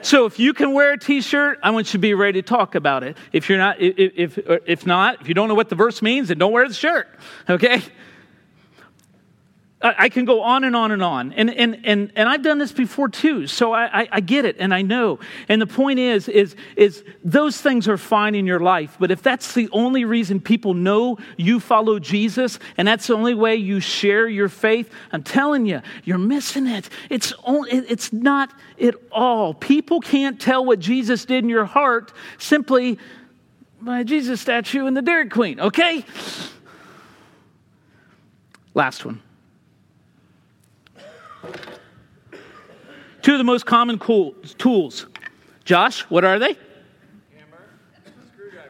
So 0.00 0.26
if 0.26 0.40
you 0.40 0.52
can 0.52 0.72
wear 0.72 0.94
a 0.94 0.98
t-shirt, 0.98 1.60
I 1.62 1.70
want 1.70 1.88
you 1.88 1.92
to 1.92 1.98
be 1.98 2.14
ready 2.14 2.42
to 2.42 2.48
talk 2.48 2.74
about 2.74 3.04
it. 3.04 3.16
If 3.32 3.48
you're 3.48 3.58
not, 3.58 3.80
if, 3.80 4.12
if, 4.16 4.38
if 4.66 4.86
not, 4.86 5.20
if 5.20 5.28
you 5.28 5.34
don't 5.34 5.46
know 5.46 5.54
what 5.54 5.68
the 5.68 5.76
verse 5.76 6.02
means, 6.02 6.28
then 6.28 6.38
don't 6.38 6.50
wear 6.50 6.66
the 6.66 6.74
shirt, 6.74 7.08
okay? 7.48 7.82
I 9.82 10.08
can 10.10 10.24
go 10.24 10.42
on 10.42 10.62
and 10.62 10.76
on 10.76 10.92
and 10.92 11.02
on. 11.02 11.32
And, 11.32 11.50
and, 11.50 11.80
and, 11.84 12.12
and 12.14 12.28
I've 12.28 12.42
done 12.42 12.58
this 12.58 12.70
before 12.70 13.08
too, 13.08 13.48
so 13.48 13.72
I, 13.72 14.02
I, 14.02 14.08
I, 14.12 14.20
get 14.20 14.44
it 14.44 14.56
and 14.60 14.72
I 14.72 14.82
know. 14.82 15.18
And 15.48 15.60
the 15.60 15.66
point 15.66 15.98
is, 15.98 16.28
is, 16.28 16.54
is 16.76 17.02
those 17.24 17.60
things 17.60 17.88
are 17.88 17.96
fine 17.96 18.36
in 18.36 18.46
your 18.46 18.60
life, 18.60 18.96
but 19.00 19.10
if 19.10 19.22
that's 19.22 19.54
the 19.54 19.68
only 19.72 20.04
reason 20.04 20.40
people 20.40 20.74
know 20.74 21.18
you 21.36 21.58
follow 21.58 21.98
Jesus 21.98 22.60
and 22.76 22.86
that's 22.86 23.08
the 23.08 23.14
only 23.14 23.34
way 23.34 23.56
you 23.56 23.80
share 23.80 24.28
your 24.28 24.48
faith, 24.48 24.88
I'm 25.10 25.24
telling 25.24 25.66
you, 25.66 25.82
you're 26.04 26.16
missing 26.16 26.68
it. 26.68 26.88
It's, 27.10 27.32
only, 27.44 27.72
it's 27.72 28.12
not 28.12 28.52
at 28.80 28.94
all. 29.10 29.52
People 29.52 30.00
can't 30.00 30.40
tell 30.40 30.64
what 30.64 30.78
Jesus 30.78 31.24
did 31.24 31.42
in 31.42 31.50
your 31.50 31.64
heart 31.64 32.12
simply 32.38 32.98
by 33.80 34.00
a 34.00 34.04
Jesus 34.04 34.40
statue 34.40 34.86
and 34.86 34.96
the 34.96 35.02
Dairy 35.02 35.28
Queen, 35.28 35.58
okay? 35.58 36.04
Last 38.74 39.04
one. 39.04 39.20
Two 43.32 43.36
of 43.36 43.38
the 43.38 43.44
most 43.44 43.64
common 43.64 43.98
cool, 43.98 44.32
tools. 44.58 45.06
Josh, 45.64 46.02
what 46.10 46.22
are 46.22 46.38
they? 46.38 46.54
Hammer. 47.34 47.64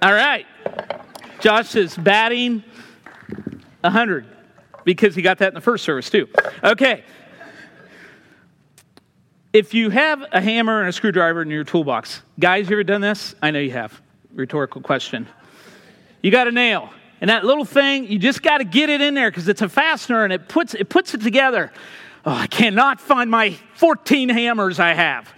All 0.01 0.13
right. 0.13 0.47
Josh 1.41 1.75
is 1.75 1.97
batting 1.97 2.63
100 3.81 4.25
because 4.85 5.17
he 5.17 5.23
got 5.23 5.39
that 5.39 5.49
in 5.49 5.55
the 5.55 5.61
first 5.61 5.83
service, 5.83 6.09
too. 6.09 6.29
Okay. 6.63 7.03
If 9.53 9.75
you 9.75 9.91
have 9.91 10.23
a 10.31 10.41
hammer 10.41 10.79
and 10.79 10.89
a 10.89 10.93
screwdriver 10.93 11.43
in 11.43 11.51
your 11.51 11.65
toolbox, 11.65 12.23
guys, 12.39 12.71
you 12.71 12.77
ever 12.77 12.85
done 12.85 13.01
this? 13.01 13.35
I 13.43 13.51
know 13.51 13.59
you 13.59 13.73
have. 13.73 14.01
Rhetorical 14.33 14.81
question. 14.81 15.27
You 16.23 16.31
got 16.31 16.47
a 16.47 16.53
nail, 16.53 16.89
and 17.21 17.31
that 17.31 17.45
little 17.45 17.65
thing, 17.65 18.07
you 18.07 18.21
just 18.21 18.45
got 18.45 18.59
to 18.59 18.65
get 18.65 18.91
it 18.91 19.01
in 19.01 19.15
there 19.15 19.29
because 19.29 19.49
it's 19.49 19.63
a 19.63 19.69
fastener 19.69 20.23
and 20.23 20.33
it 20.33 20.47
puts, 20.49 20.75
it 20.75 20.89
puts 20.89 21.15
it 21.15 21.21
together. 21.21 21.73
Oh, 22.25 22.33
I 22.33 22.47
cannot 22.47 23.01
find 23.01 23.31
my 23.31 23.51
14 23.75 24.29
hammers 24.29 24.79
I 24.79 24.93
have. 24.93 25.33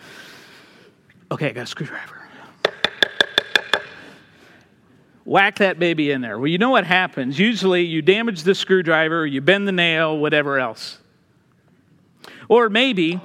Okay, 1.30 1.48
I 1.48 1.52
got 1.52 1.62
a 1.62 1.66
screwdriver. 1.66 2.20
Whack 5.24 5.56
that 5.56 5.78
baby 5.78 6.10
in 6.10 6.20
there. 6.20 6.38
Well, 6.38 6.48
you 6.48 6.58
know 6.58 6.68
what 6.68 6.84
happens. 6.84 7.38
Usually 7.38 7.82
you 7.82 8.02
damage 8.02 8.42
the 8.42 8.54
screwdriver, 8.54 9.26
you 9.26 9.40
bend 9.40 9.66
the 9.66 9.72
nail, 9.72 10.18
whatever 10.18 10.58
else. 10.58 10.98
Or 12.48 12.68
maybe 12.68 13.18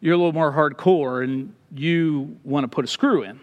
you're 0.00 0.14
a 0.14 0.18
little 0.18 0.34
more 0.34 0.52
hardcore 0.52 1.24
and 1.24 1.54
you 1.74 2.36
want 2.44 2.64
to 2.64 2.68
put 2.68 2.84
a 2.84 2.88
screw 2.88 3.22
in. 3.22 3.40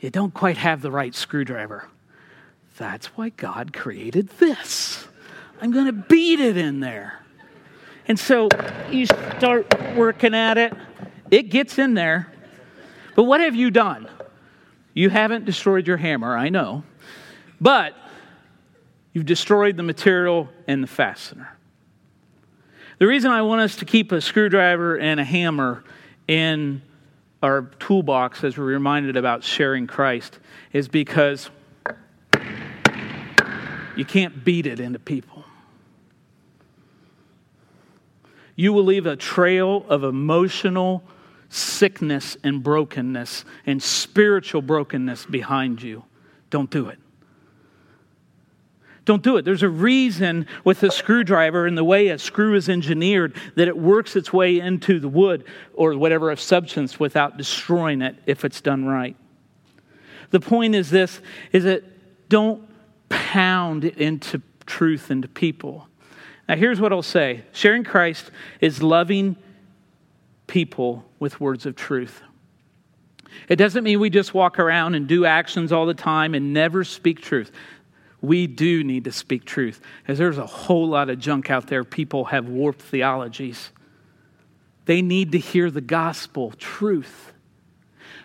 You 0.00 0.08
don't 0.08 0.32
quite 0.32 0.56
have 0.56 0.80
the 0.80 0.90
right 0.90 1.14
screwdriver. 1.14 1.86
That's 2.78 3.08
why 3.08 3.28
God 3.28 3.74
created 3.74 4.30
this. 4.38 5.06
I'm 5.60 5.72
going 5.72 5.86
to 5.86 5.92
beat 5.92 6.40
it 6.40 6.56
in 6.56 6.80
there. 6.80 7.20
And 8.08 8.18
so 8.18 8.48
you 8.90 9.06
start 9.06 9.72
working 9.94 10.34
at 10.34 10.58
it, 10.58 10.72
it 11.30 11.44
gets 11.44 11.78
in 11.78 11.94
there. 11.94 12.32
But 13.14 13.24
what 13.24 13.40
have 13.40 13.54
you 13.54 13.70
done? 13.70 14.08
You 14.94 15.10
haven't 15.10 15.44
destroyed 15.44 15.86
your 15.86 15.96
hammer, 15.98 16.36
I 16.36 16.48
know, 16.48 16.82
but 17.60 17.94
you've 19.12 19.26
destroyed 19.26 19.76
the 19.76 19.82
material 19.82 20.48
and 20.66 20.82
the 20.82 20.86
fastener. 20.88 21.56
The 22.98 23.06
reason 23.06 23.30
I 23.30 23.42
want 23.42 23.60
us 23.60 23.76
to 23.76 23.84
keep 23.84 24.12
a 24.12 24.20
screwdriver 24.20 24.98
and 24.98 25.20
a 25.20 25.24
hammer 25.24 25.84
in 26.26 26.82
our 27.42 27.62
toolbox 27.78 28.44
as 28.44 28.58
we're 28.58 28.64
reminded 28.64 29.16
about 29.16 29.44
sharing 29.44 29.86
Christ 29.86 30.38
is 30.72 30.88
because 30.88 31.50
you 33.96 34.04
can't 34.04 34.44
beat 34.44 34.66
it 34.66 34.80
into 34.80 34.98
people. 34.98 35.39
You 38.60 38.74
will 38.74 38.84
leave 38.84 39.06
a 39.06 39.16
trail 39.16 39.86
of 39.88 40.04
emotional 40.04 41.02
sickness 41.48 42.36
and 42.44 42.62
brokenness 42.62 43.46
and 43.64 43.82
spiritual 43.82 44.60
brokenness 44.60 45.24
behind 45.24 45.80
you. 45.80 46.04
Don't 46.50 46.68
do 46.68 46.88
it. 46.88 46.98
Don't 49.06 49.22
do 49.22 49.38
it. 49.38 49.46
There's 49.46 49.62
a 49.62 49.68
reason 49.70 50.46
with 50.62 50.82
a 50.82 50.90
screwdriver 50.90 51.64
and 51.64 51.78
the 51.78 51.84
way 51.84 52.08
a 52.08 52.18
screw 52.18 52.54
is 52.54 52.68
engineered 52.68 53.34
that 53.56 53.66
it 53.66 53.78
works 53.78 54.14
its 54.14 54.30
way 54.30 54.60
into 54.60 55.00
the 55.00 55.08
wood 55.08 55.44
or 55.72 55.96
whatever 55.96 56.36
substance 56.36 57.00
without 57.00 57.38
destroying 57.38 58.02
it 58.02 58.16
if 58.26 58.44
it's 58.44 58.60
done 58.60 58.84
right. 58.84 59.16
The 60.32 60.40
point 60.40 60.74
is 60.74 60.90
this 60.90 61.22
is 61.52 61.64
that 61.64 61.82
don't 62.28 62.68
pound 63.08 63.86
it 63.86 63.96
into 63.96 64.42
truth 64.66 65.10
into 65.10 65.28
people. 65.28 65.88
Now 66.50 66.56
here's 66.56 66.80
what 66.80 66.92
I'll 66.92 67.00
say. 67.00 67.44
Sharing 67.52 67.84
Christ 67.84 68.28
is 68.60 68.82
loving 68.82 69.36
people 70.48 71.04
with 71.20 71.40
words 71.40 71.64
of 71.64 71.76
truth. 71.76 72.22
It 73.48 73.54
doesn't 73.54 73.84
mean 73.84 74.00
we 74.00 74.10
just 74.10 74.34
walk 74.34 74.58
around 74.58 74.96
and 74.96 75.06
do 75.06 75.24
actions 75.24 75.70
all 75.70 75.86
the 75.86 75.94
time 75.94 76.34
and 76.34 76.52
never 76.52 76.82
speak 76.82 77.20
truth. 77.20 77.52
We 78.20 78.48
do 78.48 78.82
need 78.82 79.04
to 79.04 79.12
speak 79.12 79.44
truth, 79.44 79.80
because 80.02 80.18
there's 80.18 80.38
a 80.38 80.46
whole 80.46 80.88
lot 80.88 81.08
of 81.08 81.20
junk 81.20 81.52
out 81.52 81.68
there. 81.68 81.84
People 81.84 82.24
have 82.24 82.48
warped 82.48 82.82
theologies. 82.82 83.70
They 84.86 85.02
need 85.02 85.30
to 85.30 85.38
hear 85.38 85.70
the 85.70 85.80
gospel, 85.80 86.52
truth, 86.58 87.32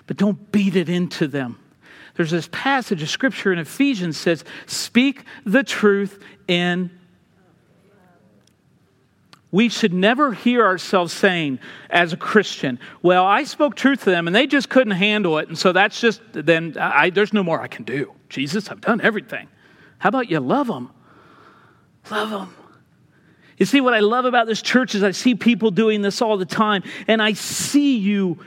but 0.07 0.17
don't 0.17 0.51
beat 0.51 0.75
it 0.75 0.89
into 0.89 1.27
them. 1.27 1.59
There's 2.15 2.31
this 2.31 2.49
passage 2.51 3.03
of 3.03 3.09
scripture 3.09 3.53
in 3.53 3.59
Ephesians 3.59 4.17
says, 4.17 4.43
"Speak 4.65 5.25
the 5.45 5.63
truth 5.63 6.19
in 6.47 6.89
we 9.55 9.69
should 9.69 9.93
never 9.93 10.33
hear 10.33 10.65
ourselves 10.65 11.13
saying 11.13 11.59
as 11.89 12.11
a 12.11 12.17
Christian, 12.17 12.77
well, 13.01 13.23
I 13.23 13.45
spoke 13.45 13.73
truth 13.73 14.03
to 14.03 14.09
them 14.09 14.27
and 14.27 14.35
they 14.35 14.47
just 14.47 14.67
couldn't 14.67 14.91
handle 14.91 15.37
it. 15.37 15.47
And 15.47 15.57
so 15.57 15.71
that's 15.71 16.01
just, 16.01 16.19
then 16.33 16.75
I, 16.77 17.09
there's 17.09 17.31
no 17.31 17.41
more 17.41 17.61
I 17.61 17.69
can 17.69 17.85
do. 17.85 18.11
Jesus, 18.27 18.69
I've 18.69 18.81
done 18.81 18.99
everything. 18.99 19.47
How 19.97 20.09
about 20.09 20.29
you 20.29 20.41
love 20.41 20.67
them? 20.67 20.91
Love 22.11 22.31
them. 22.31 22.53
You 23.57 23.65
see, 23.65 23.79
what 23.79 23.93
I 23.93 24.01
love 24.01 24.25
about 24.25 24.45
this 24.45 24.61
church 24.61 24.93
is 24.93 25.03
I 25.03 25.11
see 25.11 25.35
people 25.35 25.71
doing 25.71 26.01
this 26.01 26.21
all 26.21 26.35
the 26.35 26.45
time, 26.45 26.83
and 27.07 27.21
I 27.21 27.31
see 27.31 27.95
you 27.95 28.39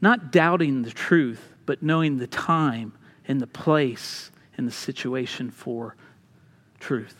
not 0.00 0.30
doubting 0.30 0.82
the 0.82 0.92
truth, 0.92 1.42
but 1.66 1.82
knowing 1.82 2.18
the 2.18 2.28
time 2.28 2.92
and 3.26 3.40
the 3.40 3.48
place 3.48 4.30
and 4.56 4.68
the 4.68 4.72
situation 4.72 5.50
for 5.50 5.96
truth. 6.78 7.16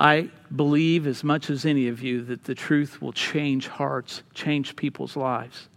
I 0.00 0.30
believe 0.56 1.06
as 1.06 1.22
much 1.22 1.50
as 1.50 1.66
any 1.66 1.88
of 1.88 2.02
you 2.02 2.22
that 2.22 2.44
the 2.44 2.54
truth 2.54 3.02
will 3.02 3.12
change 3.12 3.68
hearts, 3.68 4.22
change 4.32 4.74
people's 4.74 5.14
lives. 5.14 5.68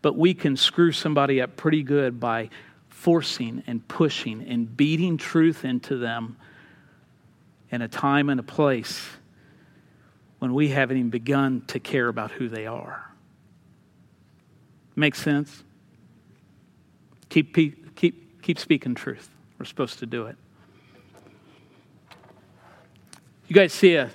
But 0.00 0.16
we 0.16 0.32
can 0.32 0.56
screw 0.56 0.92
somebody 0.92 1.42
up 1.42 1.58
pretty 1.58 1.82
good 1.82 2.18
by 2.18 2.48
forcing 2.88 3.62
and 3.66 3.86
pushing 3.86 4.42
and 4.48 4.74
beating 4.74 5.18
truth 5.18 5.66
into 5.66 5.98
them 5.98 6.38
in 7.70 7.82
a 7.82 7.88
time 7.88 8.30
and 8.30 8.40
a 8.40 8.42
place 8.42 9.06
when 10.38 10.54
we 10.54 10.70
haven't 10.70 10.96
even 10.96 11.10
begun 11.10 11.62
to 11.66 11.78
care 11.78 12.08
about 12.08 12.30
who 12.30 12.48
they 12.48 12.66
are. 12.66 13.12
Make 14.96 15.14
sense? 15.14 15.64
Keep, 17.28 17.54
keep, 17.94 18.40
keep 18.40 18.58
speaking 18.58 18.94
truth. 18.94 19.28
We're 19.58 19.66
supposed 19.66 19.98
to 19.98 20.06
do 20.06 20.24
it. 20.26 20.36
You 23.50 23.54
guys 23.54 23.72
see 23.72 23.96
a 23.96 24.08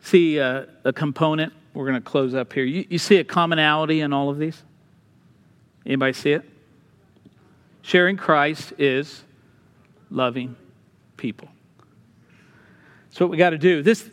see 0.00 0.38
a, 0.38 0.66
a 0.84 0.92
component? 0.94 1.52
We're 1.74 1.84
going 1.84 2.00
to 2.02 2.10
close 2.10 2.34
up 2.34 2.50
here. 2.54 2.64
You, 2.64 2.86
you 2.88 2.96
see 2.96 3.16
a 3.16 3.24
commonality 3.24 4.00
in 4.00 4.10
all 4.14 4.30
of 4.30 4.38
these? 4.38 4.62
Anybody 5.84 6.14
see 6.14 6.32
it? 6.32 6.48
Sharing 7.82 8.16
Christ 8.16 8.72
is 8.78 9.22
loving 10.08 10.56
people. 11.18 11.48
That's 13.10 13.20
what 13.20 13.28
we 13.28 13.36
got 13.36 13.50
to 13.50 13.58
do. 13.58 13.82
This 13.82 14.08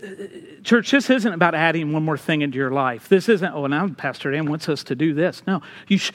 church, 0.64 0.92
this 0.92 1.10
isn't 1.10 1.32
about 1.32 1.56
adding 1.56 1.94
one 1.94 2.04
more 2.04 2.18
thing 2.18 2.42
into 2.42 2.58
your 2.58 2.72
life. 2.72 3.08
This 3.08 3.30
isn't, 3.30 3.54
oh, 3.54 3.68
now 3.68 3.88
Pastor 3.88 4.32
Dan 4.32 4.50
wants 4.50 4.68
us 4.68 4.84
to 4.84 4.96
do 4.96 5.14
this. 5.14 5.44
No, 5.48 5.62
you 5.88 5.98
sh- 5.98 6.12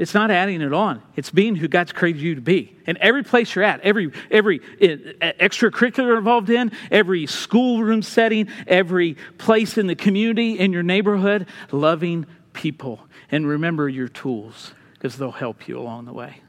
it's 0.00 0.14
not 0.14 0.30
adding 0.30 0.62
it 0.62 0.72
on. 0.72 1.02
It's 1.14 1.30
being 1.30 1.54
who 1.54 1.68
God's 1.68 1.92
created 1.92 2.22
you 2.22 2.34
to 2.34 2.40
be. 2.40 2.74
And 2.86 2.96
every 3.02 3.22
place 3.22 3.54
you're 3.54 3.64
at, 3.64 3.82
every 3.82 4.10
every 4.30 4.60
uh, 4.80 5.26
extracurricular 5.38 6.16
involved 6.16 6.48
in, 6.48 6.72
every 6.90 7.26
schoolroom 7.26 8.00
setting, 8.00 8.48
every 8.66 9.18
place 9.36 9.76
in 9.76 9.88
the 9.88 9.94
community, 9.94 10.58
in 10.58 10.72
your 10.72 10.82
neighborhood, 10.82 11.46
loving 11.70 12.24
people. 12.54 13.00
And 13.30 13.46
remember 13.46 13.90
your 13.90 14.08
tools 14.08 14.72
because 14.94 15.18
they'll 15.18 15.32
help 15.32 15.68
you 15.68 15.78
along 15.78 16.06
the 16.06 16.14
way. 16.14 16.40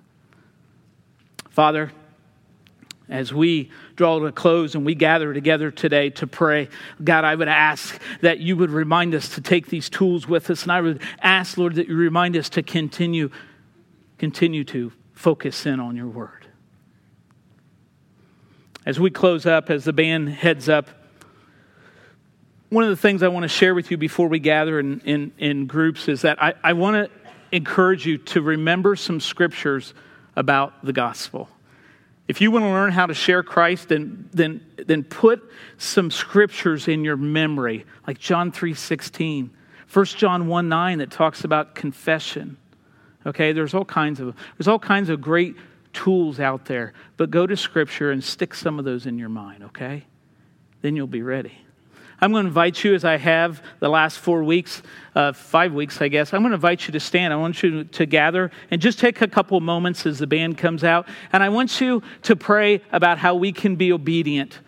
Father, 1.49 1.91
as 3.09 3.33
we 3.33 3.69
draw 3.95 4.19
to 4.19 4.25
a 4.25 4.31
close 4.31 4.73
and 4.73 4.85
we 4.85 4.95
gather 4.95 5.33
together 5.33 5.69
today 5.69 6.09
to 6.11 6.27
pray, 6.27 6.69
God, 7.03 7.25
I 7.25 7.35
would 7.35 7.49
ask 7.49 8.01
that 8.21 8.39
you 8.39 8.55
would 8.55 8.69
remind 8.69 9.13
us 9.13 9.35
to 9.35 9.41
take 9.41 9.67
these 9.67 9.89
tools 9.89 10.27
with 10.27 10.49
us. 10.49 10.63
And 10.63 10.71
I 10.71 10.81
would 10.81 11.01
ask, 11.21 11.57
Lord, 11.57 11.75
that 11.75 11.87
you 11.87 11.95
remind 11.95 12.37
us 12.37 12.49
to 12.49 12.63
continue, 12.63 13.29
continue 14.17 14.63
to 14.65 14.93
focus 15.13 15.65
in 15.65 15.79
on 15.79 15.95
your 15.95 16.07
word. 16.07 16.47
As 18.85 18.99
we 18.99 19.11
close 19.11 19.45
up, 19.45 19.69
as 19.69 19.83
the 19.83 19.93
band 19.93 20.29
heads 20.29 20.69
up, 20.69 20.89
one 22.69 22.85
of 22.85 22.89
the 22.89 22.95
things 22.95 23.21
I 23.21 23.27
want 23.27 23.43
to 23.43 23.49
share 23.49 23.75
with 23.75 23.91
you 23.91 23.97
before 23.97 24.29
we 24.29 24.39
gather 24.39 24.79
in, 24.79 25.01
in, 25.01 25.33
in 25.37 25.65
groups 25.67 26.07
is 26.07 26.21
that 26.21 26.41
I, 26.41 26.53
I 26.63 26.73
want 26.73 26.95
to 26.95 27.11
encourage 27.51 28.05
you 28.05 28.17
to 28.17 28.41
remember 28.41 28.95
some 28.95 29.19
scriptures 29.19 29.93
about 30.37 30.85
the 30.85 30.93
gospel. 30.93 31.49
If 32.31 32.39
you 32.39 32.49
want 32.49 32.63
to 32.63 32.69
learn 32.69 32.93
how 32.93 33.07
to 33.07 33.13
share 33.13 33.43
Christ, 33.43 33.89
then, 33.89 34.29
then, 34.31 34.65
then 34.77 35.03
put 35.03 35.43
some 35.77 36.09
scriptures 36.09 36.87
in 36.87 37.03
your 37.03 37.17
memory, 37.17 37.85
like 38.07 38.19
John 38.19 38.53
3 38.53 38.73
16, 38.73 39.51
1 39.91 40.05
John 40.05 40.47
1 40.47 40.69
9 40.69 40.99
that 40.99 41.11
talks 41.11 41.43
about 41.43 41.75
confession. 41.75 42.55
Okay, 43.25 43.51
there's 43.51 43.73
all 43.73 43.83
kinds 43.83 44.21
of 44.21 44.33
there's 44.57 44.69
all 44.69 44.79
kinds 44.79 45.09
of 45.09 45.19
great 45.19 45.57
tools 45.91 46.39
out 46.39 46.63
there, 46.63 46.93
but 47.17 47.31
go 47.31 47.45
to 47.45 47.57
scripture 47.57 48.11
and 48.11 48.23
stick 48.23 48.53
some 48.53 48.79
of 48.79 48.85
those 48.85 49.07
in 49.07 49.17
your 49.19 49.27
mind, 49.27 49.65
okay? 49.65 50.05
Then 50.81 50.95
you'll 50.95 51.07
be 51.07 51.23
ready. 51.23 51.57
I'm 52.21 52.31
going 52.31 52.43
to 52.43 52.47
invite 52.47 52.83
you, 52.83 52.93
as 52.93 53.03
I 53.03 53.17
have 53.17 53.63
the 53.79 53.89
last 53.89 54.19
four 54.19 54.43
weeks, 54.43 54.83
uh, 55.15 55.33
five 55.33 55.73
weeks, 55.73 56.01
I 56.01 56.07
guess, 56.07 56.33
I'm 56.33 56.41
going 56.41 56.51
to 56.51 56.55
invite 56.55 56.87
you 56.87 56.91
to 56.91 56.99
stand. 56.99 57.33
I 57.33 57.35
want 57.35 57.63
you 57.63 57.83
to 57.83 58.05
gather 58.05 58.51
and 58.69 58.79
just 58.79 58.99
take 58.99 59.21
a 59.21 59.27
couple 59.27 59.59
moments 59.59 60.05
as 60.05 60.19
the 60.19 60.27
band 60.27 60.57
comes 60.57 60.83
out. 60.83 61.07
And 61.33 61.41
I 61.41 61.49
want 61.49 61.81
you 61.81 62.03
to 62.23 62.35
pray 62.35 62.81
about 62.91 63.17
how 63.17 63.33
we 63.33 63.51
can 63.51 63.75
be 63.75 63.91
obedient 63.91 64.59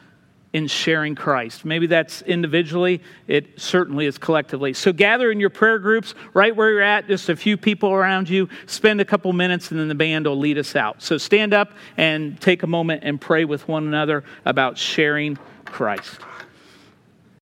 in 0.51 0.67
sharing 0.67 1.13
Christ. 1.13 1.63
Maybe 1.63 1.87
that's 1.87 2.23
individually, 2.23 3.01
it 3.27 3.59
certainly 3.59 4.07
is 4.07 4.17
collectively. 4.17 4.73
So 4.73 4.91
gather 4.91 5.31
in 5.31 5.39
your 5.39 5.49
prayer 5.49 5.79
groups 5.79 6.15
right 6.33 6.55
where 6.55 6.71
you're 6.71 6.81
at, 6.81 7.07
just 7.07 7.29
a 7.29 7.35
few 7.35 7.57
people 7.57 7.91
around 7.91 8.29
you, 8.29 8.49
spend 8.67 9.01
a 9.01 9.05
couple 9.05 9.31
minutes, 9.33 9.71
and 9.71 9.79
then 9.79 9.87
the 9.87 9.95
band 9.95 10.25
will 10.25 10.37
lead 10.37 10.57
us 10.57 10.75
out. 10.75 11.01
So 11.01 11.17
stand 11.17 11.53
up 11.53 11.71
and 11.97 12.39
take 12.39 12.63
a 12.63 12.67
moment 12.67 13.03
and 13.03 13.21
pray 13.21 13.45
with 13.45 13.67
one 13.67 13.87
another 13.87 14.23
about 14.45 14.77
sharing 14.77 15.37
Christ. 15.65 16.19